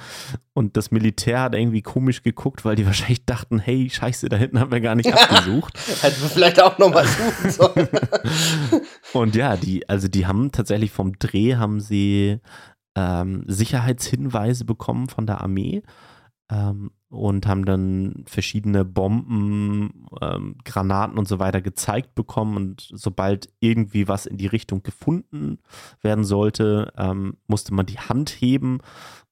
[0.61, 4.61] und das Militär hat irgendwie komisch geguckt, weil die wahrscheinlich dachten, hey, scheiße, da hinten
[4.61, 5.79] haben wir gar nicht abgesucht.
[6.03, 7.89] Hätten wir vielleicht auch nochmal suchen sollen.
[9.15, 12.41] und ja, die, also die haben tatsächlich vom Dreh haben sie
[12.95, 15.83] ähm, Sicherheitshinweise bekommen von der Armee
[16.51, 22.57] ähm, und haben dann verschiedene Bomben, ähm, Granaten und so weiter gezeigt bekommen.
[22.57, 25.59] Und sobald irgendwie was in die Richtung gefunden
[26.03, 28.81] werden sollte, ähm, musste man die Hand heben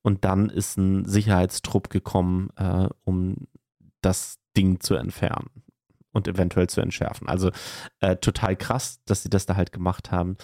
[0.09, 3.47] und dann ist ein Sicherheitstrupp gekommen, äh, um
[4.01, 5.51] das Ding zu entfernen
[6.12, 7.28] und eventuell zu entschärfen.
[7.28, 7.51] Also
[8.01, 10.39] äh, total krass, dass sie das da halt gemacht haben.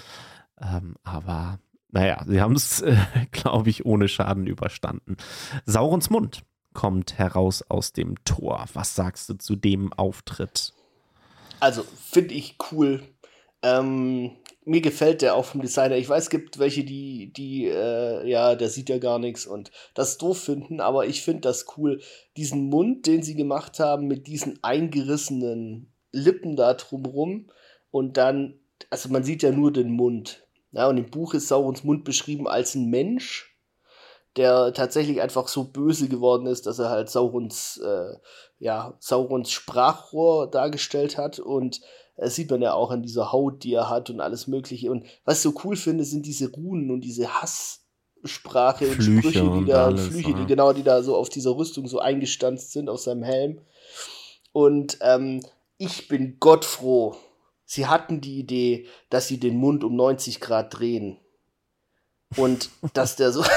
[0.61, 2.95] Ähm, aber naja, sie haben es, äh,
[3.32, 5.16] glaube ich, ohne Schaden überstanden.
[5.65, 6.43] Saurons Mund
[6.74, 8.66] kommt heraus aus dem Tor.
[8.74, 10.74] Was sagst du zu dem Auftritt?
[11.61, 13.03] Also, finde ich cool.
[13.62, 14.32] Ähm,
[14.65, 15.97] mir gefällt der auch vom Designer.
[15.97, 19.70] Ich weiß, es gibt welche, die, die, äh, ja, der sieht ja gar nichts und
[19.95, 22.01] das doof finden, aber ich finde das cool.
[22.36, 27.51] Diesen Mund, den sie gemacht haben, mit diesen eingerissenen Lippen da drumrum
[27.91, 28.59] und dann,
[28.91, 30.47] also man sieht ja nur den Mund.
[30.73, 33.55] Ja, und im Buch ist Saurons Mund beschrieben als ein Mensch
[34.36, 38.16] der tatsächlich einfach so böse geworden ist, dass er halt Saurons, äh,
[38.59, 41.81] ja, Saurons Sprachrohr dargestellt hat und
[42.16, 44.91] das sieht man ja auch an dieser Haut, die er hat und alles Mögliche.
[44.91, 49.59] Und was ich so cool finde, sind diese Runen und diese Hasssprache und Flüche Sprüche,
[49.59, 52.89] die da, alles, Flüche, die genau, die da so auf dieser Rüstung so eingestanzt sind,
[52.89, 53.61] auf seinem Helm.
[54.53, 55.45] Und ähm,
[55.78, 57.16] ich bin gottfroh.
[57.65, 61.19] Sie hatten die Idee, dass sie den Mund um 90 Grad drehen.
[62.36, 63.45] Und dass der so.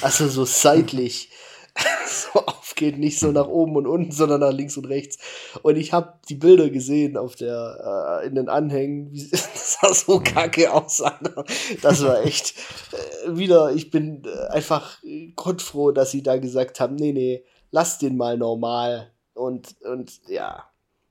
[0.00, 1.30] also so seitlich
[2.06, 5.18] so aufgeht, nicht so nach oben und unten, sondern nach links und rechts.
[5.62, 9.94] Und ich habe die Bilder gesehen auf der äh, in den Anhängen, wie das sah
[9.94, 11.00] so kacke aus.
[11.00, 11.44] Alter.
[11.80, 12.54] Das war echt
[12.92, 13.72] äh, wieder.
[13.74, 14.98] Ich bin äh, einfach
[15.36, 20.64] gottfroh, dass sie da gesagt haben, nee, nee, lass den mal normal und und ja,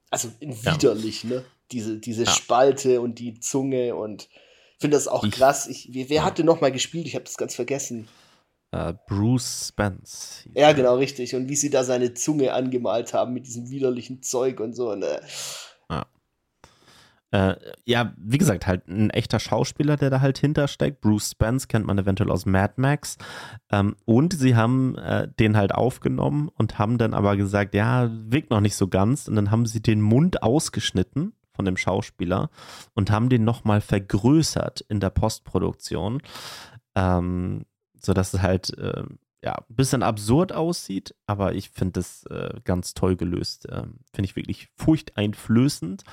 [0.10, 1.30] also widerlich, ja.
[1.30, 1.46] ne?
[1.72, 2.32] Diese diese ja.
[2.32, 4.28] Spalte und die Zunge und
[4.78, 5.68] finde das auch krass.
[5.68, 7.08] Ich, wer, wer hatte noch mal gespielt?
[7.08, 8.08] Ich habe das ganz vergessen.
[8.74, 10.48] Uh, Bruce Spence.
[10.54, 11.36] Ja, genau, richtig.
[11.36, 14.96] Und wie sie da seine Zunge angemalt haben mit diesem widerlichen Zeug und so.
[14.96, 15.20] Ne?
[15.90, 16.06] Ja.
[17.32, 21.02] Äh, ja, wie gesagt, halt ein echter Schauspieler, der da halt hintersteckt.
[21.02, 23.18] Bruce Spence kennt man eventuell aus Mad Max.
[23.72, 28.52] Ähm, und sie haben äh, den halt aufgenommen und haben dann aber gesagt, ja, wirkt
[28.52, 29.28] noch nicht so ganz.
[29.28, 32.50] Und dann haben sie den Mund ausgeschnitten von dem Schauspieler
[32.94, 36.22] und haben den nochmal vergrößert in der Postproduktion.
[36.96, 37.66] Ähm,
[38.02, 39.04] sodass es halt äh,
[39.44, 43.68] ja, ein bisschen absurd aussieht, aber ich finde das äh, ganz toll gelöst.
[43.72, 46.04] Ähm, finde ich wirklich furchteinflößend.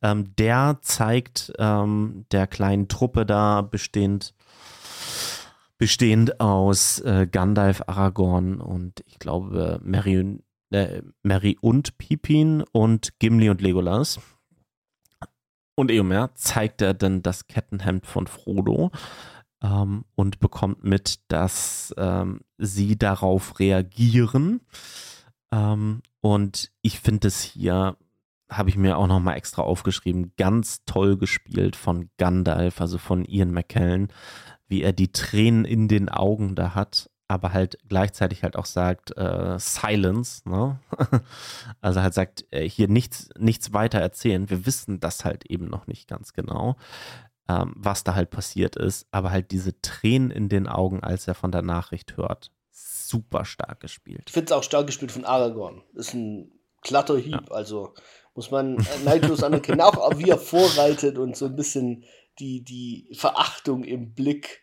[0.00, 4.34] Ähm, der zeigt ähm, der kleinen Truppe da bestehend,
[5.76, 10.38] bestehend aus äh, Gandalf, Aragorn und ich glaube Mary,
[10.70, 14.18] äh, Mary und Pippin und Gimli und Legolas.
[15.74, 18.90] Und Eomer zeigt er dann das Kettenhemd von Frodo
[19.62, 24.60] ähm, und bekommt mit, dass ähm, sie darauf reagieren.
[25.52, 27.96] Ähm, und ich finde es hier,
[28.50, 33.52] habe ich mir auch nochmal extra aufgeschrieben, ganz toll gespielt von Gandalf, also von Ian
[33.52, 34.08] McKellen,
[34.66, 39.16] wie er die Tränen in den Augen da hat aber halt gleichzeitig halt auch sagt,
[39.16, 40.78] äh, Silence, ne?
[41.80, 44.50] also halt sagt, äh, hier nichts, nichts weiter erzählen.
[44.50, 46.76] Wir wissen das halt eben noch nicht ganz genau
[47.48, 51.34] ähm, was da halt passiert ist, aber halt diese Tränen in den Augen, als er
[51.34, 52.50] von der Nachricht hört.
[52.70, 54.24] Super stark gespielt.
[54.26, 55.82] Ich finde es auch stark gespielt von Aragorn.
[55.94, 56.52] Ist ein
[56.82, 57.54] glatter Hieb, ja.
[57.54, 57.94] also
[58.34, 59.80] muss man äh, neidlos anerkennen.
[59.80, 62.04] auch wie er vorreitet und so ein bisschen
[62.38, 64.62] die, die Verachtung im Blick.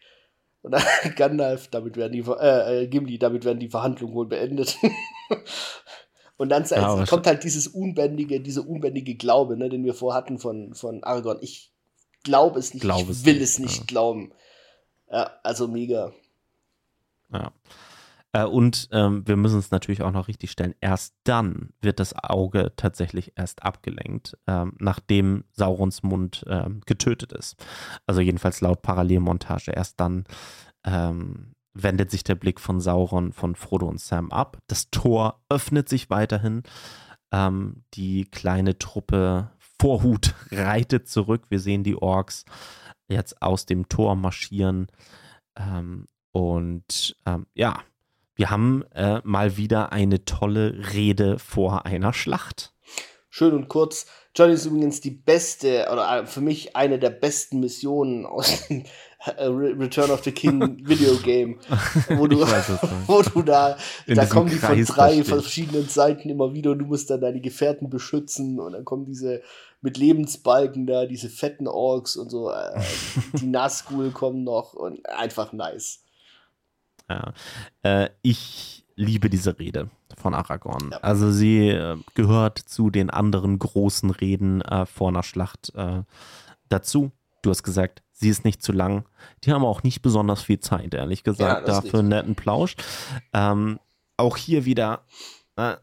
[0.61, 0.76] Und
[1.15, 4.77] Gandalf, damit werden die, äh, äh, Gimli, damit werden die Verhandlungen wohl beendet.
[6.38, 10.73] Und dann ja, kommt halt dieses unbändige, dieser unbändige Glaube, ne, den wir vorhatten von,
[10.73, 11.39] von Aragorn.
[11.41, 11.73] Ich
[12.24, 13.86] glaube es nicht, Glaub ich will es nicht ja.
[13.86, 14.32] glauben.
[15.12, 16.12] Ja, also mega.
[17.32, 17.52] Ja.
[18.32, 20.76] Äh, und ähm, wir müssen es natürlich auch noch richtig stellen.
[20.82, 27.56] Erst dann wird das Auge tatsächlich erst abgelenkt, ähm, nachdem Saurons Mund ähm, getötet ist.
[28.06, 29.72] Also jedenfalls laut Parallelmontage.
[29.72, 30.26] Erst dann
[30.84, 34.60] ähm, wendet sich der Blick von Sauron, von Frodo und Sam ab.
[34.68, 36.64] Das Tor öffnet sich weiterhin.
[37.32, 41.43] Ähm, die kleine Truppe Vorhut reitet zurück.
[41.49, 42.45] Wir sehen die Orks
[43.07, 44.88] jetzt aus dem Tor marschieren.
[45.57, 47.80] Ähm, und ähm, ja,
[48.35, 52.73] wir haben äh, mal wieder eine tolle Rede vor einer Schlacht.
[53.30, 54.07] Schön und kurz.
[54.35, 58.85] Johnny ist übrigens die beste, oder äh, für mich eine der besten Missionen aus dem
[59.26, 61.57] äh, Return of the King Videogame,
[62.15, 62.39] wo du,
[63.07, 63.77] wo du da,
[64.07, 67.41] In da kommen die von drei verschiedenen Seiten immer wieder und du musst dann deine
[67.41, 69.41] Gefährten beschützen und dann kommen diese
[69.81, 72.81] mit Lebensbalken da, diese fetten Orks und so, äh,
[73.39, 76.03] die Nazgul kommen noch und einfach nice.
[77.10, 77.34] Ja,
[77.84, 80.89] äh, ich liebe diese Rede von Aragorn.
[80.91, 80.97] Ja.
[80.99, 86.03] Also sie äh, gehört zu den anderen großen Reden äh, vor einer Schlacht äh,
[86.68, 87.11] dazu.
[87.41, 89.06] Du hast gesagt, sie ist nicht zu lang.
[89.43, 92.76] Die haben auch nicht besonders viel Zeit, ehrlich gesagt, ja, dafür einen netten Plausch.
[93.34, 93.80] Ähm,
[94.18, 95.06] auch hier wieder?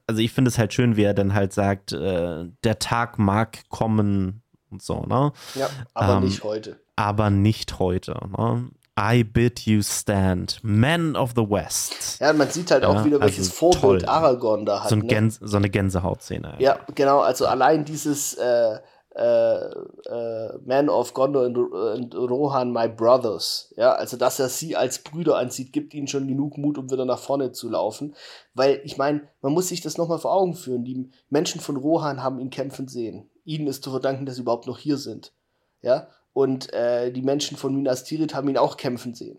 [0.07, 3.69] Also ich finde es halt schön, wie er dann halt sagt, äh, der Tag mag
[3.69, 5.33] kommen und so, ne?
[5.55, 6.81] Ja, aber ähm, nicht heute.
[6.97, 8.71] Aber nicht heute, ne?
[8.99, 12.19] I bid you stand, Man of the West.
[12.19, 14.09] Ja, man sieht halt auch ja, wieder, welches also Vorbild toll.
[14.09, 14.89] Aragorn da hat.
[14.89, 15.31] So, ein ne?
[15.31, 16.55] so eine Gänsehautszene.
[16.59, 16.77] Ja.
[16.77, 18.79] ja, genau, also allein dieses äh,
[19.19, 23.73] Man of Gondor und, und, Rohan, my brothers.
[23.77, 27.07] Ja, also dass er sie als Brüder ansieht, gibt ihnen schon genug Mut, um wieder
[27.07, 28.15] nach vorne zu laufen.
[28.53, 30.85] Weil ich meine, man muss sich das nochmal vor Augen führen.
[30.85, 33.31] Die Menschen von Rohan haben ihn kämpfen sehen.
[33.45, 35.33] Ihnen ist zu verdanken, dass sie überhaupt noch hier sind.
[35.81, 39.39] Ja, und äh, die Menschen von Minas Tirith haben ihn auch kämpfen sehen.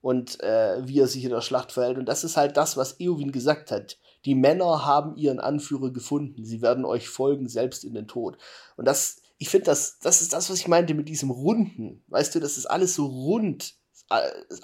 [0.00, 1.98] Und äh, wie er sich in der Schlacht verhält.
[1.98, 3.98] Und das ist halt das, was Eowyn gesagt hat.
[4.24, 6.44] Die Männer haben ihren Anführer gefunden.
[6.44, 8.38] Sie werden euch folgen, selbst in den Tod.
[8.76, 12.04] Und das, ich finde, das, das ist das, was ich meinte mit diesem Runden.
[12.08, 13.74] Weißt du, das ist alles so rund.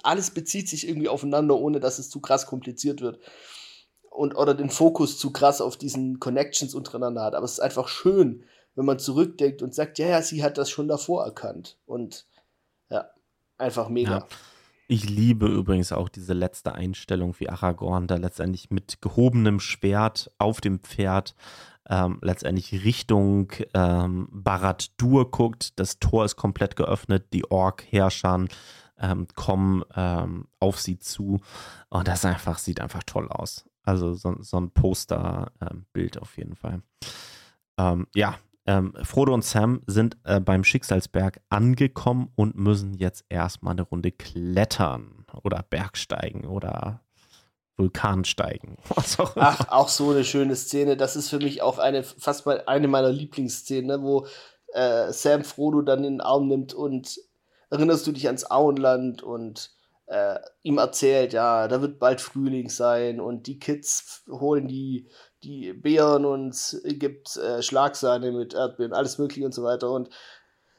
[0.03, 3.19] Alles bezieht sich irgendwie aufeinander, ohne dass es zu krass kompliziert wird.
[4.09, 7.35] Und, oder den Fokus zu krass auf diesen Connections untereinander hat.
[7.35, 8.43] Aber es ist einfach schön,
[8.75, 11.77] wenn man zurückdenkt und sagt, ja, ja, sie hat das schon davor erkannt.
[11.85, 12.25] Und
[12.89, 13.09] ja,
[13.57, 14.19] einfach mega.
[14.19, 14.27] Ja.
[14.91, 20.61] Ich liebe übrigens auch diese letzte Einstellung, wie Aragorn da letztendlich mit gehobenem Schwert auf
[20.61, 21.35] dem Pferd
[21.87, 25.79] ähm, letztendlich Richtung ähm, Barad-dur guckt.
[25.79, 28.45] Das Tor ist komplett geöffnet, die Ork-Herrscher
[28.97, 31.39] ähm, kommen ähm, auf sie zu
[31.89, 33.69] und das einfach sieht einfach toll aus.
[33.83, 36.81] Also so, so ein Poster-Bild auf jeden Fall.
[37.77, 38.39] Ähm, ja,
[38.69, 44.11] ähm, Frodo und Sam sind äh, beim Schicksalsberg angekommen und müssen jetzt erstmal eine Runde
[44.11, 47.01] klettern oder Bergsteigen oder
[47.77, 48.77] Vulkansteigen.
[48.95, 50.97] Auch Ach, auch so eine schöne Szene.
[50.97, 54.27] Das ist für mich auch eine fast mal eine meiner Lieblingsszenen, ne, wo
[54.73, 57.19] äh, Sam Frodo dann in den Arm nimmt und
[57.71, 59.71] erinnerst du dich ans Auenland und
[60.05, 65.09] äh, ihm erzählt, ja, da wird bald Frühling sein und die Kids holen die
[65.43, 69.91] die Beeren und gibt äh, Schlagsahne mit Erdbeeren, alles mögliche und so weiter.
[69.91, 70.09] Und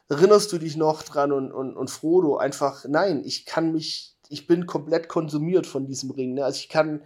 [0.08, 4.46] erinnerst du dich noch dran und, und, und Frodo einfach, nein, ich kann mich, ich
[4.46, 6.34] bin komplett konsumiert von diesem Ring.
[6.34, 6.44] Ne?
[6.44, 7.04] Also ich kann,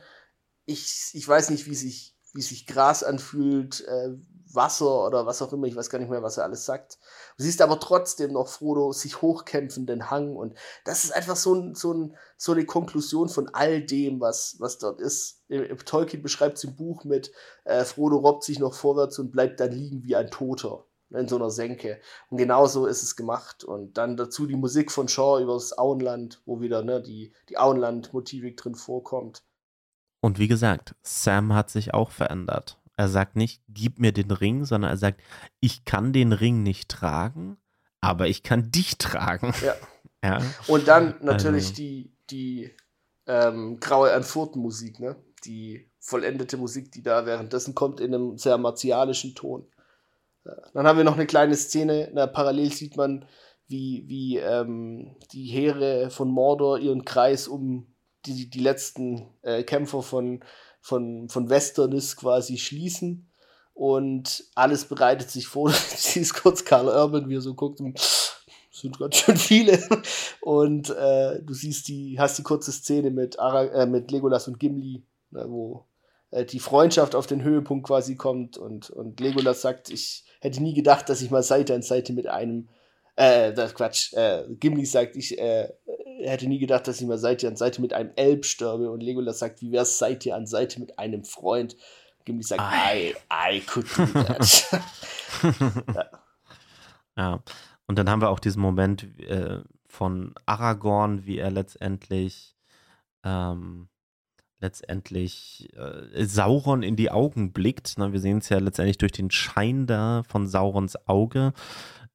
[0.65, 4.11] ich, ich weiß nicht, wie sich, wie sich Gras anfühlt, äh,
[4.55, 6.99] Wasser oder was auch immer, ich weiß gar nicht mehr, was er alles sagt.
[7.37, 10.55] Du siehst aber trotzdem noch Frodo sich hochkämpfen, den Hang und
[10.85, 14.79] das ist einfach so, ein, so, ein, so eine Konklusion von all dem, was, was
[14.79, 15.43] dort ist.
[15.85, 17.33] Tolkien beschreibt es im Buch mit,
[17.65, 21.37] äh, Frodo robbt sich noch vorwärts und bleibt dann liegen wie ein Toter in so
[21.37, 22.01] einer Senke.
[22.31, 23.65] Und genauso ist es gemacht.
[23.65, 27.59] Und dann dazu die Musik von Shaw über das Auenland, wo wieder ne, die, die
[27.59, 29.43] Auenland-Motivik drin vorkommt.
[30.21, 32.81] Und wie gesagt, Sam hat sich auch verändert.
[32.97, 35.21] Er sagt nicht, gib mir den Ring, sondern er sagt,
[35.61, 37.57] ich kann den Ring nicht tragen,
[38.01, 39.53] aber ich kann dich tragen.
[39.65, 39.75] Ja.
[40.23, 40.43] ja.
[40.69, 41.75] Und dann natürlich also.
[41.75, 42.71] die, die
[43.27, 45.17] ähm, graue Erfurten-Musik, ne?
[45.45, 49.67] Die vollendete Musik, die da währenddessen kommt, in einem sehr martialischen Ton.
[50.75, 53.27] Dann haben wir noch eine kleine Szene, na, parallel sieht man,
[53.67, 57.95] wie, wie ähm, die Heere von Mordor ihren Kreis um
[58.27, 60.45] die, die letzten äh, Kämpfer von,
[60.85, 63.27] von, von Westerness quasi schließen.
[63.73, 65.71] Und alles bereitet sich vor.
[65.97, 67.81] Sie ist kurz Karl Urban, wie er so guckt.
[67.81, 67.99] Und
[68.71, 69.83] sind ganz schön viele.
[70.43, 74.61] Und äh, du siehst die, hast die kurze Szene mit, Ara, äh, mit Legolas und
[74.61, 75.87] Gimli, ne, wo
[76.31, 80.75] äh, die Freundschaft auf den Höhepunkt quasi kommt und, und Legolas sagt, ich hätte nie
[80.75, 82.69] gedacht, dass ich mal Seite an Seite mit einem,
[83.17, 85.73] äh, das Quatsch, äh, Gimli sagt, ich äh,
[86.31, 89.39] hätte nie gedacht, dass ich mal Seite an Seite mit einem Elb sterbe und Legolas
[89.39, 91.77] sagt, wie wär's Seite an Seite mit einem Freund?
[92.25, 94.83] Gimli sagt, I, I could do that.
[95.95, 96.11] ja.
[97.17, 97.43] ja.
[97.87, 102.57] Und dann haben wir auch diesen Moment äh, von Aragorn, wie er letztendlich
[103.25, 103.89] ähm,
[104.65, 107.99] letztendlich äh, Sauron in die Augen blickt.
[107.99, 108.13] Ne?
[108.13, 111.53] Wir sehen es ja letztendlich durch den Schein da von Saurons Auge.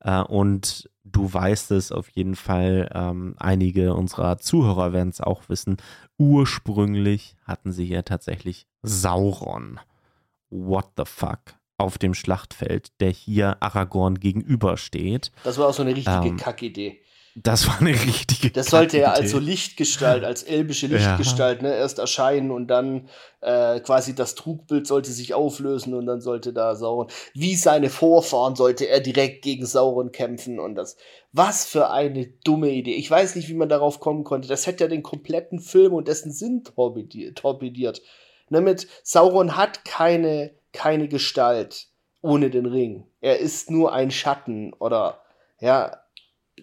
[0.02, 5.50] Äh, und du weißt es auf jeden Fall, ähm, einige unserer Zuhörer werden es auch
[5.50, 5.78] wissen.
[6.18, 9.80] Ursprünglich hatten sie hier tatsächlich Sauron.
[10.50, 11.40] What the fuck?
[11.78, 15.32] Auf dem Schlachtfeld, der hier Aragorn gegenübersteht.
[15.44, 17.02] Das war auch so eine richtige ähm, Kackidee.
[17.36, 18.50] Das war eine richtige.
[18.52, 21.70] Das sollte ja als so Lichtgestalt, als elbische Lichtgestalt, ja.
[21.70, 23.08] ne, erst erscheinen und dann
[23.42, 28.56] äh, quasi das Trugbild sollte sich auflösen und dann sollte da Sauron, wie seine Vorfahren,
[28.56, 30.98] sollte er direkt gegen Sauron kämpfen und das.
[31.32, 32.96] Was für eine dumme Idee.
[32.96, 34.48] Ich weiß nicht, wie man darauf kommen konnte.
[34.48, 38.02] Das hätte ja den kompletten Film und dessen Sinn torpediert.
[38.50, 41.88] Damit Sauron hat keine, keine Gestalt
[42.22, 43.06] ohne den Ring.
[43.22, 45.22] Er ist nur ein Schatten oder
[45.60, 45.98] ja,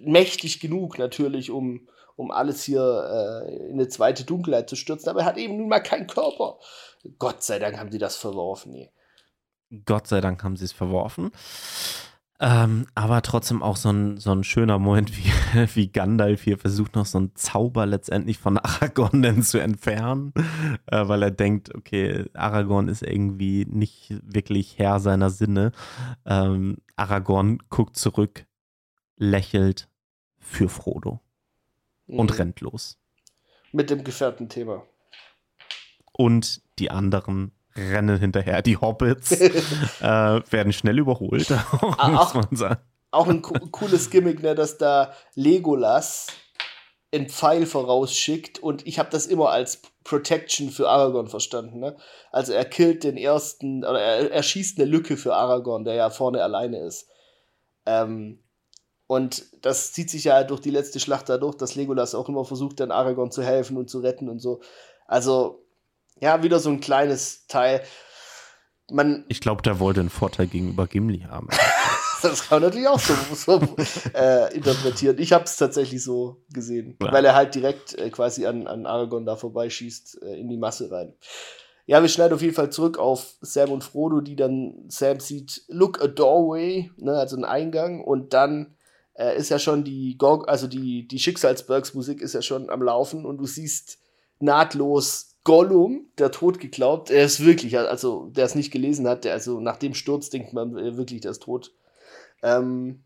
[0.05, 5.21] mächtig genug natürlich, um, um alles hier äh, in eine zweite Dunkelheit zu stürzen, aber
[5.21, 6.59] er hat eben nun mal keinen Körper.
[7.19, 8.73] Gott sei Dank haben sie das verworfen.
[8.73, 8.91] Nee.
[9.85, 11.31] Gott sei Dank haben sie es verworfen.
[12.39, 15.25] Ähm, aber trotzdem auch so ein, so ein schöner Moment, wie,
[15.75, 20.33] wie Gandalf hier versucht, noch so einen Zauber letztendlich von Aragorn denn zu entfernen,
[20.87, 25.73] äh, weil er denkt, okay, Aragorn ist irgendwie nicht wirklich Herr seiner Sinne.
[26.27, 28.45] Ähm, Aragorn guckt zurück,
[29.17, 29.89] lächelt
[30.39, 31.21] für Frodo
[32.07, 32.19] mhm.
[32.19, 32.99] und rennt los.
[33.73, 34.49] Mit dem gefährten
[36.13, 38.63] Und die anderen rennen hinterher.
[38.63, 39.33] Die Hobbits
[40.01, 41.51] äh, werden schnell überholt,
[41.99, 42.81] ah, muss man sagen.
[43.11, 46.29] Auch ein co cooles Gimmick, ne, dass da Legolas
[47.13, 51.79] einen Pfeil vorausschickt und ich habe das immer als Protection für Aragorn verstanden.
[51.79, 51.97] Ne?
[52.31, 56.11] Also er killt den ersten, oder er, er schießt eine Lücke für Aragorn, der ja
[56.11, 57.09] vorne alleine ist.
[57.87, 58.43] Ähm,
[59.07, 62.81] und das zieht sich ja durch die letzte Schlacht dadurch, dass Legolas auch immer versucht,
[62.81, 64.61] dann Aragorn zu helfen und zu retten und so.
[65.07, 65.65] Also,
[66.21, 67.83] ja, wieder so ein kleines Teil.
[68.91, 71.49] Man, ich glaube, der wollte einen Vorteil gegenüber Gimli haben.
[72.23, 73.61] das kann man natürlich auch so, so
[74.15, 75.19] äh, interpretieren.
[75.19, 77.13] Ich habe es tatsächlich so gesehen, ja.
[77.13, 80.91] weil er halt direkt äh, quasi an, an Aragorn da vorbeischießt, äh, in die Masse
[80.91, 81.15] rein.
[81.89, 85.63] Ja, wir schneiden auf jeden Fall zurück auf Sam und Frodo, die dann, Sam sieht,
[85.69, 88.76] look a doorway, ne, also ein Eingang, und dann
[89.19, 93.25] äh, ist ja schon die Gorg, also die, die Schicksalsbergs-Musik ist ja schon am Laufen
[93.25, 93.99] und du siehst
[94.39, 99.33] nahtlos Gollum, der tot geglaubt, er ist wirklich, also der es nicht gelesen hat, der,
[99.33, 101.73] also nach dem Sturz denkt man äh, wirklich, der ist tot.
[102.43, 103.05] Ähm,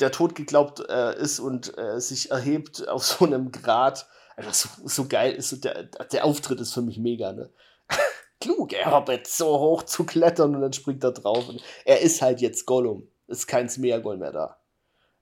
[0.00, 4.06] der tot geglaubt äh, ist und äh, sich erhebt auf so einem Grad.
[4.36, 7.50] Einfach so, so geil ist so der, der Auftritt ist für mich mega, ne?
[8.40, 11.48] Klug, er hoppet so hoch zu klettern und dann springt er drauf.
[11.48, 13.08] Und er ist halt jetzt Gollum.
[13.26, 14.56] Ist kein Smeagol mehr da.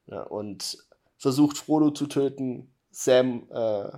[0.07, 0.79] Ja, und
[1.19, 2.73] versucht Frodo zu töten.
[2.91, 3.89] Sam, äh,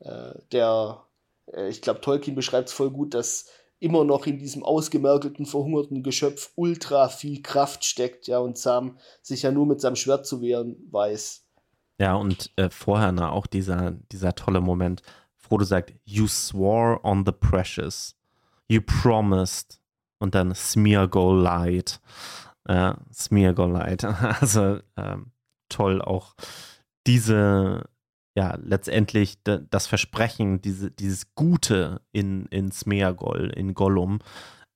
[0.00, 1.04] äh, der,
[1.52, 3.46] äh, ich glaube, Tolkien beschreibt es voll gut, dass
[3.78, 9.42] immer noch in diesem ausgemerkelten, verhungerten Geschöpf ultra viel Kraft steckt, ja, und Sam sich
[9.42, 11.44] ja nur mit seinem Schwert zu wehren weiß.
[11.98, 15.02] Ja, und äh, vorher na, auch dieser, dieser tolle Moment.
[15.36, 18.16] Frodo sagt, You swore on the precious.
[18.68, 19.80] You promised.
[20.18, 22.00] Und dann Smeargol Light.
[22.68, 24.04] Ja, Smeargol Light.
[24.40, 25.32] Also ähm,
[25.68, 26.34] toll auch
[27.06, 27.88] diese,
[28.36, 34.18] ja, letztendlich das Versprechen, diese, dieses Gute in, in Smeargol, in Gollum,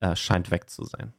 [0.01, 1.13] äh, scheint weg zu sein.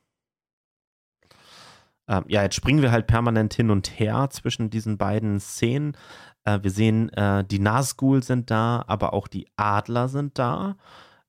[2.07, 5.95] Ähm, ja, jetzt springen wir halt permanent hin und her zwischen diesen beiden Szenen.
[6.43, 10.77] Äh, wir sehen, äh, die Nazgul sind da, aber auch die Adler sind da.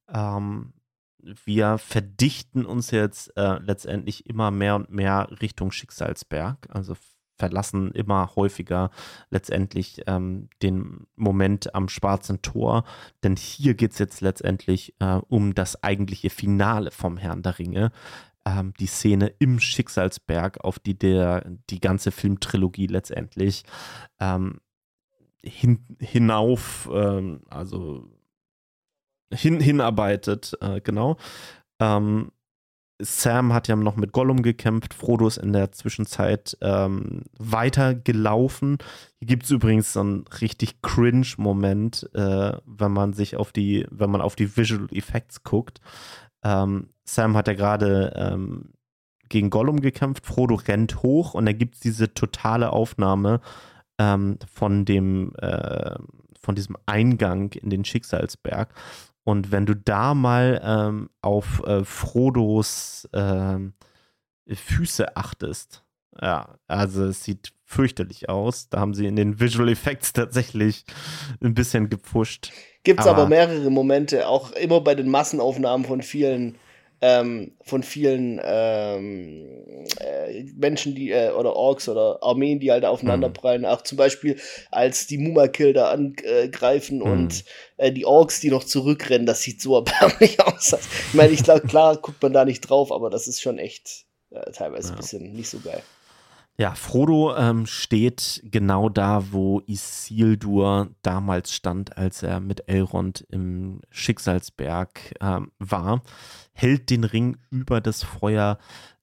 [0.08, 0.72] Ähm,
[1.18, 6.94] wir verdichten uns jetzt äh, letztendlich immer mehr und mehr Richtung Schicksalsberg, also
[7.42, 8.90] verlassen immer häufiger
[9.30, 12.84] letztendlich ähm, den Moment am schwarzen Tor,
[13.24, 17.90] denn hier geht es jetzt letztendlich äh, um das eigentliche Finale vom Herrn der Ringe,
[18.46, 23.64] ähm, die Szene im Schicksalsberg, auf die der die ganze Filmtrilogie letztendlich
[24.20, 24.60] ähm,
[25.42, 28.08] hin, hinauf, ähm, also
[29.34, 31.16] hin, hinarbeitet, äh, genau.
[31.80, 32.30] Ähm,
[33.04, 38.78] Sam hat ja noch mit Gollum gekämpft, Frodo ist in der Zwischenzeit ähm, weitergelaufen.
[39.18, 44.10] Hier gibt es übrigens so einen richtig cringe-Moment, äh, wenn man sich auf die, wenn
[44.10, 45.80] man auf die Visual Effects guckt.
[46.44, 48.72] Ähm, Sam hat ja gerade ähm,
[49.28, 53.40] gegen Gollum gekämpft, Frodo rennt hoch und da gibt es diese totale Aufnahme
[53.98, 55.96] ähm, von dem, äh,
[56.40, 58.74] von diesem Eingang in den Schicksalsberg.
[59.24, 63.58] Und wenn du da mal ähm, auf äh, Frodos äh,
[64.52, 65.84] Füße achtest,
[66.20, 68.68] ja, also es sieht fürchterlich aus.
[68.68, 70.84] Da haben sie in den Visual Effects tatsächlich
[71.42, 72.52] ein bisschen gepusht.
[72.84, 76.56] Gibt es aber, aber, mehrere Momente, auch immer bei den Massenaufnahmen von vielen
[77.02, 83.62] ähm, von vielen ähm, äh, Menschen, die äh, oder Orks oder Armeen, die halt aufeinanderprallen.
[83.62, 83.68] Mhm.
[83.68, 84.38] Auch zum Beispiel,
[84.70, 87.02] als die Mumakil da angreifen mhm.
[87.02, 87.44] und
[87.76, 90.74] äh, die Orks, die noch zurückrennen, das sieht so erbärmlich aus.
[91.08, 94.04] Ich meine, ich glaube, klar guckt man da nicht drauf, aber das ist schon echt
[94.30, 94.94] äh, teilweise ja.
[94.94, 95.82] ein bisschen nicht so geil.
[96.62, 103.80] Ja, Frodo ähm, steht genau da, wo Isildur damals stand, als er mit Elrond im
[103.90, 106.04] Schicksalsberg ähm, war,
[106.52, 108.58] hält den Ring über das Feuer.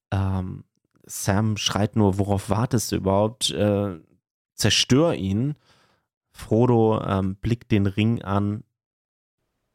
[0.10, 0.64] Ähm,
[1.04, 3.50] Sam schreit nur, worauf wartest du überhaupt?
[3.50, 4.00] Äh,
[4.56, 5.56] zerstör ihn.
[6.32, 8.64] Frodo ähm, blickt den Ring an,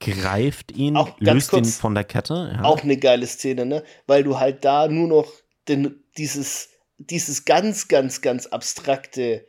[0.00, 2.50] greift ihn, löst kurz, ihn von der Kette.
[2.54, 2.64] Ja.
[2.64, 3.84] Auch eine geile Szene, ne?
[4.06, 5.30] Weil du halt da nur noch
[5.68, 9.46] den, dieses dieses ganz, ganz, ganz abstrakte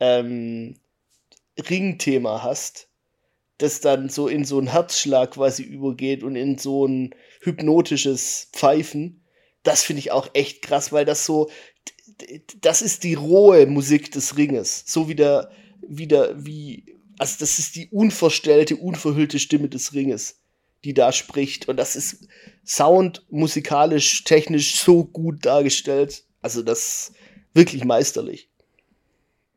[0.00, 0.76] ähm,
[1.58, 2.88] Ringthema hast,
[3.58, 9.24] das dann so in so einen Herzschlag quasi übergeht und in so ein hypnotisches Pfeifen,
[9.62, 11.50] das finde ich auch echt krass, weil das so,
[12.60, 14.84] das ist die rohe Musik des Ringes.
[14.86, 15.50] So wie der,
[15.80, 16.84] wie der, wie,
[17.18, 20.40] also das ist die unverstellte, unverhüllte Stimme des Ringes,
[20.84, 21.68] die da spricht.
[21.68, 22.28] Und das ist
[22.64, 26.23] sound, musikalisch, technisch so gut dargestellt.
[26.44, 27.14] Also das
[27.54, 28.50] wirklich meisterlich.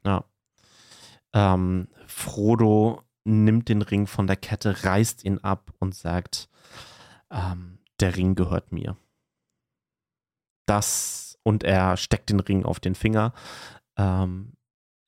[0.06, 0.24] Ja.
[1.34, 6.48] Ähm, Frodo nimmt den Ring von der Kette, reißt ihn ab und sagt,
[7.30, 8.96] ähm, der Ring gehört mir.
[10.66, 13.34] Das und er steckt den Ring auf den Finger.
[13.98, 14.54] Ähm,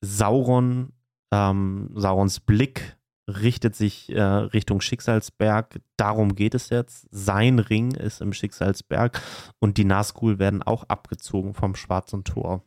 [0.01, 0.91] Sauron,
[1.31, 2.97] ähm, Saurons Blick
[3.29, 5.79] richtet sich äh, Richtung Schicksalsberg.
[5.97, 7.07] Darum geht es jetzt.
[7.11, 9.21] Sein Ring ist im Schicksalsberg
[9.59, 12.63] und die Nazgul werden auch abgezogen vom Schwarzen Tor.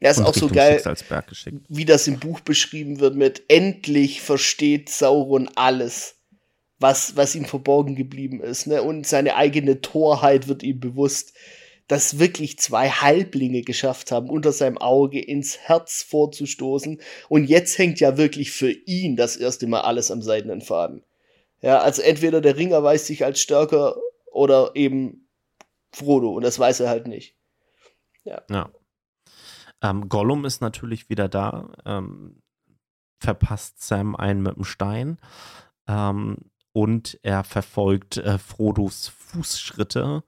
[0.00, 0.82] Ja, ist auch Richtung so geil,
[1.68, 6.16] wie das im Buch beschrieben wird mit endlich versteht Sauron alles,
[6.80, 8.66] was, was ihm verborgen geblieben ist.
[8.66, 8.82] Ne?
[8.82, 11.34] Und seine eigene Torheit wird ihm bewusst
[11.88, 17.00] dass wirklich zwei Halblinge geschafft haben, unter seinem Auge ins Herz vorzustoßen.
[17.28, 21.04] Und jetzt hängt ja wirklich für ihn das erste Mal alles am seidenen Faden.
[21.60, 23.96] Ja, also entweder der Ring erweist sich als stärker
[24.30, 25.28] oder eben
[25.92, 26.32] Frodo.
[26.32, 27.36] Und das weiß er halt nicht.
[28.24, 28.42] Ja.
[28.50, 28.70] ja.
[29.82, 32.42] Ähm, Gollum ist natürlich wieder da, ähm,
[33.18, 35.18] verpasst Sam einen mit dem Stein
[35.86, 40.24] ähm, und er verfolgt äh, Frodos Fußschritte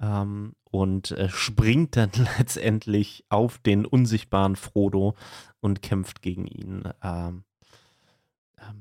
[0.00, 5.14] ähm, und äh, springt dann letztendlich auf den unsichtbaren Frodo
[5.60, 7.44] und kämpft gegen ihn, ähm,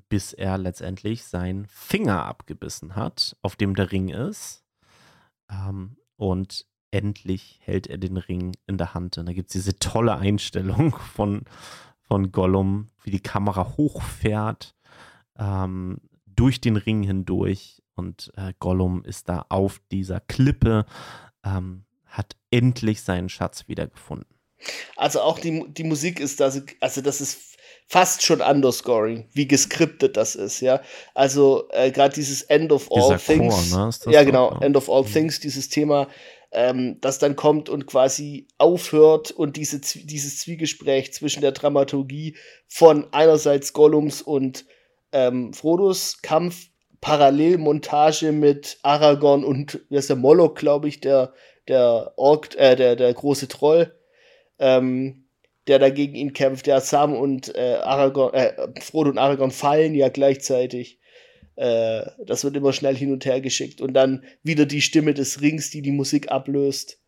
[0.10, 4.66] bis er letztendlich seinen Finger abgebissen hat, auf dem der Ring ist.
[5.50, 9.18] Ähm, und endlich hält er den Ring in der Hand.
[9.18, 11.44] Und da gibt es diese tolle Einstellung von,
[12.02, 14.76] von Gollum, wie die Kamera hochfährt,
[15.38, 17.82] ähm, durch den Ring hindurch.
[17.96, 20.86] Und äh, Gollum ist da auf dieser Klippe
[21.46, 21.85] ähm,
[22.18, 24.28] hat endlich seinen Schatz wiedergefunden.
[24.96, 30.18] Also auch die, die Musik ist da, also das ist fast schon Underscoring, wie geskriptet
[30.18, 30.82] das ist, ja.
[31.14, 33.72] Also äh, gerade dieses End of All Dieser Things.
[33.72, 34.14] Chor, ne?
[34.14, 34.62] ja, genau, so?
[34.62, 35.12] End of All mhm.
[35.12, 36.08] Things, dieses Thema,
[36.52, 42.38] ähm, das dann kommt und quasi aufhört und diese, dieses Zwiegespräch zwischen der Dramaturgie
[42.68, 44.66] von einerseits Gollums und
[45.12, 46.70] ähm, Frodos Kampf,
[47.02, 51.34] Parallelmontage mit Aragorn und, wie heißt der, Moloch, glaube ich, der,
[51.68, 53.94] der Ork, äh, der, der große Troll.
[54.60, 55.26] Ähm,
[55.68, 56.68] der da gegen ihn kämpft.
[56.68, 61.00] Ja, Sam und äh, Aragorn, äh, Frodo und Aragorn fallen ja gleichzeitig.
[61.56, 63.82] Äh, das wird immer schnell hin und her geschickt.
[63.82, 67.00] Und dann wieder die Stimme des Rings, die die Musik ablöst.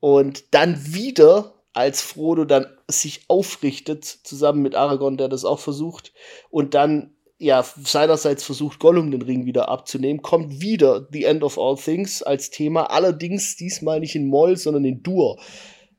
[0.00, 6.12] Und dann wieder, als Frodo dann sich aufrichtet, zusammen mit Aragorn, der das auch versucht,
[6.50, 11.58] und dann ja seinerseits versucht, Gollum den Ring wieder abzunehmen, kommt wieder The End of
[11.58, 15.40] All Things als Thema, allerdings diesmal nicht in Moll, sondern in Dur.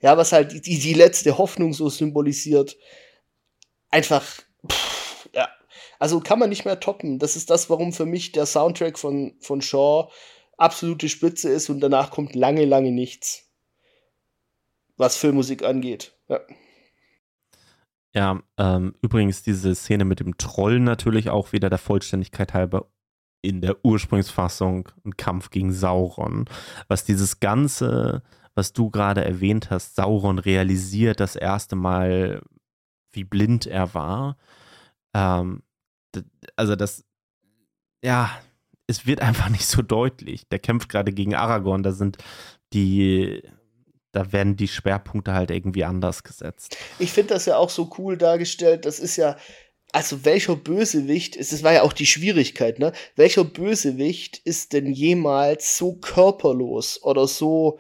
[0.02, 2.78] Ja, was halt die, die letzte Hoffnung so symbolisiert.
[3.90, 5.50] Einfach, pff, ja.
[6.00, 7.20] Also kann man nicht mehr toppen.
[7.20, 10.10] Das ist das, warum für mich der Soundtrack von, von Shaw
[10.58, 13.50] absolute Spitze ist und danach kommt lange, lange nichts.
[14.98, 16.14] Was Filmmusik angeht.
[16.28, 16.42] Ja.
[18.16, 22.88] Ja, ähm, übrigens diese Szene mit dem Troll natürlich auch wieder der Vollständigkeit halber
[23.42, 26.46] in der Ursprungsfassung ein Kampf gegen Sauron.
[26.88, 28.24] Was dieses ganze
[28.56, 32.42] was du gerade erwähnt hast, Sauron realisiert das erste Mal,
[33.12, 34.38] wie blind er war.
[35.14, 35.64] Ähm,
[36.56, 37.04] also das,
[38.04, 38.30] ja,
[38.88, 40.48] es wird einfach nicht so deutlich.
[40.50, 42.18] Der kämpft gerade gegen Aragorn, da sind
[42.74, 43.44] die,
[44.14, 46.78] da werden die Schwerpunkte halt irgendwie anders gesetzt.
[47.00, 48.86] Ich finde das ja auch so cool dargestellt.
[48.86, 49.36] Das ist ja,
[49.92, 52.94] also welcher Bösewicht ist, das war ja auch die Schwierigkeit, ne?
[53.16, 57.80] Welcher Bösewicht ist denn jemals so körperlos oder so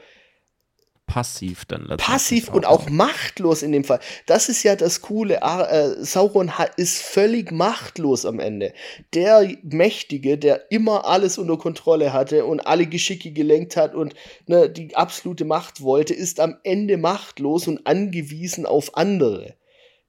[1.07, 3.99] passiv dann Passiv und auch machtlos in dem Fall.
[4.25, 5.41] Das ist ja das Coole.
[5.41, 8.73] Äh, Sauron ist völlig machtlos am Ende.
[9.13, 14.15] Der Mächtige, der immer alles unter Kontrolle hatte und alle Geschicke gelenkt hat und
[14.47, 19.55] ne, die absolute Macht wollte, ist am Ende machtlos und angewiesen auf andere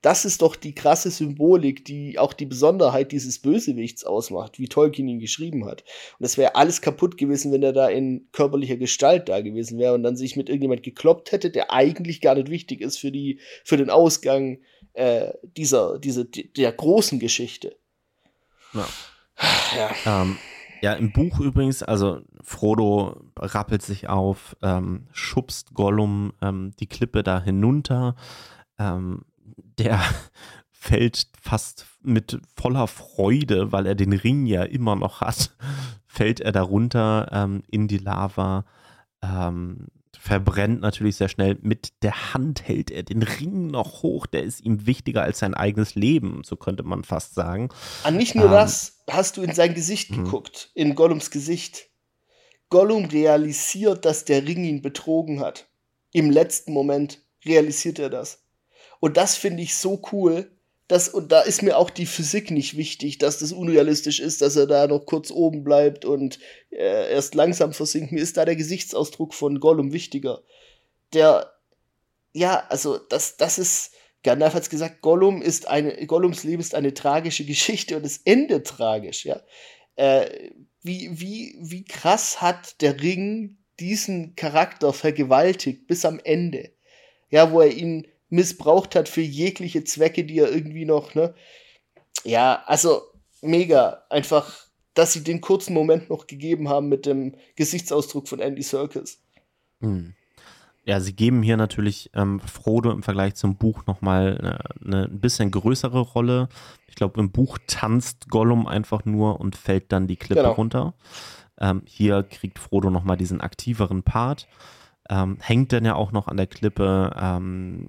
[0.04, 5.08] das ist doch die krasse Symbolik, die auch die Besonderheit dieses Bösewichts ausmacht, wie Tolkien
[5.08, 5.82] ihn geschrieben hat.
[6.18, 9.94] Und es wäre alles kaputt gewesen, wenn er da in körperlicher Gestalt da gewesen wäre
[9.94, 13.40] und dann sich mit irgendjemand gekloppt hätte, der eigentlich gar nicht wichtig ist für die,
[13.64, 14.58] für den Ausgang
[14.92, 17.74] äh, dieser, diese, der großen Geschichte.
[18.74, 18.86] Ja.
[19.74, 20.22] Ja.
[20.22, 20.36] Ähm,
[20.82, 27.22] ja, im Buch übrigens, also Frodo rappelt sich auf, ähm, schubst Gollum ähm, die Klippe
[27.22, 28.16] da hinunter.
[28.78, 29.24] Ähm,
[29.78, 30.00] der
[30.70, 35.56] fällt fast mit voller Freude, weil er den Ring ja immer noch hat,
[36.06, 38.64] fällt er darunter ähm, in die Lava,
[39.22, 39.86] ähm,
[40.18, 41.58] verbrennt natürlich sehr schnell.
[41.62, 45.54] Mit der Hand hält er den Ring noch hoch, der ist ihm wichtiger als sein
[45.54, 47.68] eigenes Leben, so könnte man fast sagen.
[48.04, 50.24] Ah, nicht nur ähm, das, hast du in sein Gesicht mhm.
[50.24, 51.88] geguckt, in Gollums Gesicht.
[52.70, 55.68] Gollum realisiert, dass der Ring ihn betrogen hat.
[56.12, 58.43] Im letzten Moment realisiert er das.
[59.04, 60.50] Und das finde ich so cool.
[60.88, 64.56] Das, und da ist mir auch die Physik nicht wichtig, dass das unrealistisch ist, dass
[64.56, 66.38] er da noch kurz oben bleibt und
[66.70, 68.12] äh, erst langsam versinkt.
[68.12, 70.42] Mir ist da der Gesichtsausdruck von Gollum wichtiger.
[71.12, 71.52] Der,
[72.32, 76.74] ja, also das, das ist, Gandalf hat es gesagt, Gollum ist eine, Gollums Leben ist
[76.74, 79.42] eine tragische Geschichte und es endet tragisch, ja.
[79.96, 80.50] Äh,
[80.82, 86.70] wie, wie, wie krass hat der Ring diesen Charakter vergewaltigt bis am Ende.
[87.28, 91.34] Ja, wo er ihn missbraucht hat für jegliche Zwecke, die er irgendwie noch, ne?
[92.24, 93.02] Ja, also
[93.42, 94.02] mega.
[94.10, 99.22] Einfach, dass sie den kurzen Moment noch gegeben haben mit dem Gesichtsausdruck von Andy Serkis.
[99.80, 100.14] Hm.
[100.86, 105.20] Ja, sie geben hier natürlich ähm, Frodo im Vergleich zum Buch nochmal eine, eine ein
[105.20, 106.48] bisschen größere Rolle.
[106.88, 110.52] Ich glaube, im Buch tanzt Gollum einfach nur und fällt dann die Klippe genau.
[110.52, 110.94] runter.
[111.58, 114.46] Ähm, hier kriegt Frodo nochmal diesen aktiveren Part.
[115.10, 117.12] Ähm, hängt dann ja auch noch an der Klippe.
[117.16, 117.88] Ähm,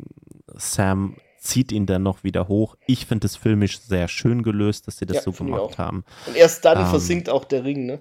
[0.54, 2.76] Sam zieht ihn dann noch wieder hoch.
[2.88, 6.04] Ich finde es filmisch sehr schön gelöst, dass sie das ja, so gemacht haben.
[6.26, 8.00] Und erst dann ähm, versinkt auch der Ring, ne?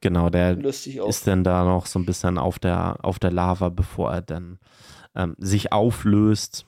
[0.00, 4.12] Genau, der ist dann da noch so ein bisschen auf der, auf der Lava, bevor
[4.12, 4.58] er dann
[5.14, 6.66] ähm, sich auflöst.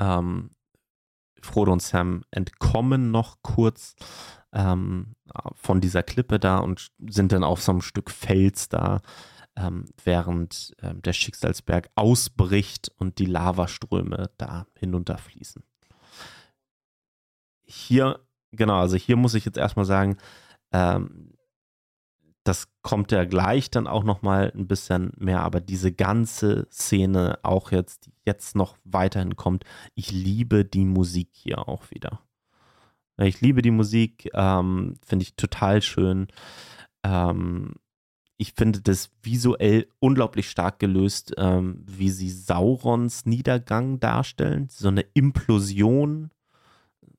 [0.00, 0.50] Ähm,
[1.42, 3.96] Frodo und Sam entkommen noch kurz
[4.52, 5.14] ähm,
[5.54, 9.02] von dieser Klippe da und sind dann auf so einem Stück Fels da
[9.56, 15.62] ähm, während ähm, der Schicksalsberg ausbricht und die Lavaströme da hinunterfließen.
[17.64, 18.20] Hier,
[18.52, 20.18] genau, also hier muss ich jetzt erstmal sagen,
[20.72, 21.32] ähm,
[22.44, 27.40] das kommt ja gleich dann auch noch mal ein bisschen mehr, aber diese ganze Szene
[27.42, 29.64] auch jetzt, die jetzt noch weiterhin kommt,
[29.94, 32.20] ich liebe die Musik hier auch wieder.
[33.18, 36.28] Ich liebe die Musik, ähm, finde ich total schön.
[37.02, 37.74] Ähm,
[38.38, 44.68] ich finde das visuell unglaublich stark gelöst, ähm, wie sie Saurons Niedergang darstellen.
[44.70, 46.30] So eine Implosion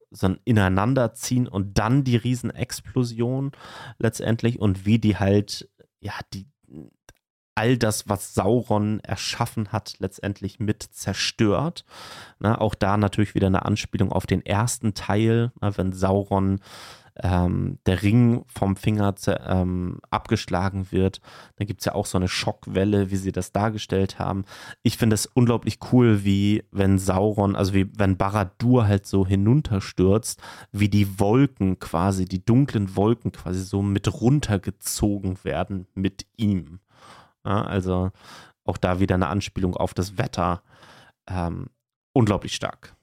[0.09, 3.51] so ein Ineinanderziehen und dann die Riesenexplosion
[3.99, 5.69] letztendlich und wie die halt,
[5.99, 6.47] ja, die
[7.55, 11.85] all das, was Sauron erschaffen hat, letztendlich mit zerstört.
[12.39, 16.59] Na, auch da natürlich wieder eine Anspielung auf den ersten Teil, na, wenn Sauron
[17.23, 19.15] ähm, der Ring vom Finger
[19.45, 21.21] ähm, abgeschlagen wird.
[21.55, 24.45] Da gibt es ja auch so eine Schockwelle, wie sie das dargestellt haben.
[24.83, 30.41] Ich finde es unglaublich cool, wie wenn Sauron, also wie wenn Baradur halt so hinunterstürzt,
[30.71, 36.79] wie die Wolken quasi, die dunklen Wolken quasi so mit runtergezogen werden mit ihm.
[37.45, 38.11] Ja, also
[38.65, 40.61] auch da wieder eine Anspielung auf das Wetter.
[41.29, 41.67] Ähm,
[42.13, 42.96] unglaublich stark.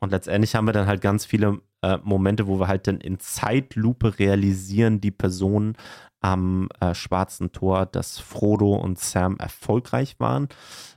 [0.00, 3.20] Und letztendlich haben wir dann halt ganz viele äh, Momente, wo wir halt dann in
[3.20, 5.76] Zeitlupe realisieren, die Person
[6.22, 10.48] am äh, schwarzen Tor, dass Frodo und Sam erfolgreich waren.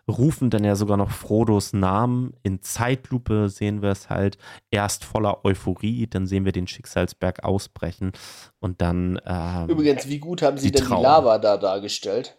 [0.07, 2.33] Rufen dann ja sogar noch Frodos Namen.
[2.43, 4.37] In Zeitlupe sehen wir es halt
[4.69, 8.11] erst voller Euphorie, dann sehen wir den Schicksalsberg ausbrechen
[8.59, 9.19] und dann.
[9.25, 10.97] Ähm, Übrigens, wie gut haben sie denn Traum.
[10.97, 12.37] die Lava da dargestellt?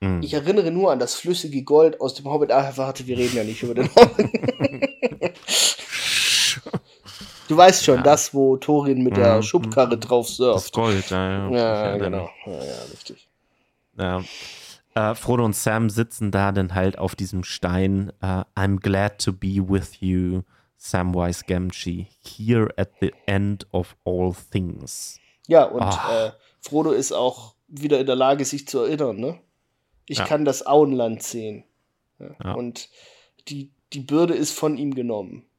[0.00, 0.20] Mm.
[0.22, 2.52] Ich erinnere nur an das flüssige Gold aus dem Hobbit.
[2.52, 4.30] Ah, warte, wir reden ja nicht über den Hobbit.
[7.50, 8.02] Du weißt schon, ja.
[8.02, 9.42] das, wo Thorin mit der mhm.
[9.42, 10.66] Schubkarre drauf surft.
[10.66, 11.50] Das Gold, ja, ja.
[11.50, 12.30] Ja, genau.
[12.46, 13.28] Ja, ja, richtig.
[13.98, 14.22] Ja.
[14.94, 18.12] Äh, Frodo und Sam sitzen da dann halt auf diesem Stein.
[18.22, 20.42] Uh, I'm glad to be with you,
[20.76, 25.18] Samwise Gamgee, here at the end of all things.
[25.48, 26.12] Ja, und oh.
[26.12, 29.40] äh, Frodo ist auch wieder in der Lage, sich zu erinnern, ne?
[30.06, 30.24] Ich ja.
[30.24, 31.64] kann das Auenland sehen.
[32.20, 32.52] Ja.
[32.52, 32.88] Und
[33.48, 35.49] die, die Bürde ist von ihm genommen.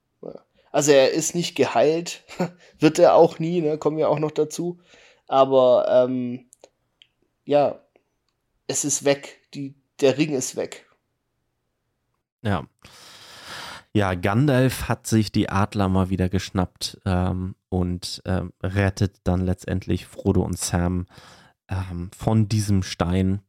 [0.72, 2.24] Also er ist nicht geheilt,
[2.80, 3.78] wird er auch nie, ne?
[3.78, 4.80] kommen wir auch noch dazu.
[5.28, 6.46] Aber ähm,
[7.46, 7.80] ja,
[8.68, 9.40] es ist weg.
[9.54, 10.88] Die, der Ring ist weg.
[12.42, 12.66] Ja.
[13.94, 20.06] Ja, Gandalf hat sich die Adler mal wieder geschnappt ähm, und ähm, rettet dann letztendlich
[20.06, 21.08] Frodo und Sam
[21.68, 23.42] ähm, von diesem Stein.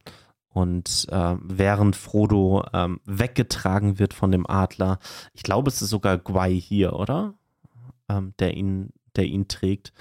[0.52, 4.98] Und äh, während Frodo ähm, weggetragen wird von dem Adler,
[5.32, 7.34] ich glaube, es ist sogar Gwai hier, oder?
[8.08, 9.92] Ähm, der, ihn, der ihn trägt.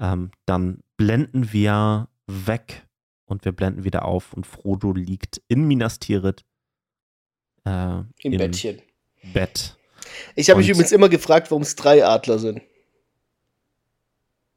[0.00, 2.86] Ähm, dann blenden wir weg
[3.26, 6.44] und wir blenden wieder auf und Frodo liegt in Minas Tirith.
[7.64, 8.82] Äh, Im, im Bettchen.
[9.32, 9.76] Bett.
[10.34, 12.60] Ich habe mich übrigens immer gefragt, warum es drei Adler sind.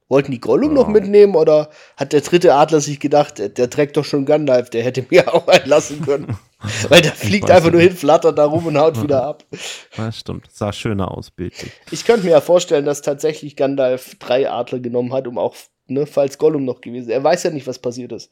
[0.07, 0.75] Wollten die Gollum ja.
[0.75, 4.69] noch mitnehmen oder hat der dritte Adler sich gedacht, der, der trägt doch schon Gandalf,
[4.69, 6.37] der hätte mir auch einlassen können.
[6.89, 9.43] Weil der fliegt einfach nur hin, flattert da rum und haut wieder ab.
[9.97, 10.47] Ja, stimmt.
[10.51, 11.71] Sah schöner aus, bildlich.
[11.91, 15.55] Ich könnte mir ja vorstellen, dass tatsächlich Gandalf drei Adler genommen hat, um auch,
[15.87, 17.13] ne, falls Gollum noch gewesen ist.
[17.13, 18.29] Er weiß ja nicht, was passiert ist.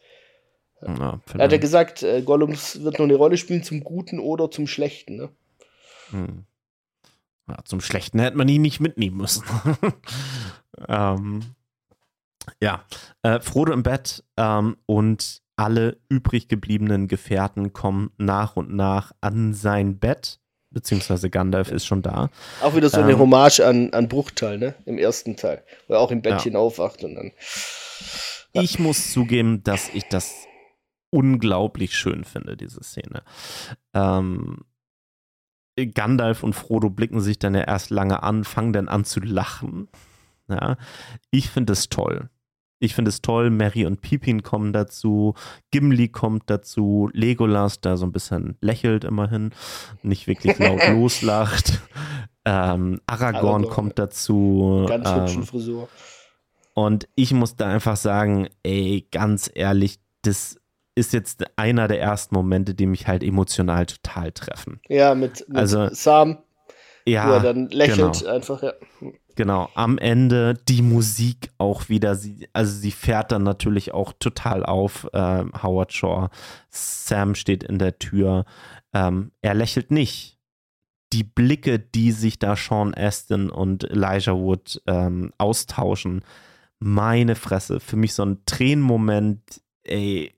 [0.81, 4.51] Ja, er hat ja gesagt, äh, Gollum wird noch eine Rolle spielen zum Guten oder
[4.51, 5.29] zum Schlechten, ne?
[6.09, 6.43] Hm.
[7.47, 9.43] Ja, zum Schlechten hätte man ihn nicht mitnehmen müssen.
[10.87, 11.43] ähm,
[12.61, 12.83] ja,
[13.21, 19.53] äh, Frodo im Bett ähm, und alle übrig gebliebenen Gefährten kommen nach und nach an
[19.53, 20.39] sein Bett,
[20.71, 22.29] beziehungsweise Gandalf ist schon da.
[22.61, 24.75] Auch wieder so eine ähm, Hommage an, an Bruchteil, ne?
[24.85, 26.59] Im ersten Teil, wo er auch im Bettchen ja.
[26.59, 27.31] aufwacht und dann.
[28.53, 28.61] Ja.
[28.61, 30.45] Ich muss zugeben, dass ich das
[31.11, 33.23] unglaublich schön finde, diese Szene.
[33.93, 34.65] Ähm,
[35.93, 39.89] Gandalf und Frodo blicken sich dann ja erst lange an, fangen dann an zu lachen.
[40.47, 40.77] Ja,
[41.31, 42.29] ich finde es toll.
[42.83, 45.35] Ich finde es toll, Mary und Pippin kommen dazu,
[45.71, 49.51] Gimli kommt dazu, Legolas, der so ein bisschen lächelt immerhin,
[50.01, 51.79] nicht wirklich laut loslacht.
[52.43, 54.85] Ähm, Aragorn, Aragorn, kommt dazu.
[54.85, 55.87] Ganz ähm, hübschen Frisur.
[56.73, 60.57] Und ich muss da einfach sagen, ey, ganz ehrlich, das
[60.93, 64.81] ist jetzt einer der ersten Momente, die mich halt emotional total treffen.
[64.89, 66.39] Ja, mit, mit also, Sam,
[67.05, 68.31] ja, wo er dann lächelt genau.
[68.33, 68.73] einfach, ja.
[69.35, 72.15] Genau, am Ende die Musik auch wieder.
[72.15, 75.07] Sie, also sie fährt dann natürlich auch total auf.
[75.13, 76.29] Ähm, Howard Shaw.
[76.69, 78.45] Sam steht in der Tür.
[78.93, 80.37] Ähm, er lächelt nicht.
[81.13, 86.23] Die Blicke, die sich da Sean Astin und Elijah Wood ähm, austauschen,
[86.79, 90.33] meine Fresse, für mich so ein Tränenmoment, ey,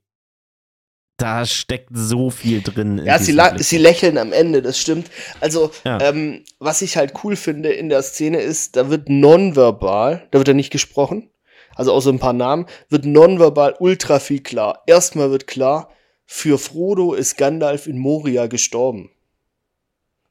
[1.16, 3.00] da steckt so viel drin.
[3.04, 5.10] Ja, sie, sie, lächeln am Ende, das stimmt.
[5.40, 6.00] Also, ja.
[6.00, 10.48] ähm, was ich halt cool finde in der Szene ist, da wird nonverbal, da wird
[10.48, 11.30] ja nicht gesprochen,
[11.74, 14.82] also außer ein paar Namen, wird nonverbal ultra viel klar.
[14.86, 15.90] Erstmal wird klar,
[16.26, 19.10] für Frodo ist Gandalf in Moria gestorben.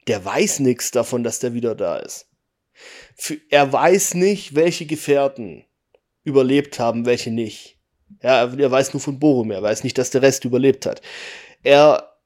[0.06, 2.28] Der weiß nichts davon, dass der wieder da ist.
[3.16, 5.64] Für, er weiß nicht, welche Gefährten
[6.22, 7.75] überlebt haben, welche nicht.
[8.22, 11.02] Ja, er weiß nur von Boromir, er weiß nicht, dass der Rest überlebt hat.
[11.62, 12.16] Er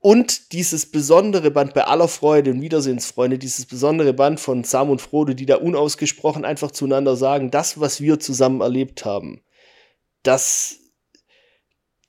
[0.00, 5.02] und dieses besondere Band bei aller Freude und Wiedersehensfreunde, dieses besondere Band von Sam und
[5.02, 9.40] Frodo, die da unausgesprochen einfach zueinander sagen, das, was wir zusammen erlebt haben,
[10.22, 10.78] das,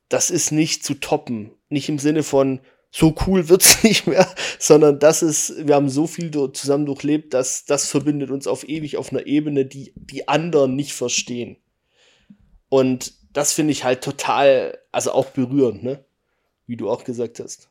[0.07, 1.51] das ist nicht zu toppen.
[1.69, 2.60] Nicht im Sinne von,
[2.91, 4.27] so cool wird's nicht mehr,
[4.60, 8.97] sondern das ist, wir haben so viel zusammen durchlebt, dass das verbindet uns auf ewig
[8.97, 11.57] auf einer Ebene, die die anderen nicht verstehen.
[12.69, 16.03] Und das finde ich halt total, also auch berührend, ne?
[16.68, 17.69] Wie du auch gesagt hast.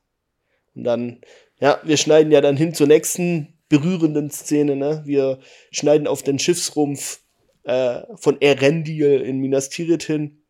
[0.74, 1.20] Und dann,
[1.60, 5.02] ja, wir schneiden ja dann hin zur nächsten berührenden Szene, ne?
[5.04, 5.38] Wir
[5.70, 7.20] schneiden auf den Schiffsrumpf
[7.64, 10.42] äh, von Erendil in Minas Tirith hin.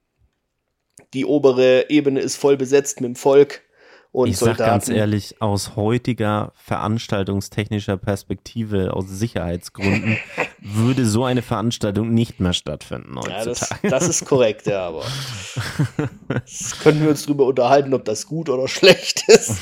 [1.15, 3.63] Die obere Ebene ist voll besetzt mit dem Volk
[4.11, 4.59] und ich Soldaten.
[4.59, 10.17] sag ganz ehrlich, aus heutiger veranstaltungstechnischer Perspektive, aus Sicherheitsgründen,
[10.61, 13.81] würde so eine Veranstaltung nicht mehr stattfinden heutzutage.
[13.83, 15.05] Ja, das, das ist korrekt, ja, aber
[16.29, 19.59] das können wir uns darüber unterhalten, ob das gut oder schlecht ist.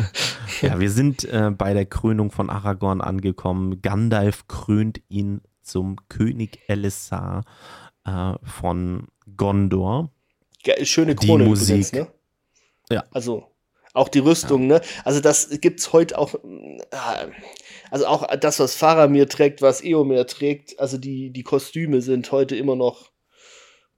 [0.62, 3.80] ja, wir sind äh, bei der Krönung von Aragorn angekommen.
[3.80, 7.44] Gandalf krönt ihn zum König Elisar
[8.04, 10.10] äh, von Gondor.
[10.82, 11.68] schöne Krone Die Musik.
[11.68, 12.08] Übrigens, ne?
[12.90, 13.04] Ja.
[13.12, 13.46] Also
[13.98, 14.78] auch die Rüstung, ja.
[14.78, 14.80] ne?
[15.04, 17.30] Also das gibt's heute auch, äh,
[17.90, 22.56] also auch das, was Faramir trägt, was Eomer trägt, also die, die Kostüme sind heute
[22.56, 23.10] immer noch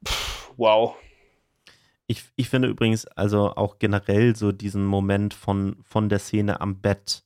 [0.07, 0.95] pff, wow.
[2.07, 6.81] Ich, ich finde übrigens also auch generell so diesen Moment von, von der Szene am
[6.81, 7.23] Bett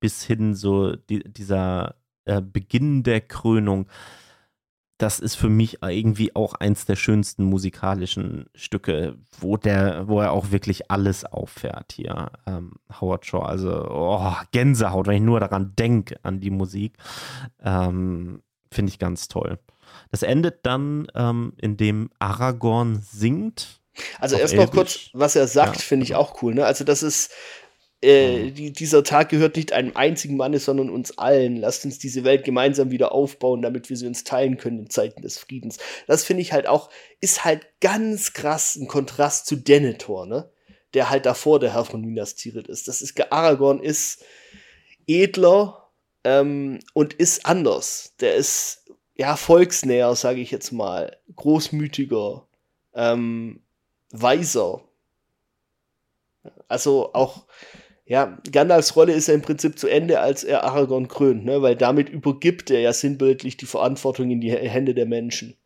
[0.00, 1.94] bis hin so die, dieser
[2.24, 3.88] äh, Beginn der Krönung
[4.98, 10.32] das ist für mich irgendwie auch eins der schönsten musikalischen Stücke, wo der, wo er
[10.32, 13.44] auch wirklich alles auffährt hier, ähm, Howard Shaw.
[13.44, 16.96] Also oh, Gänsehaut, wenn ich nur daran denke, an die Musik,
[17.62, 19.58] ähm, finde ich ganz toll.
[20.10, 23.80] Das endet dann, ähm, indem Aragorn singt.
[24.20, 25.82] Also erst noch kurz, was er sagt, ja.
[25.82, 26.54] finde ich auch cool.
[26.54, 26.64] Ne?
[26.64, 27.32] Also das ist
[28.02, 28.54] äh, mhm.
[28.54, 31.56] die, dieser Tag gehört nicht einem einzigen Manne, sondern uns allen.
[31.56, 35.22] Lasst uns diese Welt gemeinsam wieder aufbauen, damit wir sie uns teilen können in Zeiten
[35.22, 35.78] des Friedens.
[36.06, 36.90] Das finde ich halt auch,
[37.20, 40.50] ist halt ganz krass ein Kontrast zu Denethor, ne?
[40.92, 42.86] Der halt davor der Herr von Minas Tirith ist.
[42.86, 44.22] Das ist, Aragorn ist
[45.06, 45.90] edler
[46.24, 48.14] ähm, und ist anders.
[48.20, 48.84] Der ist,
[49.16, 51.16] ja, volksnäher, sage ich jetzt mal.
[51.34, 52.46] Großmütiger,
[52.94, 53.60] ähm,
[54.10, 54.82] weiser.
[56.68, 57.46] Also auch,
[58.06, 61.62] ja, Gandalfs Rolle ist ja im Prinzip zu Ende, als er Aragorn krönt, ne?
[61.62, 65.56] weil damit übergibt er ja sinnbildlich die Verantwortung in die Hände der Menschen.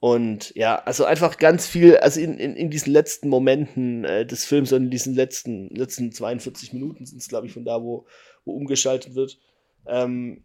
[0.00, 4.44] Und ja, also einfach ganz viel, also in, in, in diesen letzten Momenten äh, des
[4.44, 8.06] Films und in diesen letzten, letzten 42 Minuten sind es, glaube ich, von da, wo,
[8.44, 9.38] wo umgeschaltet wird,
[9.86, 10.44] ähm,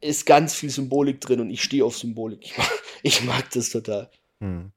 [0.00, 2.44] ist ganz viel Symbolik drin und ich stehe auf Symbolik.
[2.44, 4.10] Ich mag, ich mag das total.
[4.40, 4.72] Hm.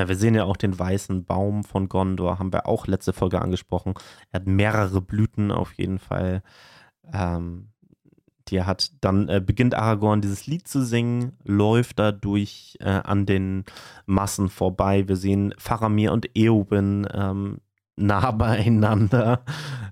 [0.00, 3.42] Ja, wir sehen ja auch den weißen Baum von Gondor, haben wir auch letzte Folge
[3.42, 3.92] angesprochen.
[4.32, 6.42] Er hat mehrere Blüten auf jeden Fall.
[7.12, 7.68] Ähm,
[8.48, 13.26] die hat dann äh, beginnt Aragorn dieses Lied zu singen, läuft da durch äh, an
[13.26, 13.66] den
[14.06, 15.06] Massen vorbei.
[15.06, 17.58] Wir sehen Faramir und Eowyn ähm,
[17.96, 19.44] nah beieinander.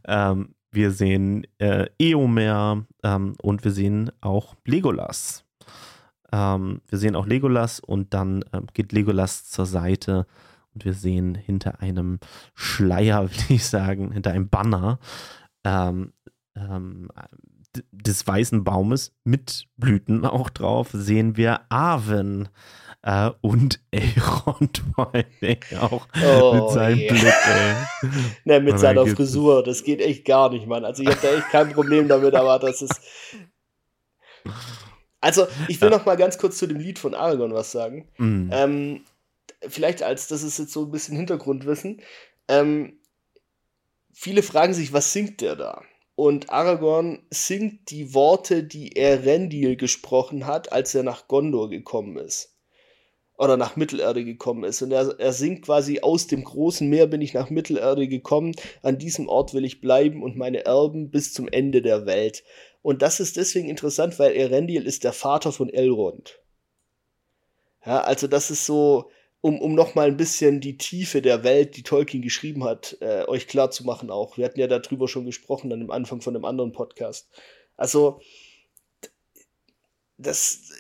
[0.07, 5.45] Ähm, wir sehen äh, Eomer ähm, und wir sehen auch Legolas.
[6.33, 10.27] Ähm, wir sehen auch Legolas und dann ähm, geht Legolas zur Seite
[10.75, 12.19] und wir sehen hinter einem
[12.55, 14.99] Schleier, will ich sagen, hinter einem Banner
[15.65, 16.13] ähm,
[16.57, 17.09] ähm
[17.93, 22.49] des weißen Baumes mit Blüten auch drauf, sehen wir Arwen.
[23.03, 25.13] Äh, und Elrond vor
[25.81, 27.13] auch oh, mit seinem yeah.
[27.13, 28.11] Blick, ey.
[28.45, 30.85] ne, mit seiner Frisur, das geht echt gar nicht, Mann.
[30.85, 33.01] Also ich habe da echt kein Problem damit, aber das ist
[35.21, 35.97] also, ich will ja.
[35.97, 38.09] noch mal ganz kurz zu dem Lied von Aragorn was sagen.
[38.19, 38.51] Mhm.
[38.53, 39.05] Ähm,
[39.69, 42.01] vielleicht als, das ist jetzt so ein bisschen Hintergrundwissen.
[42.47, 42.99] Ähm,
[44.13, 45.83] viele fragen sich, was singt der da?
[46.15, 52.17] Und Aragorn singt die Worte, die er Rendil gesprochen hat, als er nach Gondor gekommen
[52.17, 52.57] ist.
[53.37, 54.83] Oder nach Mittelerde gekommen ist.
[54.83, 58.57] Und er, er singt quasi aus dem großen Meer bin ich nach Mittelerde gekommen.
[58.83, 62.43] An diesem Ort will ich bleiben und meine Erben bis zum Ende der Welt.
[62.83, 66.41] Und das ist deswegen interessant, weil Erendil ist der Vater von Elrond.
[67.85, 69.11] Ja, also das ist so,
[69.41, 73.25] um, um noch mal ein bisschen die Tiefe der Welt, die Tolkien geschrieben hat, äh,
[73.27, 74.37] euch klar zu machen auch.
[74.37, 77.29] Wir hatten ja darüber schon gesprochen, dann am Anfang von einem anderen Podcast.
[77.77, 78.21] Also,
[80.17, 80.73] das,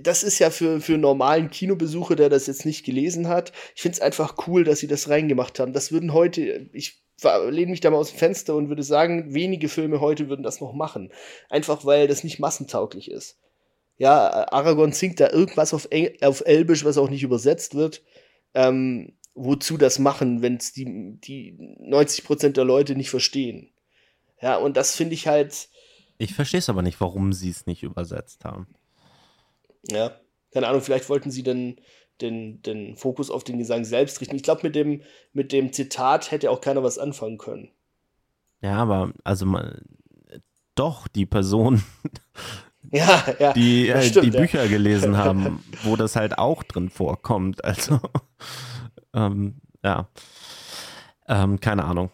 [0.00, 3.96] das ist ja für, für normalen Kinobesucher, der das jetzt nicht gelesen hat, ich finde
[3.96, 5.72] es einfach cool, dass sie das reingemacht haben.
[5.72, 9.68] Das würden heute, ich lehne mich da mal aus dem Fenster und würde sagen, wenige
[9.68, 11.12] Filme heute würden das noch machen.
[11.48, 13.38] Einfach weil das nicht massentauglich ist.
[13.96, 18.02] Ja, Aragorn singt da irgendwas auf, Eng auf Elbisch, was auch nicht übersetzt wird.
[18.54, 23.70] Ähm, wozu das machen, wenn es die, die 90% der Leute nicht verstehen?
[24.40, 25.68] Ja, und das finde ich halt.
[26.18, 28.66] Ich verstehe es aber nicht, warum sie es nicht übersetzt haben.
[29.90, 30.18] Ja,
[30.54, 31.76] keine Ahnung, vielleicht wollten sie dann
[32.20, 34.36] den, den Fokus auf den Gesang selbst richten.
[34.36, 35.02] Ich glaube, mit dem,
[35.32, 37.70] mit dem Zitat hätte auch keiner was anfangen können.
[38.62, 39.82] Ja, aber also mal,
[40.76, 41.82] doch, die Person,
[42.92, 47.64] ja, ja, die äh, stimmt, die Bücher gelesen haben, wo das halt auch drin vorkommt.
[47.64, 47.98] Also,
[49.12, 50.08] ähm, ja,
[51.26, 52.10] ähm, keine Ahnung.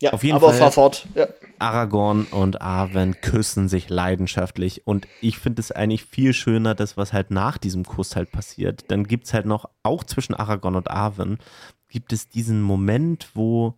[0.00, 1.06] Ja, Auf jeden aber Fall, fahr fort.
[1.14, 1.28] Ja.
[1.58, 7.12] Aragorn und Arwen küssen sich leidenschaftlich und ich finde es eigentlich viel schöner, das, was
[7.12, 8.90] halt nach diesem Kuss halt passiert.
[8.90, 11.38] Dann gibt es halt noch, auch zwischen Aragorn und Arwen,
[11.88, 13.74] gibt es diesen Moment, wo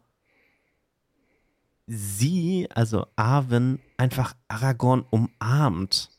[1.87, 6.11] sie, also Arwen, einfach Aragorn umarmt.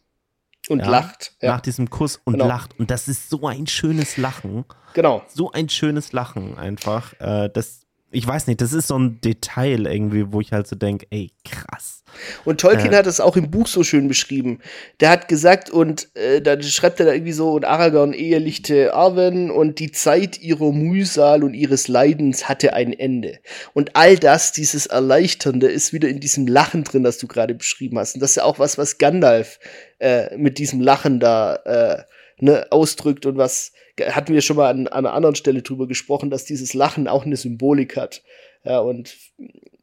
[0.70, 1.34] Und ja, lacht.
[1.42, 1.54] Ja.
[1.54, 2.48] Nach diesem Kuss und genau.
[2.48, 2.78] lacht.
[2.78, 4.66] Und das ist so ein schönes Lachen.
[4.94, 5.24] Genau.
[5.28, 7.14] So ein schönes Lachen einfach.
[7.22, 10.78] Äh, das ich weiß nicht, das ist so ein Detail irgendwie, wo ich halt so
[10.78, 12.04] denke, ey, krass.
[12.46, 14.60] Und Tolkien äh, hat das auch im Buch so schön beschrieben.
[15.02, 19.52] Der hat gesagt, und äh, da schreibt er da irgendwie so, und Aragorn ehelichte Arwen
[19.52, 23.40] und die Zeit ihrer Mühsal und ihres Leidens hatte ein Ende.
[23.74, 28.00] Und all das, dieses Erleichternde, ist wieder in diesem Lachen drin, das du gerade beschrieben
[28.00, 28.16] hast.
[28.16, 29.60] Und das ist ja auch was, was Gandalf
[30.00, 32.04] äh, mit diesem Lachen da äh,
[32.40, 36.30] ne, ausdrückt und was hatten wir schon mal an, an einer anderen Stelle drüber gesprochen,
[36.30, 38.24] dass dieses Lachen auch eine Symbolik hat.
[38.64, 39.16] Ja, und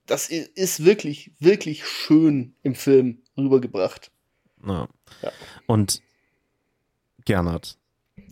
[0.07, 4.11] das ist wirklich, wirklich schön im Film rübergebracht.
[4.67, 4.89] Ja.
[5.23, 5.33] ja.
[5.67, 6.03] Und
[7.25, 7.77] Gernot.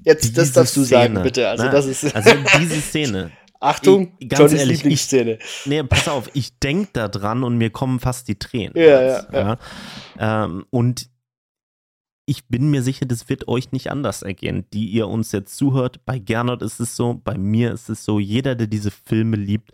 [0.05, 1.49] Jetzt, das darfst du Szene, sagen, bitte.
[1.49, 1.71] Also, ne?
[1.71, 3.31] das ist also diese Szene.
[3.63, 5.39] Achtung, ich, ganz Johnnys ehrlich, Lieblingsszene.
[5.41, 8.73] Ich, nee, pass auf, ich denke da dran und mir kommen fast die Tränen.
[8.75, 9.59] Ja, ja, ja.
[10.19, 10.45] ja.
[10.45, 11.09] Ähm, und
[12.25, 16.05] ich bin mir sicher, das wird euch nicht anders ergehen, die ihr uns jetzt zuhört.
[16.05, 19.73] Bei Gernot ist es so, bei mir ist es so, jeder, der diese Filme liebt,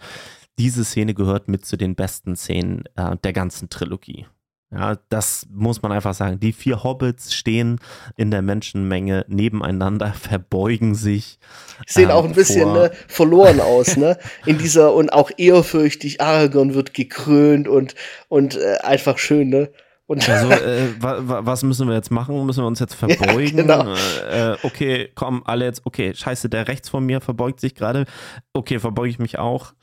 [0.58, 4.26] diese Szene gehört mit zu den besten Szenen äh, der ganzen Trilogie.
[4.70, 6.40] Ja, das muss man einfach sagen.
[6.40, 7.80] Die vier Hobbits stehen
[8.16, 11.38] in der Menschenmenge nebeneinander, verbeugen sich.
[11.86, 14.18] Sehen äh, auch ein bisschen ne, verloren aus, ne?
[14.44, 17.94] In dieser und auch ehrfürchtig, Aragorn wird gekrönt und,
[18.28, 19.70] und äh, einfach schön, ne?
[20.08, 22.44] Und also, äh, wa, was müssen wir jetzt machen?
[22.46, 23.68] Müssen wir uns jetzt verbeugen?
[23.68, 23.94] Ja, genau.
[24.30, 28.06] äh, okay, komm, alle jetzt, okay, scheiße, der rechts von mir verbeugt sich gerade.
[28.54, 29.74] Okay, verbeuge ich mich auch.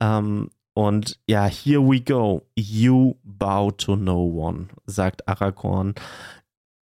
[0.00, 2.42] Ähm, und ja, here we go.
[2.56, 5.94] You bow to no one, sagt Aragorn.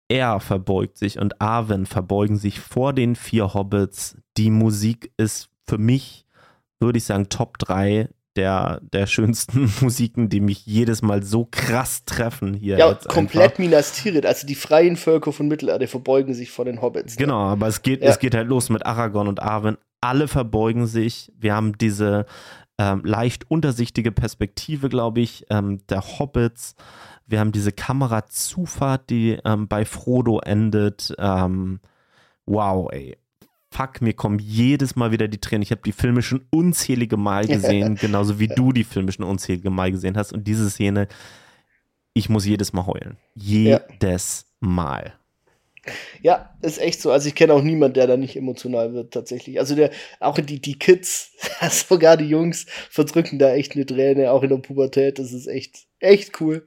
[0.08, 4.18] Er verbeugt sich und Arwen verbeugen sich vor den vier Hobbits.
[4.36, 6.26] Die Musik ist für mich,
[6.78, 12.04] würde ich sagen, Top 3 der, der schönsten Musiken, die mich jedes Mal so krass
[12.04, 12.78] treffen hier.
[12.78, 13.58] Ja, komplett einfach.
[13.58, 17.14] Minas Tirith, also die freien Völker von Mittelerde verbeugen sich vor den Hobbits.
[17.16, 17.24] Ne?
[17.24, 18.10] Genau, aber es geht, ja.
[18.10, 19.76] es geht halt los mit Aragorn und Arwen.
[20.00, 21.32] Alle verbeugen sich.
[21.38, 22.26] Wir haben diese
[22.78, 26.74] ähm, leicht untersichtige Perspektive, glaube ich, ähm, der Hobbits.
[27.26, 31.14] Wir haben diese Kamerazufahrt, die ähm, bei Frodo endet.
[31.18, 31.80] Ähm,
[32.44, 33.16] wow, ey
[33.74, 35.62] fuck, mir kommen jedes Mal wieder die Tränen.
[35.62, 39.70] Ich habe die Filme schon unzählige Mal gesehen, genauso wie du die Filme schon unzählige
[39.70, 40.32] Mal gesehen hast.
[40.32, 41.08] Und diese Szene,
[42.12, 43.16] ich muss jedes Mal heulen.
[43.34, 44.68] Jedes ja.
[44.68, 45.14] Mal.
[46.22, 47.10] Ja, ist echt so.
[47.10, 49.58] Also ich kenne auch niemanden, der da nicht emotional wird, tatsächlich.
[49.58, 49.90] Also der,
[50.20, 51.32] auch die, die Kids,
[51.70, 55.18] sogar die Jungs verdrücken da echt eine Träne, auch in der Pubertät.
[55.18, 56.66] Das ist echt, echt cool.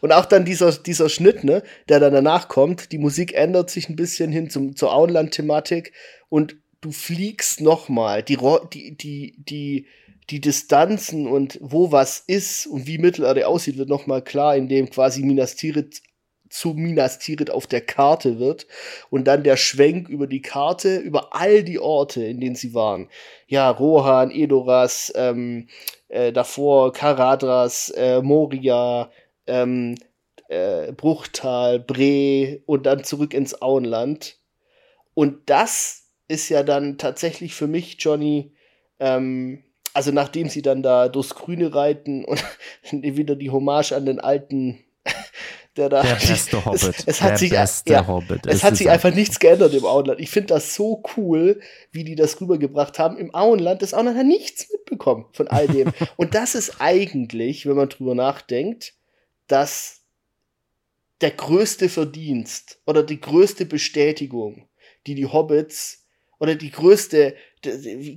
[0.00, 3.88] Und auch dann dieser, dieser Schnitt, ne, der dann danach kommt, die Musik ändert sich
[3.88, 5.92] ein bisschen hin zum, zur Auenland-Thematik
[6.28, 8.22] und du fliegst nochmal.
[8.22, 8.38] Die,
[8.72, 9.86] die, die, die,
[10.30, 15.22] die Distanzen und wo was ist und wie Mittelerde aussieht, wird nochmal klar, indem quasi
[15.22, 16.02] Minas Tirith
[16.50, 18.66] zu Minas Tirith auf der Karte wird
[19.10, 23.08] und dann der Schwenk über die Karte, über all die Orte, in denen sie waren.
[23.46, 25.68] Ja, Rohan, Edoras, ähm,
[26.08, 29.10] äh, davor Karadras, äh, Moria,
[29.48, 29.96] ähm,
[30.48, 34.38] äh, Bruchtal, Bre und dann zurück ins Auenland.
[35.14, 38.54] Und das ist ja dann tatsächlich für mich, Johnny,
[39.00, 39.64] ähm,
[39.94, 42.24] also nachdem sie dann da durchs Grüne reiten
[42.92, 44.84] und wieder die Hommage an den alten
[45.76, 46.02] der da.
[46.02, 46.82] Der beste Hobbit.
[46.82, 48.46] Es, es hat sich, ja, Hobbit.
[48.46, 50.20] Es, es hat sich einfach nichts geändert im Auenland.
[50.20, 51.60] Ich finde das so cool,
[51.92, 53.16] wie die das rübergebracht haben.
[53.16, 55.92] Im Auenland, das Auenland hat nichts mitbekommen von all dem.
[56.16, 58.94] Und das ist eigentlich, wenn man drüber nachdenkt,
[59.48, 60.02] das
[61.20, 64.68] der größte Verdienst oder die größte Bestätigung,
[65.06, 66.06] die die Hobbits
[66.38, 67.34] oder die größte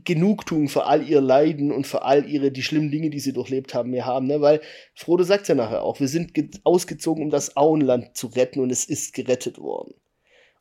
[0.04, 3.74] Genugtuung für all ihr Leiden und für all ihre die schlimmen Dinge, die sie durchlebt
[3.74, 4.42] haben, mehr haben, ne?
[4.42, 4.62] Weil
[4.94, 6.32] Frodo sagt ja nachher auch, wir sind
[6.64, 9.96] ausgezogen, um das Auenland zu retten und es ist gerettet worden.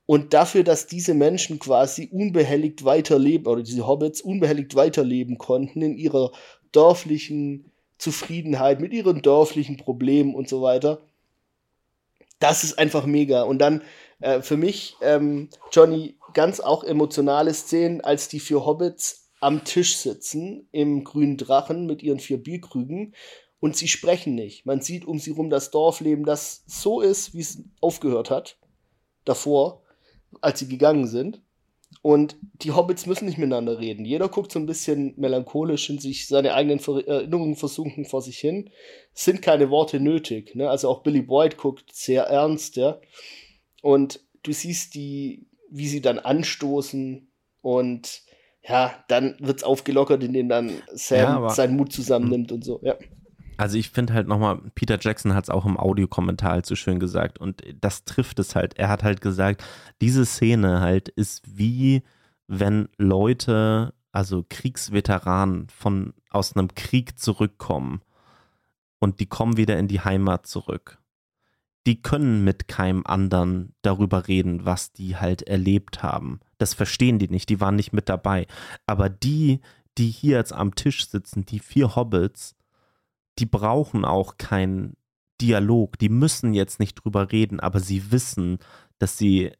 [0.06, 5.96] Und dafür, dass diese Menschen quasi unbehelligt weiterleben oder diese Hobbits unbehelligt weiterleben konnten in
[5.96, 6.32] ihrer
[6.72, 7.69] dörflichen
[8.00, 11.02] Zufriedenheit, mit ihren dörflichen Problemen und so weiter,
[12.38, 13.42] das ist einfach mega.
[13.42, 13.82] Und dann
[14.20, 19.96] äh, für mich, ähm, Johnny, ganz auch emotionale Szenen, als die vier Hobbits am Tisch
[19.96, 23.14] sitzen im grünen Drachen mit ihren vier Bierkrügen
[23.60, 24.66] und sie sprechen nicht.
[24.66, 28.56] Man sieht um sie rum das Dorfleben, das so ist, wie es aufgehört hat
[29.24, 29.82] davor,
[30.40, 31.42] als sie gegangen sind.
[32.02, 34.04] Und die Hobbits müssen nicht miteinander reden.
[34.04, 38.70] Jeder guckt so ein bisschen melancholisch in sich, seine eigenen Erinnerungen versunken vor sich hin.
[39.14, 40.54] Es sind keine Worte nötig.
[40.54, 40.70] Ne?
[40.70, 43.00] Also auch Billy Boyd guckt sehr ernst, ja.
[43.82, 47.28] Und du siehst die, wie sie dann anstoßen
[47.60, 48.22] und
[48.66, 52.96] ja, dann wird es aufgelockert, indem dann Sam ja, seinen Mut zusammennimmt und so, ja.
[53.60, 56.98] Also ich finde halt nochmal, Peter Jackson hat es auch im Audiokommentar halt so schön
[56.98, 58.78] gesagt und das trifft es halt.
[58.78, 59.62] Er hat halt gesagt,
[60.00, 62.02] diese Szene halt ist wie
[62.46, 68.00] wenn Leute, also Kriegsveteranen von aus einem Krieg zurückkommen
[68.98, 70.98] und die kommen wieder in die Heimat zurück.
[71.86, 76.40] Die können mit keinem anderen darüber reden, was die halt erlebt haben.
[76.56, 78.46] Das verstehen die nicht, die waren nicht mit dabei.
[78.86, 79.60] Aber die,
[79.98, 82.56] die hier jetzt am Tisch sitzen, die vier Hobbits,
[83.40, 84.96] die brauchen auch keinen
[85.40, 85.98] Dialog.
[85.98, 88.58] Die müssen jetzt nicht drüber reden, aber sie wissen,
[88.98, 89.52] dass sie,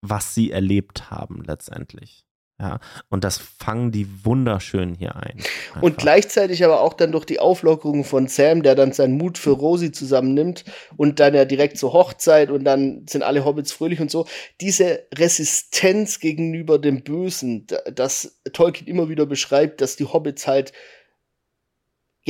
[0.00, 2.24] was sie erlebt haben letztendlich.
[2.58, 2.78] Ja,
[3.08, 5.38] und das fangen die wunderschön hier ein.
[5.38, 5.82] Einfach.
[5.82, 9.52] Und gleichzeitig aber auch dann durch die Auflockerung von Sam, der dann seinen Mut für
[9.52, 10.64] Rosi zusammennimmt
[10.98, 14.26] und dann ja direkt zur Hochzeit und dann sind alle Hobbits fröhlich und so.
[14.60, 20.74] Diese Resistenz gegenüber dem Bösen, das Tolkien immer wieder beschreibt, dass die Hobbits halt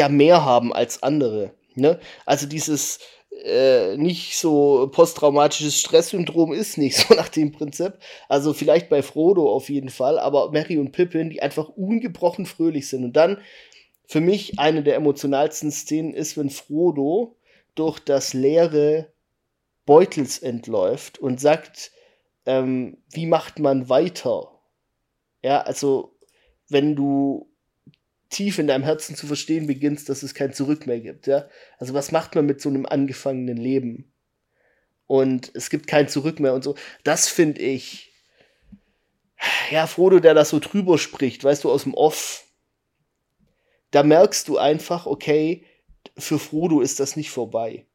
[0.01, 1.52] ja mehr haben als andere.
[1.74, 2.01] Ne?
[2.27, 2.98] Also dieses
[3.44, 7.94] äh, nicht so posttraumatisches Stresssyndrom ist nicht so nach dem Prinzip.
[8.28, 12.89] Also vielleicht bei Frodo auf jeden Fall, aber Mary und Pippin, die einfach ungebrochen fröhlich
[12.89, 13.05] sind.
[13.05, 13.39] Und dann
[14.06, 17.36] für mich eine der emotionalsten Szenen ist, wenn Frodo
[17.74, 19.12] durch das leere
[19.86, 21.93] Beutels entläuft und sagt,
[22.47, 24.51] ähm, wie macht man weiter?
[25.43, 26.16] Ja, also
[26.68, 27.49] wenn du
[28.31, 31.48] tief in deinem Herzen zu verstehen beginnst, dass es kein Zurück mehr gibt, ja.
[31.78, 34.12] Also was macht man mit so einem angefangenen Leben?
[35.07, 36.77] Und es gibt kein Zurück mehr und so.
[37.02, 38.12] Das finde ich,
[39.70, 42.47] ja, Frodo, der das so drüber spricht, weißt du, aus dem Off,
[43.90, 45.65] da merkst du einfach, okay,
[46.16, 47.86] für Frodo ist das nicht vorbei.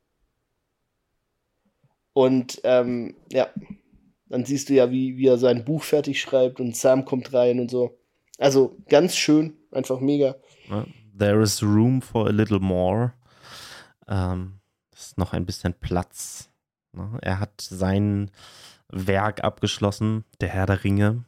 [2.12, 3.50] Und ähm, ja,
[4.28, 7.60] dann siehst du ja, wie, wie er sein Buch fertig schreibt und Sam kommt rein
[7.60, 7.98] und so.
[8.38, 10.36] Also ganz schön, einfach mega.
[11.18, 13.14] There is room for a little more.
[14.08, 14.60] Ähm,
[14.94, 16.50] ist noch ein bisschen Platz.
[16.92, 17.18] Ne?
[17.22, 18.32] Er hat sein
[18.90, 21.26] Werk abgeschlossen, der Herr der Ringe.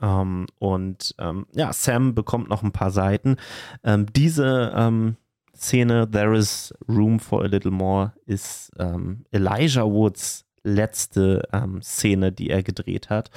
[0.00, 3.36] Ähm, und ähm, ja, Sam bekommt noch ein paar Seiten.
[3.84, 5.16] Ähm, diese ähm,
[5.54, 12.32] Szene, There is room for a little more, ist ähm, Elijah Woods letzte ähm, Szene,
[12.32, 13.30] die er gedreht hat.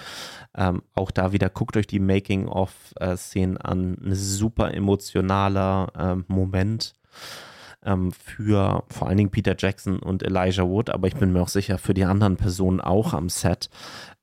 [0.55, 3.97] Ähm, auch da wieder guckt euch die Making-of-Szenen an.
[4.03, 6.93] Ein super emotionaler ähm, Moment
[7.85, 11.49] ähm, für vor allen Dingen Peter Jackson und Elijah Wood, aber ich bin mir auch
[11.49, 13.69] sicher für die anderen Personen auch am Set.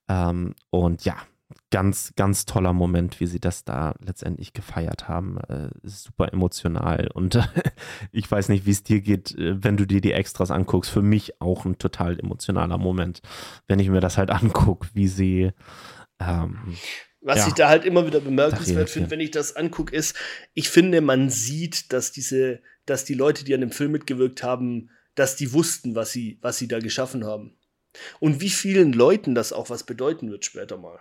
[0.09, 1.17] Ähm, und ja,
[1.71, 5.39] ganz, ganz toller Moment, wie sie das da letztendlich gefeiert haben.
[5.49, 7.09] Äh, super emotional.
[7.13, 7.39] Und
[8.13, 10.91] ich weiß nicht, wie es dir geht, äh, wenn du dir die Extras anguckst.
[10.91, 13.23] Für mich auch ein total emotionaler Moment,
[13.67, 15.53] wenn ich mir das halt angucke, wie sie.
[16.19, 16.77] Ähm,
[17.23, 20.17] was ja, ich da halt immer wieder bemerkenswert finde, wenn ich das angucke, ist,
[20.55, 24.91] ich finde, man sieht, dass diese, dass die Leute, die an dem Film mitgewirkt haben,
[25.15, 27.59] dass die wussten, was sie, was sie da geschaffen haben.
[28.21, 31.01] Und wie vielen Leuten das auch was bedeuten wird später mal.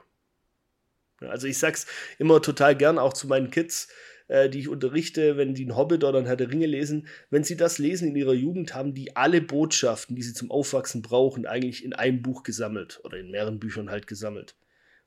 [1.21, 1.85] Also ich sag's
[2.17, 3.89] immer total gern auch zu meinen Kids,
[4.29, 7.43] äh, die ich unterrichte, wenn die einen Hobbit oder einen Herr der Ringe lesen, wenn
[7.43, 11.45] sie das lesen in ihrer Jugend, haben die alle Botschaften, die sie zum Aufwachsen brauchen,
[11.45, 14.55] eigentlich in einem Buch gesammelt oder in mehreren Büchern halt gesammelt.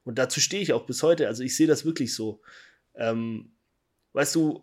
[0.05, 1.29] Und dazu stehe ich auch bis heute.
[1.29, 2.41] Also ich sehe das wirklich so.
[2.95, 3.53] Ähm,
[4.13, 4.61] weißt du,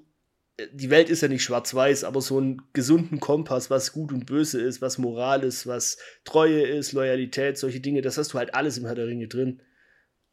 [0.73, 4.59] die Welt ist ja nicht schwarz-weiß, aber so einen gesunden Kompass, was gut und böse
[4.59, 8.77] ist, was Moral ist, was Treue ist, Loyalität, solche Dinge, das hast du halt alles
[8.77, 9.61] im Herr der Ringe drin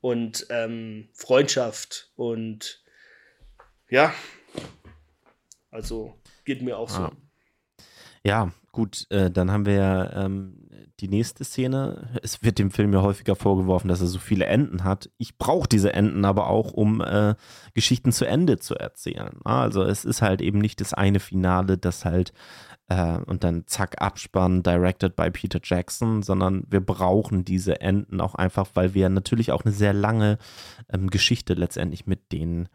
[0.00, 2.82] und ähm, Freundschaft und
[3.88, 4.12] ja,
[5.70, 6.14] also
[6.44, 7.02] geht mir auch so.
[7.02, 7.12] Ja.
[8.24, 10.66] ja, gut, äh, dann haben wir ja ähm,
[11.00, 12.18] die nächste Szene.
[12.22, 15.10] Es wird dem Film ja häufiger vorgeworfen, dass er so viele Enden hat.
[15.18, 17.34] Ich brauche diese Enden aber auch, um äh,
[17.74, 19.40] Geschichten zu Ende zu erzählen.
[19.44, 22.32] Also es ist halt eben nicht das eine Finale, das halt
[22.88, 28.34] äh, und dann zack, Abspann, directed by Peter Jackson, sondern wir brauchen diese Enden auch
[28.34, 30.38] einfach, weil wir natürlich auch eine sehr lange
[30.92, 32.68] ähm, Geschichte letztendlich mit den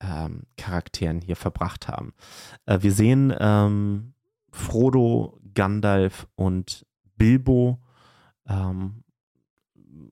[0.00, 2.12] ähm, Charakteren hier verbracht haben.
[2.66, 4.14] Äh, wir sehen ähm,
[4.50, 6.86] Frodo, Gandalf und
[7.16, 7.80] Bilbo
[8.48, 9.04] ähm,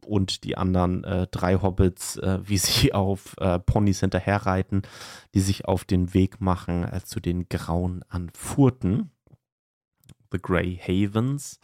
[0.04, 4.82] und die anderen äh, drei Hobbits, äh, wie sie auf äh, Ponys hinterherreiten,
[5.34, 9.11] die sich auf den Weg machen äh, zu den Grauen an Furten.
[10.32, 11.60] The Grey Havens,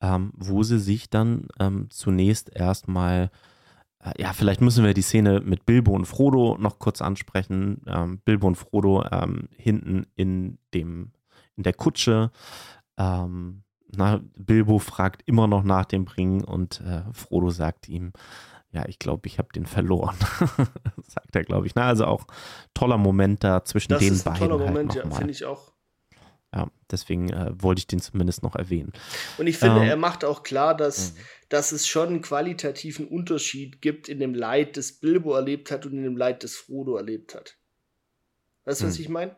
[0.00, 3.30] ähm, wo sie sich dann ähm, zunächst erstmal,
[4.04, 7.82] äh, ja, vielleicht müssen wir die Szene mit Bilbo und Frodo noch kurz ansprechen.
[7.86, 11.12] Ähm, Bilbo und Frodo ähm, hinten in dem,
[11.56, 12.30] in der Kutsche.
[12.96, 13.62] Ähm,
[13.94, 18.12] na, Bilbo fragt immer noch nach dem Bringen und äh, Frodo sagt ihm,
[18.72, 20.16] ja, ich glaube, ich habe den verloren.
[21.06, 21.74] sagt er, glaube ich.
[21.74, 22.26] Na, also auch
[22.72, 24.24] toller Moment da zwischen das den beiden.
[24.24, 25.71] Das ist ein toller halt Moment, ja, finde ich auch.
[26.54, 28.92] Ja, deswegen äh, wollte ich den zumindest noch erwähnen.
[29.38, 31.18] Und ich finde, ähm, er macht auch klar, dass, mhm.
[31.48, 35.92] dass es schon einen qualitativen Unterschied gibt in dem Leid, das Bilbo erlebt hat und
[35.92, 37.56] in dem Leid, das Frodo erlebt hat.
[38.64, 39.02] Weißt du, was mhm.
[39.02, 39.36] ich meine?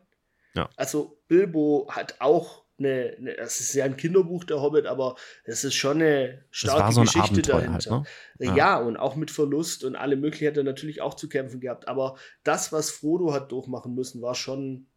[0.54, 0.68] Ja.
[0.76, 5.14] Also, Bilbo hat auch eine, eine, das ist ja ein Kinderbuch, der Hobbit, aber
[5.44, 7.90] es ist schon eine starke so ein Geschichte Abenteuer dahinter.
[7.90, 8.06] Halt,
[8.40, 8.46] ne?
[8.46, 8.56] ja.
[8.56, 8.78] ja.
[8.78, 11.86] und auch mit Verlust und alle möglichen hat er natürlich auch zu kämpfen gehabt.
[11.86, 14.88] Aber das, was Frodo hat durchmachen müssen, war schon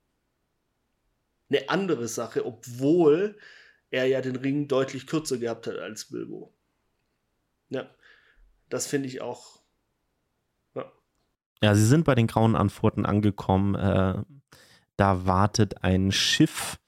[1.49, 3.37] eine andere Sache, obwohl
[3.89, 6.53] er ja den Ring deutlich kürzer gehabt hat als Bilbo.
[7.69, 7.89] Ja,
[8.69, 9.61] das finde ich auch.
[10.75, 10.91] Ja.
[11.61, 13.75] ja, sie sind bei den Grauen Antworten angekommen.
[13.75, 14.23] Äh,
[14.97, 16.79] da wartet ein Schiff.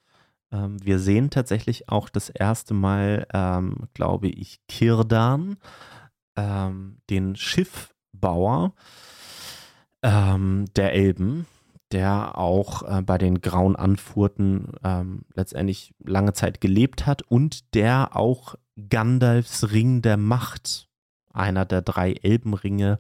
[0.52, 5.58] Ähm, wir sehen tatsächlich auch das erste Mal, ähm, glaube ich, Kirdan,
[6.36, 8.74] ähm, den Schiffbauer
[10.02, 11.46] ähm, der Elben
[11.92, 18.16] der auch äh, bei den Grauen Anfurten ähm, letztendlich lange Zeit gelebt hat und der
[18.16, 18.56] auch
[18.90, 20.88] Gandalfs Ring der Macht,
[21.34, 23.00] einer der drei Elbenringe,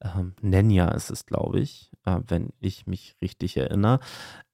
[0.00, 4.00] ähm, Nenya ist es, glaube ich, äh, wenn ich mich richtig erinnere,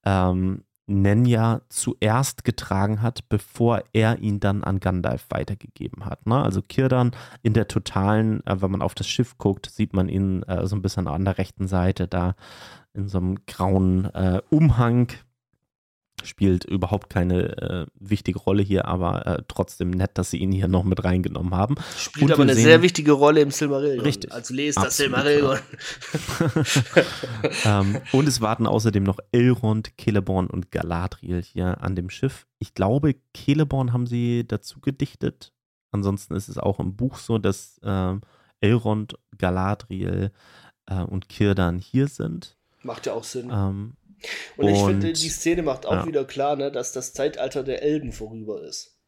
[0.05, 6.27] ähm, Nenya zuerst getragen hat, bevor er ihn dann an Gandalf weitergegeben hat.
[6.27, 6.43] Ne?
[6.43, 7.13] Also Kirdan
[7.43, 10.77] in der totalen, äh, wenn man auf das Schiff guckt, sieht man ihn äh, so
[10.77, 12.35] ein bisschen an der rechten Seite da
[12.93, 15.09] in so einem grauen äh, Umhang.
[16.25, 20.69] Spielt überhaupt keine äh, wichtige Rolle hier, aber äh, trotzdem nett, dass sie ihn hier
[20.69, 21.77] noch mit reingenommen haben.
[21.97, 24.01] Spielt aber eine sehen, sehr wichtige Rolle im Silmarillion.
[24.05, 24.33] Richtig.
[24.33, 25.59] Also lest das Silmarillion.
[27.65, 32.47] Ähm, und es warten außerdem noch Elrond, Celeborn und Galadriel hier an dem Schiff.
[32.59, 35.53] Ich glaube, Celeborn haben sie dazu gedichtet.
[35.91, 38.15] Ansonsten ist es auch im Buch so, dass äh,
[38.61, 40.33] Elrond, Galadriel
[40.87, 42.57] äh, und Kirdan hier sind.
[42.83, 43.51] Macht ja auch Sinn.
[43.53, 43.97] Ähm,
[44.57, 46.07] und ich finde, die Szene macht auch ja.
[46.07, 48.99] wieder klar, ne, dass das Zeitalter der Elben vorüber ist.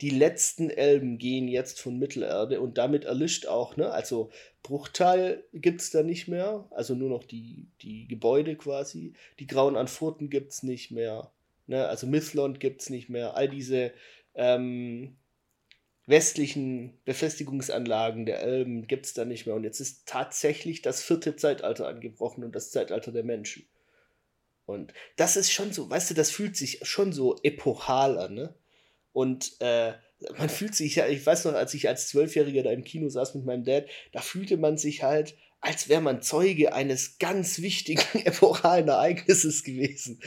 [0.00, 4.30] Die letzten Elben gehen jetzt von Mittelerde und damit erlischt auch, ne, also
[4.62, 9.14] Bruchteil gibt es da nicht mehr, also nur noch die, die Gebäude quasi.
[9.38, 11.32] Die Grauen Anfurten gibt es nicht mehr,
[11.66, 13.36] ne, also Mithlond gibt es nicht mehr.
[13.36, 13.92] All diese
[14.34, 15.16] ähm,
[16.06, 19.54] westlichen Befestigungsanlagen der Elben gibt es da nicht mehr.
[19.54, 23.66] Und jetzt ist tatsächlich das vierte Zeitalter angebrochen und das Zeitalter der Menschen.
[24.66, 28.54] Und das ist schon so, weißt du, das fühlt sich schon so epochal an, ne?
[29.12, 29.94] Und äh,
[30.36, 33.34] man fühlt sich ja, ich weiß noch, als ich als Zwölfjähriger da im Kino saß
[33.34, 38.02] mit meinem Dad, da fühlte man sich halt, als wäre man Zeuge eines ganz wichtigen
[38.24, 40.20] epochalen Ereignisses gewesen.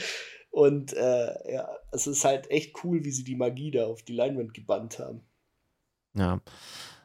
[0.50, 4.14] Und äh, ja, es ist halt echt cool, wie sie die Magie da auf die
[4.14, 5.22] Leinwand gebannt haben.
[6.14, 6.40] Ja.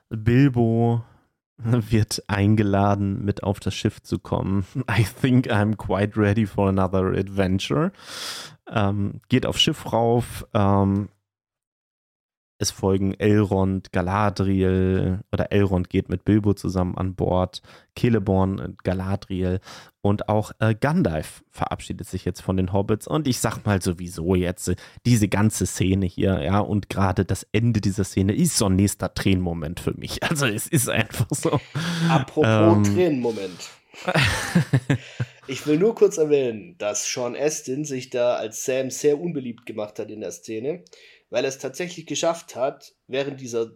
[0.10, 1.04] Bilbo
[1.90, 4.66] wird eingeladen, mit auf das Schiff zu kommen.
[4.90, 7.92] I think I'm quite ready for another adventure.
[8.68, 11.10] Ähm, geht aufs Schiff rauf, ähm,
[12.66, 17.62] es folgen Elrond, Galadriel oder Elrond geht mit Bilbo zusammen an Bord,
[17.98, 19.60] Celeborn, Galadriel
[20.02, 24.34] und auch äh, Gandalf verabschiedet sich jetzt von den Hobbits und ich sag mal sowieso
[24.34, 24.76] jetzt äh,
[25.06, 29.14] diese ganze Szene hier, ja, und gerade das Ende dieser Szene ist so ein nächster
[29.14, 30.20] Tränenmoment für mich.
[30.36, 31.62] Also es ist einfach so.
[32.10, 33.70] Apropos ähm, Tränenmoment.
[35.48, 40.00] ich will nur kurz erwähnen, dass Sean Astin sich da als Sam sehr unbeliebt gemacht
[40.00, 40.84] hat in der Szene
[41.36, 43.74] weil er es tatsächlich geschafft hat, während dieser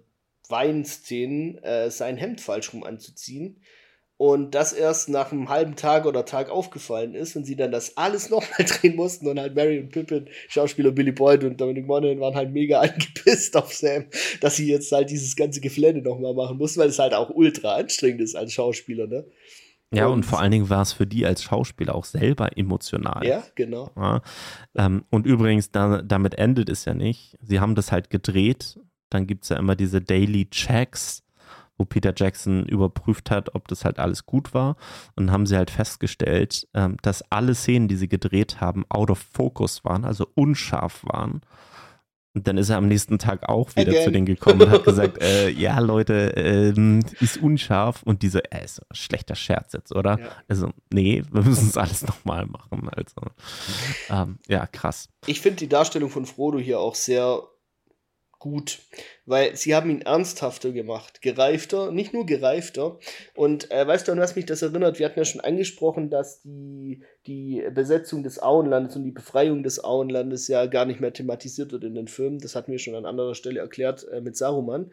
[0.48, 3.62] Weinszenen äh, sein Hemd falsch rum anzuziehen.
[4.16, 7.98] und das erst nach einem halben Tag oder Tag aufgefallen ist und sie dann das
[7.98, 12.22] alles nochmal drehen mussten und halt Mary und Pippin, Schauspieler Billy Boyd und Dominic Monaghan
[12.22, 14.06] waren halt mega angepisst auf Sam,
[14.40, 17.76] dass sie jetzt halt dieses ganze Geflände nochmal machen mussten, weil es halt auch ultra
[17.76, 19.26] anstrengend ist als Schauspieler, ne?
[19.92, 23.26] Ja, und, und vor allen Dingen war es für die als Schauspieler auch selber emotional.
[23.26, 23.90] Ja, genau.
[23.96, 24.22] Ja,
[24.76, 27.38] ähm, und übrigens, da, damit endet es ja nicht.
[27.42, 28.80] Sie haben das halt gedreht.
[29.10, 31.24] Dann gibt es ja immer diese Daily Checks,
[31.78, 34.76] wo Peter Jackson überprüft hat, ob das halt alles gut war.
[35.16, 39.10] Und dann haben sie halt festgestellt, ähm, dass alle Szenen, die sie gedreht haben, out
[39.10, 41.42] of focus waren, also unscharf waren.
[42.40, 44.04] Und dann ist er am nächsten Tag auch wieder Again.
[44.06, 48.64] zu denen gekommen und hat gesagt, äh, ja Leute, äh, ist unscharf und diese, äh,
[48.64, 50.20] ist ein schlechter Scherz jetzt, oder?
[50.20, 50.30] Ja.
[50.48, 52.90] Also, nee, wir müssen es alles nochmal machen.
[52.90, 53.22] Also,
[54.10, 55.10] ähm, ja, krass.
[55.26, 57.42] Ich finde die Darstellung von Frodo hier auch sehr
[58.40, 58.80] gut,
[59.26, 62.98] weil sie haben ihn ernsthafter gemacht, gereifter, nicht nur gereifter.
[63.36, 64.98] Und äh, weißt du, an was mich das erinnert?
[64.98, 69.84] Wir hatten ja schon angesprochen, dass die, die Besetzung des Auenlandes und die Befreiung des
[69.84, 72.40] Auenlandes ja gar nicht mehr thematisiert wird in den Filmen.
[72.40, 74.92] Das hatten wir schon an anderer Stelle erklärt äh, mit Saruman.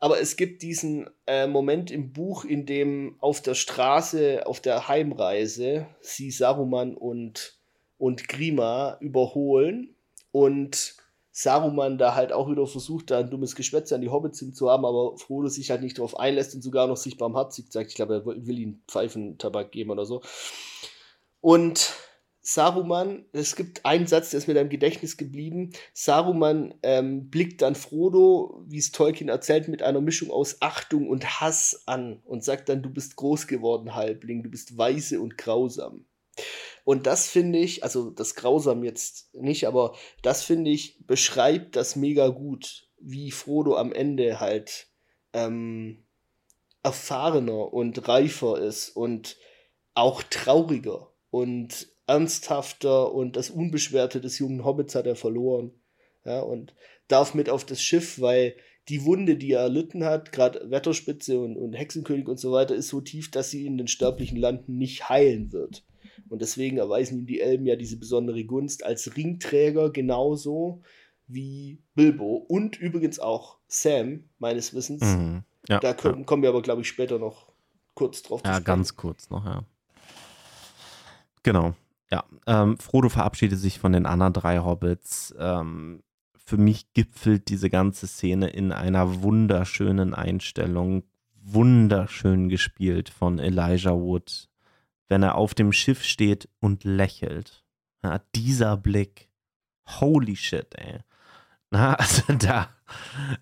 [0.00, 4.88] Aber es gibt diesen äh, Moment im Buch, in dem auf der Straße, auf der
[4.88, 7.58] Heimreise, sie Saruman und,
[7.96, 9.94] und Grima überholen
[10.32, 10.96] und
[11.42, 15.16] Saruman da halt auch wieder versucht, da ein dummes Geschwätz an die Hobbits hinzuhaben, aber
[15.16, 17.90] Frodo sich halt nicht darauf einlässt und sogar noch sich barmherzig zeigt.
[17.90, 20.20] Ich glaube, er will ihm Pfeifentabak geben oder so.
[21.40, 21.94] Und
[22.42, 25.70] Saruman, es gibt einen Satz, der ist mir da im Gedächtnis geblieben.
[25.94, 31.40] Saruman ähm, blickt dann Frodo, wie es Tolkien erzählt, mit einer Mischung aus Achtung und
[31.40, 36.04] Hass an und sagt dann, du bist groß geworden, Halbling, du bist weise und grausam.
[36.90, 41.94] Und das finde ich, also das Grausam jetzt nicht, aber das finde ich, beschreibt das
[41.94, 44.88] mega gut, wie Frodo am Ende halt
[45.32, 46.04] ähm,
[46.82, 49.36] erfahrener und reifer ist und
[49.94, 55.70] auch trauriger und ernsthafter und das Unbeschwerte des jungen Hobbits hat er verloren.
[56.24, 56.74] Ja, und
[57.06, 58.56] darf mit auf das Schiff, weil
[58.88, 62.88] die Wunde, die er erlitten hat, gerade Wetterspitze und, und Hexenkönig und so weiter, ist
[62.88, 65.84] so tief, dass sie in den sterblichen Landen nicht heilen wird.
[66.30, 70.82] Und deswegen erweisen ihm die Elben ja diese besondere Gunst als Ringträger genauso
[71.26, 75.02] wie Bilbo und übrigens auch Sam, meines Wissens.
[75.02, 75.42] Mhm.
[75.68, 76.24] Ja, da können, ja.
[76.24, 77.52] kommen wir aber, glaube ich, später noch
[77.94, 79.64] kurz drauf Ja, ganz kurz noch, ja.
[81.42, 81.74] Genau.
[82.10, 85.34] Ja, ähm, Frodo verabschiedet sich von den anderen drei Hobbits.
[85.38, 86.02] Ähm,
[86.36, 91.04] für mich gipfelt diese ganze Szene in einer wunderschönen Einstellung,
[91.42, 94.49] wunderschön gespielt von Elijah Wood
[95.10, 97.64] wenn er auf dem Schiff steht und lächelt.
[98.02, 99.28] Ja, dieser Blick.
[100.00, 101.00] Holy shit, ey.
[101.70, 102.74] Na, also da,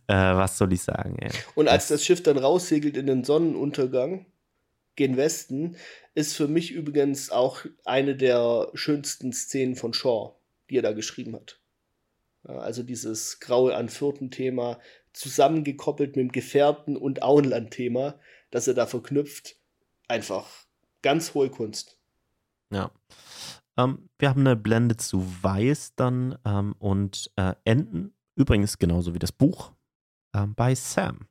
[0.07, 1.31] äh, was soll ich sagen, ey.
[1.55, 4.27] Und als das Schiff dann raussegelt in den Sonnenuntergang,
[4.97, 5.77] gen Westen,
[6.15, 10.35] ist für mich übrigens auch eine der schönsten Szenen von Shaw,
[10.71, 11.61] die er da geschrieben hat.
[12.45, 14.81] Also dieses graue Anfürten-Thema,
[15.13, 18.19] zusammengekoppelt mit dem Gefährten- und Auenland-Thema,
[18.51, 19.57] das er da verknüpft,
[20.09, 20.68] einfach
[21.03, 21.99] ganz hohe Kunst.
[22.71, 22.91] Ja.
[23.77, 29.19] Ähm, wir haben eine Blende zu Weiß dann ähm, und äh, enden übrigens genauso wie
[29.19, 29.73] das Buch
[30.35, 31.29] ähm, bei Sam.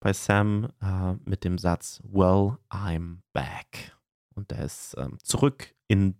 [0.00, 3.96] Bei Sam äh, mit dem Satz Well, I'm back.
[4.34, 6.16] Und der ist ähm, zurück in,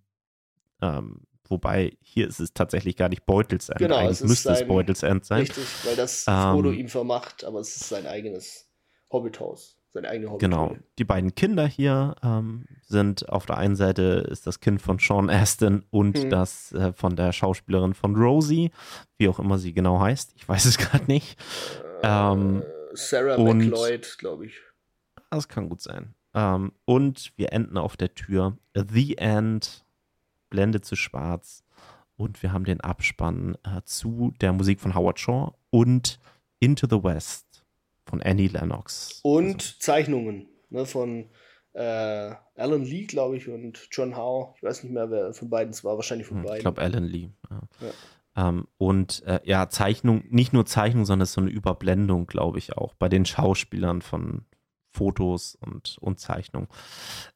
[0.80, 3.78] ähm, wobei hier ist es tatsächlich gar nicht Beutelsend.
[3.78, 5.40] Genau, Eigentlich es müsste sein, es Beutelsend sein.
[5.40, 8.70] Richtig, weil das Frodo ihm vermacht, aber es ist sein eigenes
[9.10, 10.44] Hobbithaus seine eigene Hobby.
[10.44, 10.76] Genau.
[10.98, 15.28] Die beiden Kinder hier ähm, sind auf der einen Seite ist das Kind von Sean
[15.30, 16.30] Astin und hm.
[16.30, 18.70] das äh, von der Schauspielerin von Rosie,
[19.18, 20.32] wie auch immer sie genau heißt.
[20.36, 21.38] Ich weiß es gerade nicht.
[22.02, 22.62] Äh, ähm,
[22.94, 24.60] Sarah McLeod, glaube ich.
[25.30, 26.14] Das kann gut sein.
[26.34, 28.56] Ähm, und wir enden auf der Tür.
[28.74, 29.84] The End,
[30.50, 31.64] Blende zu schwarz.
[32.16, 36.18] Und wir haben den Abspann äh, zu der Musik von Howard Shaw und
[36.60, 37.51] Into the West
[38.04, 39.20] von Annie Lennox.
[39.22, 39.74] Und also.
[39.78, 41.30] Zeichnungen ne, von
[41.74, 44.54] äh, Alan Lee, glaube ich, und John Howe.
[44.56, 45.96] Ich weiß nicht mehr, wer von beiden es war.
[45.96, 46.56] Wahrscheinlich von hm, beiden.
[46.56, 47.30] Ich glaube, Alan Lee.
[47.50, 47.60] Ja.
[47.80, 47.92] Ja.
[48.34, 52.94] Ähm, und äh, ja, Zeichnung, nicht nur Zeichnung, sondern so eine Überblendung, glaube ich, auch
[52.94, 54.46] bei den Schauspielern von
[54.90, 56.68] Fotos und, und Zeichnung.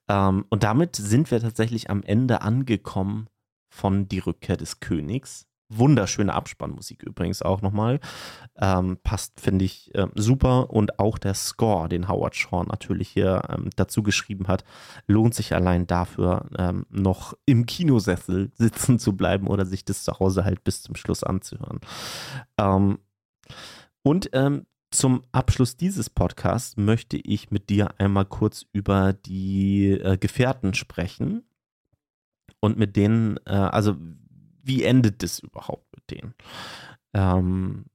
[0.08, 3.28] Ähm, und damit sind wir tatsächlich am Ende angekommen
[3.68, 5.46] von Die Rückkehr des Königs.
[5.68, 8.00] Wunderschöne Abspannmusik übrigens auch nochmal.
[8.56, 10.70] Ähm, passt, finde ich, äh, super.
[10.70, 14.64] Und auch der Score, den Howard Shaw natürlich hier ähm, dazu geschrieben hat,
[15.06, 20.18] lohnt sich allein dafür, ähm, noch im Kinosessel sitzen zu bleiben oder sich das zu
[20.18, 21.80] Hause halt bis zum Schluss anzuhören.
[22.58, 22.98] Ähm,
[24.02, 30.16] und ähm, zum Abschluss dieses Podcasts möchte ich mit dir einmal kurz über die äh,
[30.16, 31.42] Gefährten sprechen
[32.60, 33.96] und mit denen, äh, also
[34.66, 36.34] wie endet es überhaupt mit denen?
[37.14, 37.86] Ähm,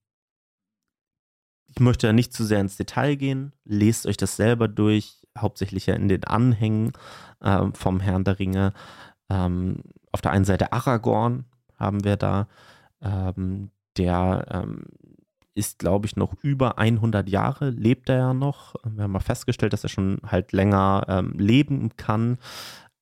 [1.67, 3.53] ich möchte da nicht zu sehr ins Detail gehen.
[3.63, 6.91] Lest euch das selber durch, hauptsächlich ja in den Anhängen
[7.39, 8.73] äh, vom Herrn der Ringe.
[9.29, 11.45] Ähm, auf der einen Seite Aragorn
[11.77, 12.47] haben wir da,
[13.01, 14.83] ähm, der ähm,
[15.53, 18.75] ist, glaube ich, noch über 100 Jahre, lebt er ja noch.
[18.85, 22.37] Wir haben mal festgestellt, dass er schon halt länger ähm, leben kann.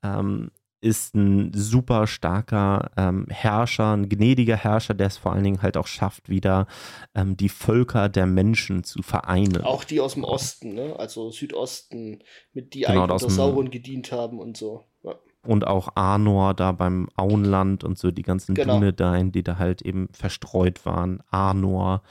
[0.03, 0.51] Ähm,
[0.81, 5.77] ist ein super starker ähm, Herrscher, ein gnädiger Herrscher, der es vor allen Dingen halt
[5.77, 6.67] auch schafft, wieder
[7.13, 9.63] ähm, die Völker der Menschen zu vereinen.
[9.63, 10.95] Auch die aus dem Osten, ne?
[10.97, 12.19] also Südosten,
[12.53, 14.85] mit die genau, eigentlich unter Sauron gedient haben und so.
[15.03, 15.15] Ja.
[15.45, 18.75] Und auch Arnor da beim Auenland und so die ganzen genau.
[18.75, 21.21] Dunedain, die da halt eben verstreut waren.
[21.29, 22.03] Arnor,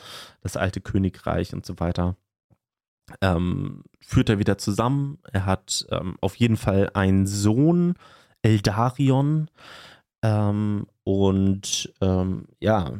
[0.42, 2.16] das alte Königreich und so weiter.
[3.22, 5.18] Ähm, führt er wieder zusammen.
[5.32, 7.94] Er hat ähm, auf jeden Fall einen Sohn,
[8.48, 9.50] Eldarion.
[10.22, 12.92] Ähm, und ähm, ja,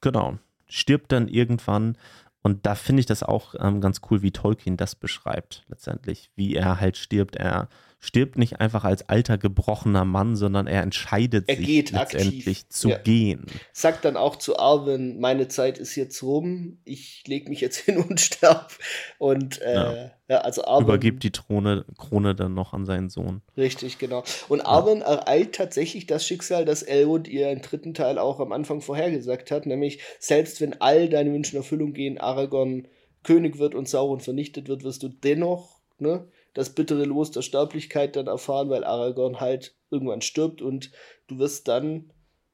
[0.00, 0.38] genau,
[0.68, 1.96] stirbt dann irgendwann.
[2.42, 6.54] Und da finde ich das auch ähm, ganz cool, wie Tolkien das beschreibt, letztendlich, wie
[6.54, 7.36] er halt stirbt.
[7.36, 7.68] Er
[8.04, 12.68] stirbt nicht einfach als alter, gebrochener Mann, sondern er entscheidet er sich letztendlich aktiv.
[12.68, 12.98] zu ja.
[12.98, 13.46] gehen.
[13.72, 17.98] Sagt dann auch zu Arwen, meine Zeit ist jetzt rum, ich lege mich jetzt hin
[17.98, 18.72] und sterb.
[19.18, 20.10] Und äh, ja.
[20.28, 20.38] ja.
[20.38, 23.40] also Arwen, Übergibt die Throne, Krone dann noch an seinen Sohn.
[23.56, 24.24] Richtig, genau.
[24.48, 28.80] Und Arwen ereilt tatsächlich das Schicksal, das Elrond ihr im dritten Teil auch am Anfang
[28.80, 32.88] vorhergesagt hat, nämlich selbst wenn all deine Wünsche in Erfüllung gehen, Aragorn
[33.22, 38.16] König wird und Sauron vernichtet wird, wirst du dennoch, ne, das bittere Los der Sterblichkeit
[38.16, 40.90] dann erfahren, weil Aragorn halt irgendwann stirbt und
[41.26, 42.12] du wirst dann,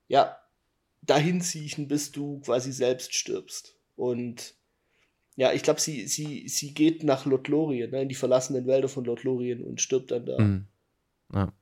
[0.09, 0.37] ja,
[1.03, 3.77] dahin ziehen, bis du quasi selbst stirbst.
[3.97, 4.55] Und
[5.37, 9.05] ja, ich glaube, sie, sie, sie geht nach Lothlorien, ne, in die verlassenen Wälder von
[9.05, 10.39] Lothlorien und stirbt dann da.
[10.39, 10.67] Mhm.
[11.33, 11.53] Ja.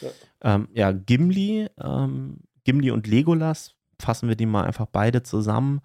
[0.00, 0.10] Ja.
[0.42, 5.80] Ähm, ja, Gimli, ähm, Gimli und Legolas, fassen wir die mal einfach beide zusammen,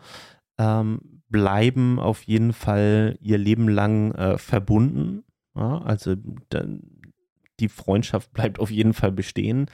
[0.58, 5.24] ähm, bleiben auf jeden Fall ihr Leben lang äh, verbunden.
[5.60, 6.16] Ja, also
[7.60, 9.70] die Freundschaft bleibt auf jeden Fall bestehen.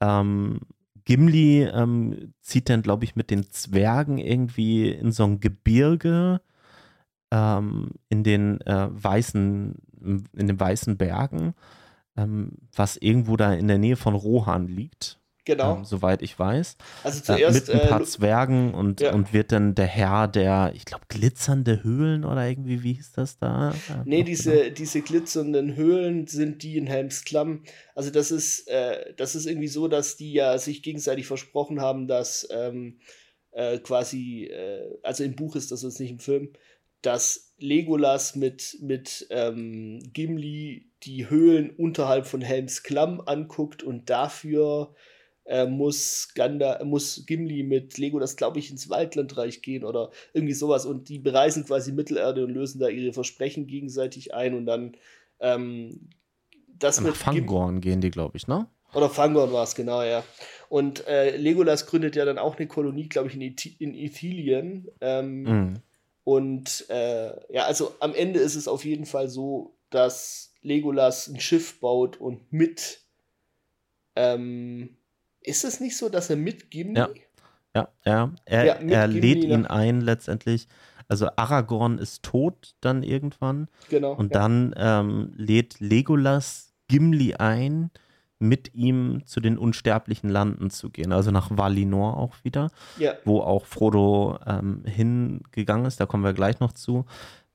[0.00, 0.60] Ähm,
[1.04, 6.40] Gimli ähm, zieht dann, glaube ich, mit den Zwergen irgendwie in so ein Gebirge
[7.30, 11.54] ähm, in den äh, weißen, in den weißen Bergen,
[12.16, 15.11] ähm, was irgendwo da in der Nähe von Rohan liegt.
[15.44, 15.78] Genau.
[15.78, 16.76] Ähm, soweit ich weiß.
[17.02, 17.68] Also äh, zuerst.
[17.68, 19.12] Äh, mit ein paar äh, Zwergen und, ja.
[19.12, 23.38] und wird dann der Herr der, ich glaube, glitzernde Höhlen oder irgendwie, wie hieß das
[23.38, 23.70] da?
[23.70, 23.74] Äh,
[24.04, 24.74] nee, diese, genau.
[24.74, 27.64] diese glitzernden Höhlen sind die in Helms Klamm.
[27.94, 32.06] Also das ist, äh, das ist irgendwie so, dass die ja sich gegenseitig versprochen haben,
[32.06, 33.00] dass ähm,
[33.50, 36.52] äh, quasi, äh, also im Buch ist das jetzt nicht im Film,
[37.02, 44.94] dass Legolas mit, mit ähm, Gimli die Höhlen unterhalb von Helms Klamm anguckt und dafür
[45.44, 50.54] äh, muss, Ganda, muss Gimli mit Lego das glaube ich, ins Waldlandreich gehen oder irgendwie
[50.54, 50.86] sowas.
[50.86, 54.96] Und die bereisen quasi Mittelerde und lösen da ihre Versprechen gegenseitig ein und dann
[55.40, 56.08] ähm,
[56.78, 58.66] das Nach mit Fangorn gehen die, glaube ich, ne?
[58.94, 60.22] Oder Fangorn war es, genau, ja.
[60.68, 64.88] Und äh, Legolas gründet ja dann auch eine Kolonie, glaube ich, in, Ith in Ithilien.
[65.00, 65.74] Ähm, mm.
[66.24, 71.40] Und äh, ja, also am Ende ist es auf jeden Fall so, dass Legolas ein
[71.40, 73.00] Schiff baut und mit
[74.14, 74.96] ähm,
[75.44, 76.98] ist es nicht so, dass er mit Gimli?
[76.98, 77.08] Ja,
[77.74, 78.32] ja, ja.
[78.44, 80.68] Er, ja, er lädt ihn ein letztendlich.
[81.08, 83.68] Also Aragorn ist tot dann irgendwann.
[83.88, 84.12] Genau.
[84.12, 84.40] Und ja.
[84.40, 87.90] dann ähm, lädt Legolas Gimli ein,
[88.42, 93.14] mit ihm zu den unsterblichen Landen zu gehen, also nach Valinor auch wieder, ja.
[93.24, 97.06] wo auch Frodo ähm, hingegangen ist, da kommen wir gleich noch zu.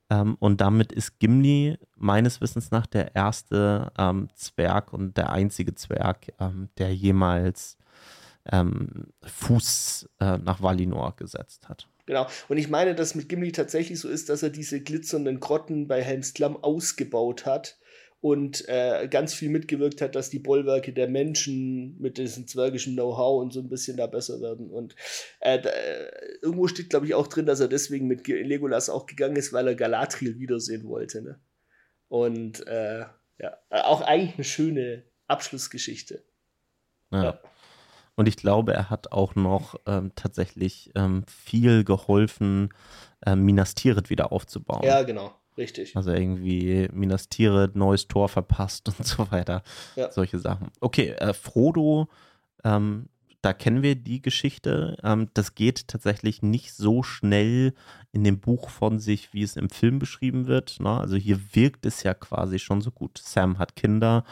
[0.10, 5.76] Ähm, und damit ist Gimli meines Wissens nach der erste ähm, Zwerg und der einzige
[5.76, 7.78] Zwerg, ähm, der jemals
[8.52, 11.88] ähm, Fuß äh, nach Valinor gesetzt hat.
[12.06, 12.26] Genau.
[12.48, 16.02] Und ich meine, dass mit Gimli tatsächlich so ist, dass er diese glitzernden Grotten bei
[16.02, 17.78] Helms Klamm ausgebaut hat
[18.20, 23.42] und äh, ganz viel mitgewirkt hat, dass die Bollwerke der Menschen mit diesem zwergischen Know-how
[23.42, 24.72] und so ein bisschen da besser werden.
[24.72, 24.96] Und
[25.40, 26.12] äh, da, äh,
[26.42, 29.68] irgendwo steht, glaube ich, auch drin, dass er deswegen mit Legolas auch gegangen ist, weil
[29.68, 31.22] er Galadriel wiedersehen wollte.
[31.22, 31.40] Ne?
[32.08, 33.06] Und äh,
[33.40, 36.24] ja, auch eigentlich eine schöne Abschlussgeschichte.
[37.12, 37.24] Ja.
[37.24, 37.40] ja.
[38.16, 42.74] Und ich glaube, er hat auch noch ähm, tatsächlich ähm, viel geholfen,
[43.24, 44.84] ähm, Minas Tirith wieder aufzubauen.
[44.84, 45.36] Ja, genau.
[45.58, 45.96] Richtig.
[45.96, 49.64] Also irgendwie Minas Tirith, neues Tor verpasst und so weiter.
[49.96, 50.12] Ja.
[50.12, 50.68] Solche Sachen.
[50.80, 52.08] Okay, äh, Frodo,
[52.64, 53.10] ähm,
[53.42, 54.98] da kennen wir die Geschichte.
[55.04, 57.74] Ähm, das geht tatsächlich nicht so schnell
[58.12, 60.80] in dem Buch von sich, wie es im Film beschrieben wird.
[60.80, 60.90] Ne?
[60.90, 63.18] Also hier wirkt es ja quasi schon so gut.
[63.18, 64.24] Sam hat Kinder,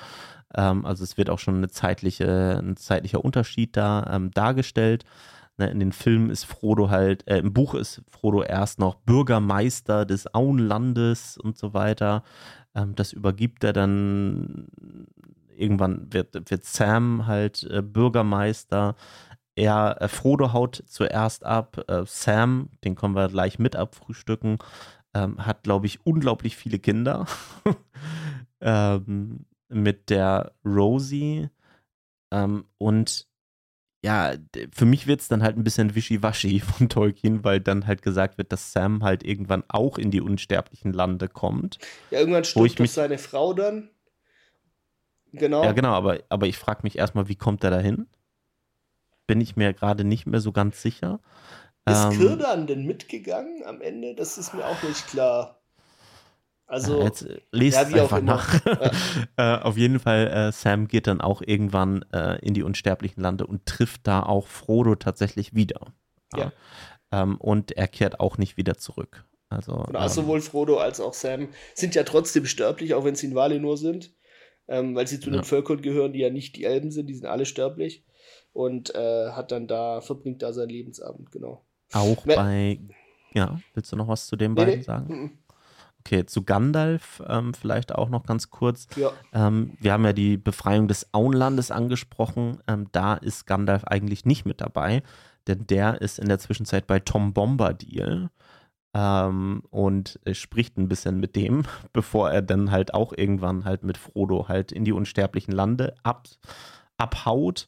[0.55, 5.05] ähm, also es wird auch schon eine zeitliche, ein zeitlicher Unterschied da ähm, dargestellt.
[5.57, 10.05] Ne, in den Filmen ist Frodo halt, äh, im Buch ist Frodo erst noch Bürgermeister
[10.05, 12.23] des Auenlandes und so weiter.
[12.75, 14.67] Ähm, das übergibt er dann
[15.55, 18.95] irgendwann wird, wird Sam halt äh, Bürgermeister.
[19.55, 21.83] Er, äh, Frodo haut zuerst ab.
[21.87, 24.57] Äh, Sam, den können wir gleich mit abfrühstücken,
[25.13, 27.25] ähm, hat, glaube ich, unglaublich viele Kinder.
[28.61, 31.49] ähm, mit der Rosie.
[32.31, 33.27] Ähm, und
[34.05, 34.33] ja,
[34.71, 38.37] für mich wird es dann halt ein bisschen wischiwaschi von Tolkien, weil dann halt gesagt
[38.37, 41.79] wird, dass Sam halt irgendwann auch in die unsterblichen Lande kommt.
[42.11, 43.89] Ja, irgendwann stirbt doch seine Frau dann.
[45.33, 45.63] Genau.
[45.63, 48.07] Ja, genau, aber, aber ich frage mich erstmal, wie kommt er dahin?
[49.25, 51.19] Bin ich mir gerade nicht mehr so ganz sicher.
[51.87, 54.13] Ist ähm, Kirdan denn mitgegangen am Ende?
[54.13, 55.59] Das ist mir auch nicht klar.
[56.67, 58.65] Also, jetzt lest ja, einfach nach.
[58.65, 58.91] Ja.
[59.59, 63.45] äh, auf jeden Fall, äh, Sam geht dann auch irgendwann äh, in die unsterblichen Lande
[63.45, 65.93] und trifft da auch Frodo tatsächlich wieder.
[66.35, 66.51] Ja.
[67.11, 69.25] Ähm, und er kehrt auch nicht wieder zurück.
[69.49, 73.27] Also, genau, ähm, sowohl Frodo als auch Sam sind ja trotzdem sterblich, auch wenn sie
[73.27, 74.11] in Valinor sind
[74.67, 77.27] ähm, weil sie zu den Völkern gehören, die ja nicht die Elben sind, die sind
[77.27, 78.03] alle sterblich.
[78.53, 81.65] Und äh, hat dann da, verbringt da seinen Lebensabend, genau.
[81.91, 82.79] Auch Me bei,
[83.33, 84.81] ja, willst du noch was zu den nee, beiden nee.
[84.81, 85.39] sagen?
[86.05, 88.87] Okay, zu Gandalf ähm, vielleicht auch noch ganz kurz.
[88.95, 89.11] Ja.
[89.33, 92.59] Ähm, wir haben ja die Befreiung des Auenlandes angesprochen.
[92.67, 95.01] Ähm, da ist Gandalf eigentlich nicht mit dabei,
[95.47, 98.29] denn der ist in der Zwischenzeit bei Tom Bombadil
[98.93, 101.63] ähm, und spricht ein bisschen mit dem,
[101.93, 106.27] bevor er dann halt auch irgendwann halt mit Frodo halt in die unsterblichen Lande ab,
[106.97, 107.67] abhaut.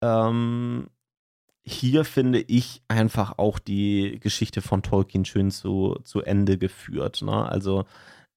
[0.00, 0.88] Ähm,
[1.68, 7.22] hier finde ich einfach auch die Geschichte von Tolkien schön zu, zu Ende geführt.
[7.22, 7.48] Ne?
[7.48, 7.84] Also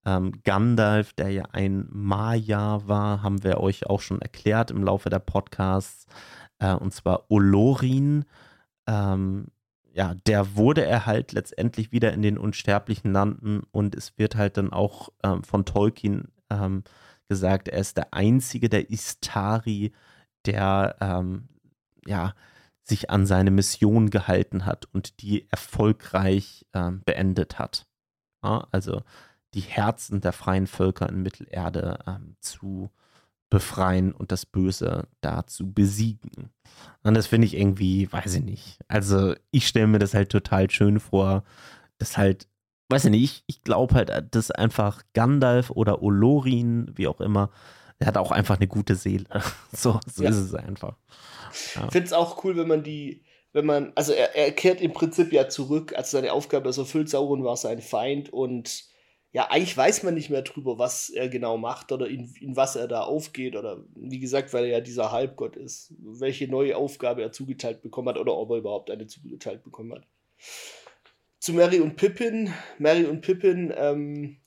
[0.06, 5.10] ähm, Gandalf, der ja ein Maya war, haben wir euch auch schon erklärt im Laufe
[5.10, 6.08] der Podcasts.
[6.60, 8.26] Äh, und zwar Olorin.
[8.88, 9.48] Ähm,
[9.94, 14.58] ja, der wurde er halt letztendlich wieder in den unsterblichen Landen und es wird halt
[14.58, 16.84] dann auch ähm, von Tolkien ähm,
[17.28, 19.92] gesagt, er ist der einzige der Istari,
[20.46, 21.50] der ähm,
[22.06, 22.34] ja
[22.92, 27.88] sich an seine Mission gehalten hat und die erfolgreich ähm, beendet hat.
[28.44, 29.02] Ja, also
[29.54, 32.90] die Herzen der freien Völker in Mittelerde ähm, zu
[33.50, 36.52] befreien und das Böse da zu besiegen.
[37.04, 38.80] Und das finde ich irgendwie, weiß ich nicht.
[38.88, 41.44] Also ich stelle mir das halt total schön vor,
[41.98, 42.48] dass halt,
[42.90, 47.52] weiß ich nicht, ich, ich glaube halt, dass einfach Gandalf oder Olorin, wie auch immer,
[48.02, 49.26] der hat auch einfach eine gute Seele.
[49.72, 50.30] So, so ja.
[50.30, 50.98] ist es einfach.
[51.76, 51.86] Ja.
[51.86, 53.24] Ich finde es auch cool, wenn man die,
[53.54, 57.10] wenn man, also er, er kehrt im Prinzip ja zurück, also seine Aufgabe ist erfüllt,
[57.10, 58.86] Sauron war sein Feind und
[59.34, 62.76] ja, eigentlich weiß man nicht mehr drüber, was er genau macht oder in, in was
[62.76, 67.22] er da aufgeht oder wie gesagt, weil er ja dieser Halbgott ist, welche neue Aufgabe
[67.22, 70.08] er zugeteilt bekommen hat oder ob er überhaupt eine zugeteilt bekommen hat.
[71.40, 72.54] Zu Mary und Pippin.
[72.78, 74.38] Mary und Pippin ähm,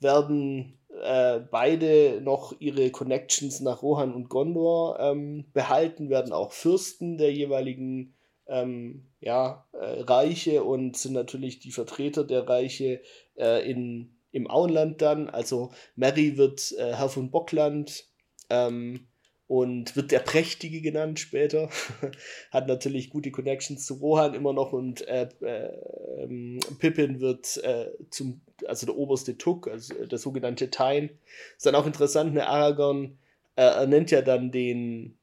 [0.00, 7.18] werden äh, beide noch ihre Connections nach Rohan und Gondor ähm, behalten, werden auch Fürsten
[7.18, 8.14] der jeweiligen
[8.46, 13.00] ähm, ja, äh, Reiche und sind natürlich die Vertreter der Reiche
[13.36, 15.30] äh, in im Auenland dann.
[15.30, 18.04] Also Mary wird äh, Herr von Bockland
[18.50, 19.06] ähm,
[19.46, 21.68] und wird der Prächtige genannt später.
[22.50, 28.40] Hat natürlich gute Connections zu Rohan immer noch und äh, äh, Pippin wird äh, zum,
[28.66, 31.10] also der oberste Tuck, also der sogenannte Tain.
[31.56, 33.18] Ist dann auch interessant, ne, Aragorn
[33.56, 35.18] äh, er nennt ja dann den,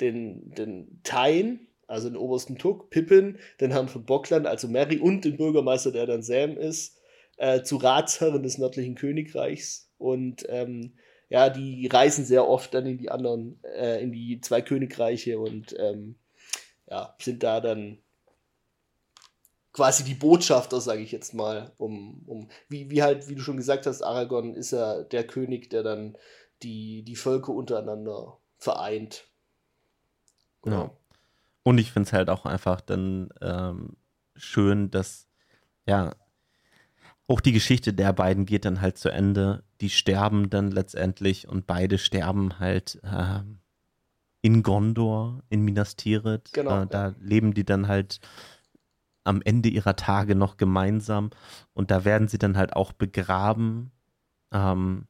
[0.00, 5.24] den, den Tain, also den obersten Tuck, Pippin, den Herrn von Bockland, also Mary und
[5.24, 6.98] den Bürgermeister, der dann Sam ist
[7.36, 10.92] äh, zu Ratsherren des nördlichen Königreichs und ähm,
[11.32, 15.74] ja, die reisen sehr oft dann in die anderen, äh, in die zwei Königreiche und
[15.78, 16.16] ähm,
[16.86, 17.96] ja, sind da dann
[19.72, 23.56] quasi die Botschafter, sage ich jetzt mal, um, um wie, wie halt, wie du schon
[23.56, 26.18] gesagt hast, Aragorn ist ja der König, der dann
[26.62, 29.24] die, die Völker untereinander vereint.
[30.60, 30.82] Genau.
[30.82, 30.90] Ja.
[31.62, 33.96] Und ich finde es halt auch einfach dann ähm,
[34.36, 35.28] schön, dass
[35.86, 36.14] ja,
[37.26, 39.64] auch die Geschichte der beiden geht dann halt zu Ende.
[39.82, 43.40] Die sterben dann letztendlich und beide sterben halt äh,
[44.40, 46.52] in Gondor, in Minas Tirith.
[46.52, 47.14] Genau, äh, da ja.
[47.20, 48.20] leben die dann halt
[49.24, 51.30] am Ende ihrer Tage noch gemeinsam
[51.74, 53.92] und da werden sie dann halt auch begraben
[54.52, 55.06] ähm,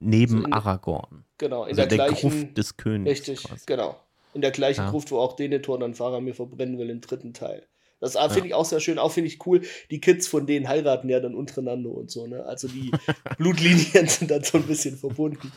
[0.00, 1.24] neben also in, Aragorn.
[1.38, 3.10] Genau, in also der, der gleichen, Gruft des Königs.
[3.10, 3.62] Richtig, quasi.
[3.66, 4.00] genau.
[4.34, 4.90] In der gleichen ja.
[4.90, 7.66] Gruft, wo auch Denethor dann Faramir verbrennen will im dritten Teil.
[8.02, 8.44] Das finde ja.
[8.46, 9.62] ich auch sehr schön, auch finde ich cool.
[9.90, 12.44] Die Kids von denen heiraten ja dann untereinander und so, ne?
[12.44, 12.90] Also die
[13.38, 15.52] Blutlinien sind dann so ein bisschen verbunden.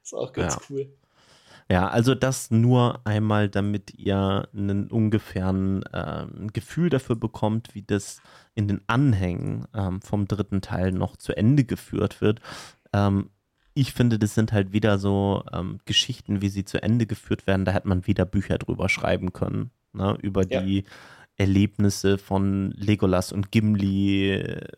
[0.00, 0.60] Das ist auch ganz ja.
[0.70, 0.92] cool.
[1.70, 8.20] Ja, also das nur einmal, damit ihr einen ungefähren äh, Gefühl dafür bekommt, wie das
[8.56, 12.40] in den Anhängen ähm, vom dritten Teil noch zu Ende geführt wird.
[12.92, 13.30] Ähm,
[13.74, 17.64] ich finde, das sind halt wieder so ähm, Geschichten, wie sie zu Ende geführt werden.
[17.64, 20.18] Da hätte man wieder Bücher drüber schreiben können, ne?
[20.22, 20.62] über ja.
[21.40, 24.68] Erlebnisse von Legolas und Gimli äh,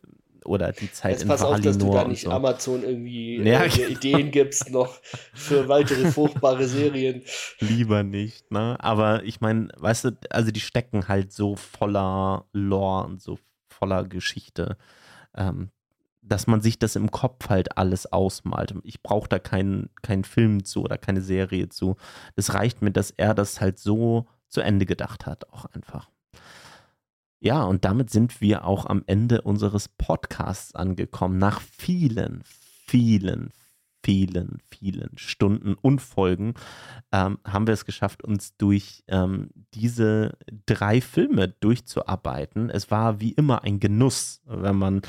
[0.45, 2.31] oder die Zeit Jetzt in pass auf, dass du da nicht so.
[2.31, 3.65] Amazon irgendwie ja.
[3.65, 5.01] äh, Ideen gibst noch
[5.35, 7.23] für weitere fruchtbare Serien.
[7.59, 8.77] Lieber nicht, ne?
[8.79, 14.05] Aber ich meine, weißt du, also die stecken halt so voller Lore und so voller
[14.05, 14.77] Geschichte,
[15.37, 15.71] ähm,
[16.23, 18.73] dass man sich das im Kopf halt alles ausmalt.
[18.85, 21.97] Ich brauche da keinen kein Film zu oder keine Serie zu.
[22.37, 26.12] Es reicht mir, dass er das halt so zu Ende gedacht hat, auch einfach.
[27.45, 31.39] Ja, und damit sind wir auch am Ende unseres Podcasts angekommen.
[31.39, 33.51] Nach vielen, vielen,
[34.05, 36.55] vielen, vielen Stunden und Folgen
[37.11, 42.71] ähm, haben wir es geschafft, uns durch ähm, diese drei Filme durchzuarbeiten.
[42.71, 45.03] Es war wie immer ein Genuss, wenn man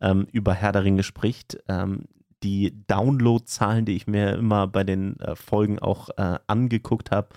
[0.00, 1.58] ähm, über Herr der Ringe spricht.
[1.66, 2.04] Ähm,
[2.44, 7.30] die Downloadzahlen, die ich mir immer bei den äh, Folgen auch äh, angeguckt habe,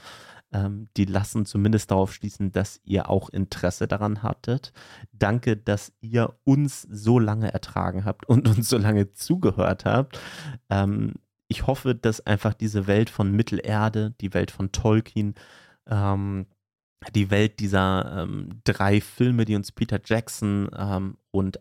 [0.53, 4.71] ähm, die lassen zumindest darauf schließen, dass ihr auch Interesse daran hattet.
[5.11, 10.19] Danke, dass ihr uns so lange ertragen habt und uns so lange zugehört habt.
[10.69, 11.13] Ähm,
[11.47, 15.35] ich hoffe, dass einfach diese Welt von Mittelerde, die Welt von Tolkien,
[15.87, 16.47] ähm,
[17.13, 21.59] die Welt dieser ähm, drei Filme, die uns Peter Jackson ähm, und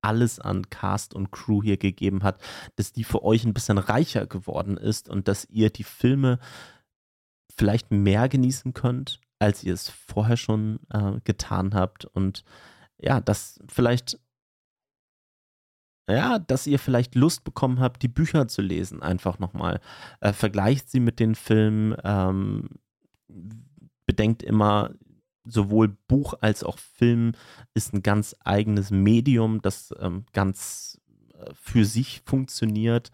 [0.00, 2.40] alles an Cast und Crew hier gegeben hat,
[2.76, 6.38] dass die für euch ein bisschen reicher geworden ist und dass ihr die Filme
[7.56, 12.04] vielleicht mehr genießen könnt, als ihr es vorher schon äh, getan habt.
[12.04, 12.44] Und
[12.98, 14.18] ja, dass vielleicht,
[16.08, 19.80] ja, dass ihr vielleicht Lust bekommen habt, die Bücher zu lesen, einfach nochmal.
[20.20, 21.96] Äh, vergleicht sie mit den Filmen.
[22.04, 22.68] Ähm,
[24.06, 24.94] bedenkt immer,
[25.44, 27.32] sowohl Buch als auch Film
[27.74, 31.00] ist ein ganz eigenes Medium, das ähm, ganz
[31.34, 33.10] äh, für sich funktioniert.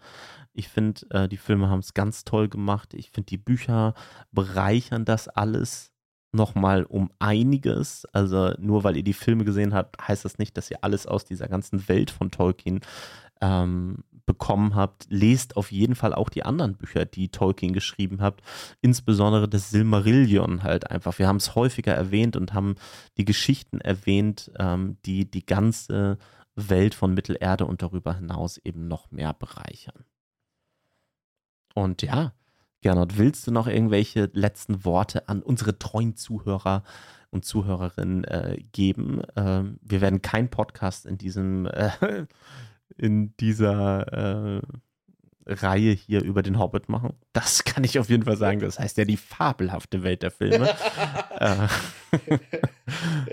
[0.55, 2.93] Ich finde, äh, die Filme haben es ganz toll gemacht.
[2.93, 3.93] Ich finde, die Bücher
[4.31, 5.91] bereichern das alles
[6.31, 8.05] nochmal um einiges.
[8.13, 11.25] Also nur weil ihr die Filme gesehen habt, heißt das nicht, dass ihr alles aus
[11.25, 12.81] dieser ganzen Welt von Tolkien
[13.41, 15.07] ähm, bekommen habt.
[15.09, 18.41] Lest auf jeden Fall auch die anderen Bücher, die Tolkien geschrieben habt.
[18.81, 21.19] Insbesondere das Silmarillion halt einfach.
[21.19, 22.75] Wir haben es häufiger erwähnt und haben
[23.17, 26.17] die Geschichten erwähnt, ähm, die die ganze
[26.55, 30.05] Welt von Mittelerde und darüber hinaus eben noch mehr bereichern.
[31.75, 32.33] Und ja,
[32.81, 36.83] Gernot, willst du noch irgendwelche letzten Worte an unsere treuen Zuhörer
[37.31, 39.21] und Zuhörerinnen äh, geben?
[39.35, 42.25] Ähm, wir werden keinen Podcast in diesem, äh,
[42.97, 44.61] in dieser äh,
[45.45, 47.13] Reihe hier über den Hobbit machen.
[47.33, 48.61] Das kann ich auf jeden Fall sagen.
[48.61, 50.69] Das heißt ja die fabelhafte Welt der Filme.
[51.39, 51.67] äh.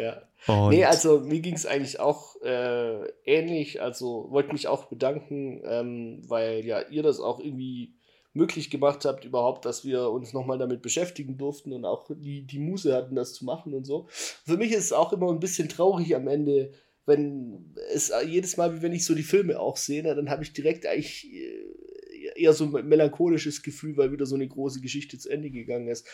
[0.03, 0.23] ja.
[0.49, 3.81] Und nee, also mir ging es eigentlich auch äh, ähnlich.
[3.81, 7.95] Also wollte mich auch bedanken, ähm, weil ja ihr das auch irgendwie
[8.35, 12.59] möglich gemacht habt, überhaupt, dass wir uns nochmal damit beschäftigen durften und auch die, die
[12.59, 14.07] Muße hatten, das zu machen und so.
[14.09, 16.73] Für mich ist es auch immer ein bisschen traurig am Ende,
[17.05, 20.53] wenn es jedes Mal, wie wenn ich so die Filme auch sehe, dann habe ich
[20.53, 25.29] direkt eigentlich äh, eher so ein melancholisches Gefühl, weil wieder so eine große Geschichte zu
[25.29, 26.07] Ende gegangen ist.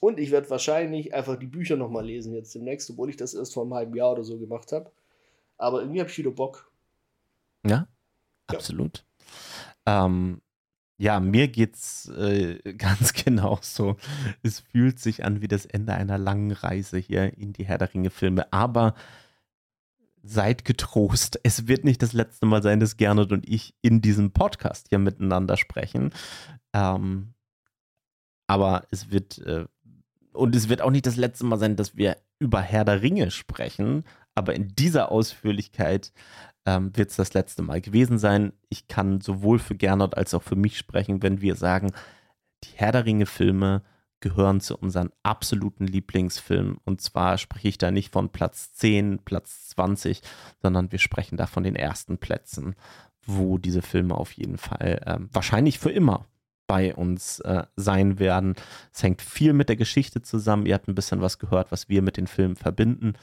[0.00, 3.52] Und ich werde wahrscheinlich einfach die Bücher nochmal lesen jetzt demnächst, obwohl ich das erst
[3.52, 4.90] vor einem halben Jahr oder so gemacht habe.
[5.58, 6.72] Aber irgendwie habe ich wieder Bock.
[7.66, 7.86] Ja,
[8.46, 9.04] absolut.
[9.86, 10.06] Ja.
[10.06, 10.40] Ähm,
[11.00, 13.96] ja, mir geht's äh, ganz genau so.
[14.42, 17.92] Es fühlt sich an wie das Ende einer langen Reise hier in die Herr der
[17.94, 18.94] Ringe Filme, aber
[20.22, 21.40] seid getrost.
[21.42, 24.98] Es wird nicht das letzte Mal sein, dass Gernot und ich in diesem Podcast hier
[24.98, 26.12] miteinander sprechen.
[26.74, 27.32] Ähm,
[28.46, 29.64] aber es wird, äh,
[30.34, 33.30] und es wird auch nicht das letzte Mal sein, dass wir über Herr der Ringe
[33.30, 34.04] sprechen.
[34.34, 36.12] Aber in dieser Ausführlichkeit
[36.66, 38.52] ähm, wird es das letzte Mal gewesen sein.
[38.68, 41.92] Ich kann sowohl für Gernot als auch für mich sprechen, wenn wir sagen,
[42.64, 43.82] die Herr der Ringe-Filme
[44.20, 46.76] gehören zu unseren absoluten Lieblingsfilmen.
[46.84, 50.20] Und zwar spreche ich da nicht von Platz 10, Platz 20,
[50.60, 52.74] sondern wir sprechen da von den ersten Plätzen,
[53.24, 56.26] wo diese Filme auf jeden Fall äh, wahrscheinlich für immer
[56.66, 58.54] bei uns äh, sein werden.
[58.92, 60.66] Es hängt viel mit der Geschichte zusammen.
[60.66, 63.14] Ihr habt ein bisschen was gehört, was wir mit den Filmen verbinden.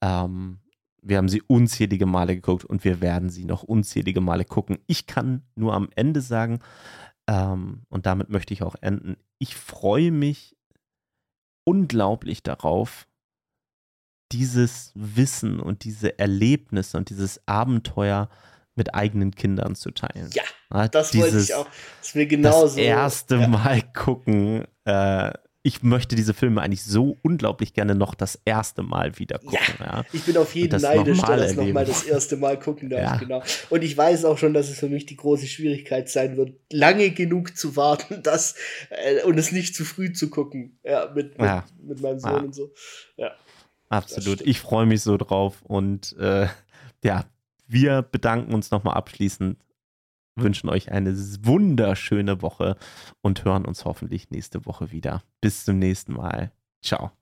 [0.00, 0.58] Ähm,
[1.04, 4.78] wir haben sie unzählige Male geguckt und wir werden sie noch unzählige Male gucken.
[4.86, 6.60] Ich kann nur am Ende sagen,
[7.28, 10.56] ähm, und damit möchte ich auch enden, ich freue mich
[11.64, 13.06] unglaublich darauf,
[14.32, 18.28] dieses Wissen und diese Erlebnisse und dieses Abenteuer
[18.74, 20.30] mit eigenen Kindern zu teilen.
[20.32, 21.66] Ja, das dieses, wollte ich auch.
[21.98, 22.66] Das ist mir genauso.
[22.66, 23.48] Das erste ja.
[23.48, 24.66] Mal gucken.
[24.84, 25.32] Äh,
[25.66, 29.76] ich möchte diese Filme eigentlich so unglaublich gerne noch das erste Mal wieder gucken.
[29.80, 30.04] Ja, ja.
[30.12, 33.00] Ich bin auf jeden neidisch, der das nochmal das erste Mal gucken darf.
[33.04, 33.16] Ja.
[33.16, 33.42] Genau.
[33.70, 37.10] Und ich weiß auch schon, dass es für mich die große Schwierigkeit sein wird, lange
[37.10, 38.54] genug zu warten dass,
[38.90, 40.78] äh, und es nicht zu früh zu gucken.
[40.84, 41.50] Ja, mit, mit,
[41.82, 42.72] mit meinem Sohn und so.
[43.16, 43.32] Ja.
[43.88, 44.42] Absolut.
[44.42, 45.62] Ich freue mich so drauf.
[45.62, 46.46] Und äh,
[47.02, 47.24] ja,
[47.66, 49.58] wir bedanken uns nochmal abschließend,
[50.36, 52.76] wünschen euch eine wunderschöne Woche
[53.22, 55.22] und hören uns hoffentlich nächste Woche wieder.
[55.40, 56.52] Bis zum nächsten Mal.
[56.82, 57.12] Ciao.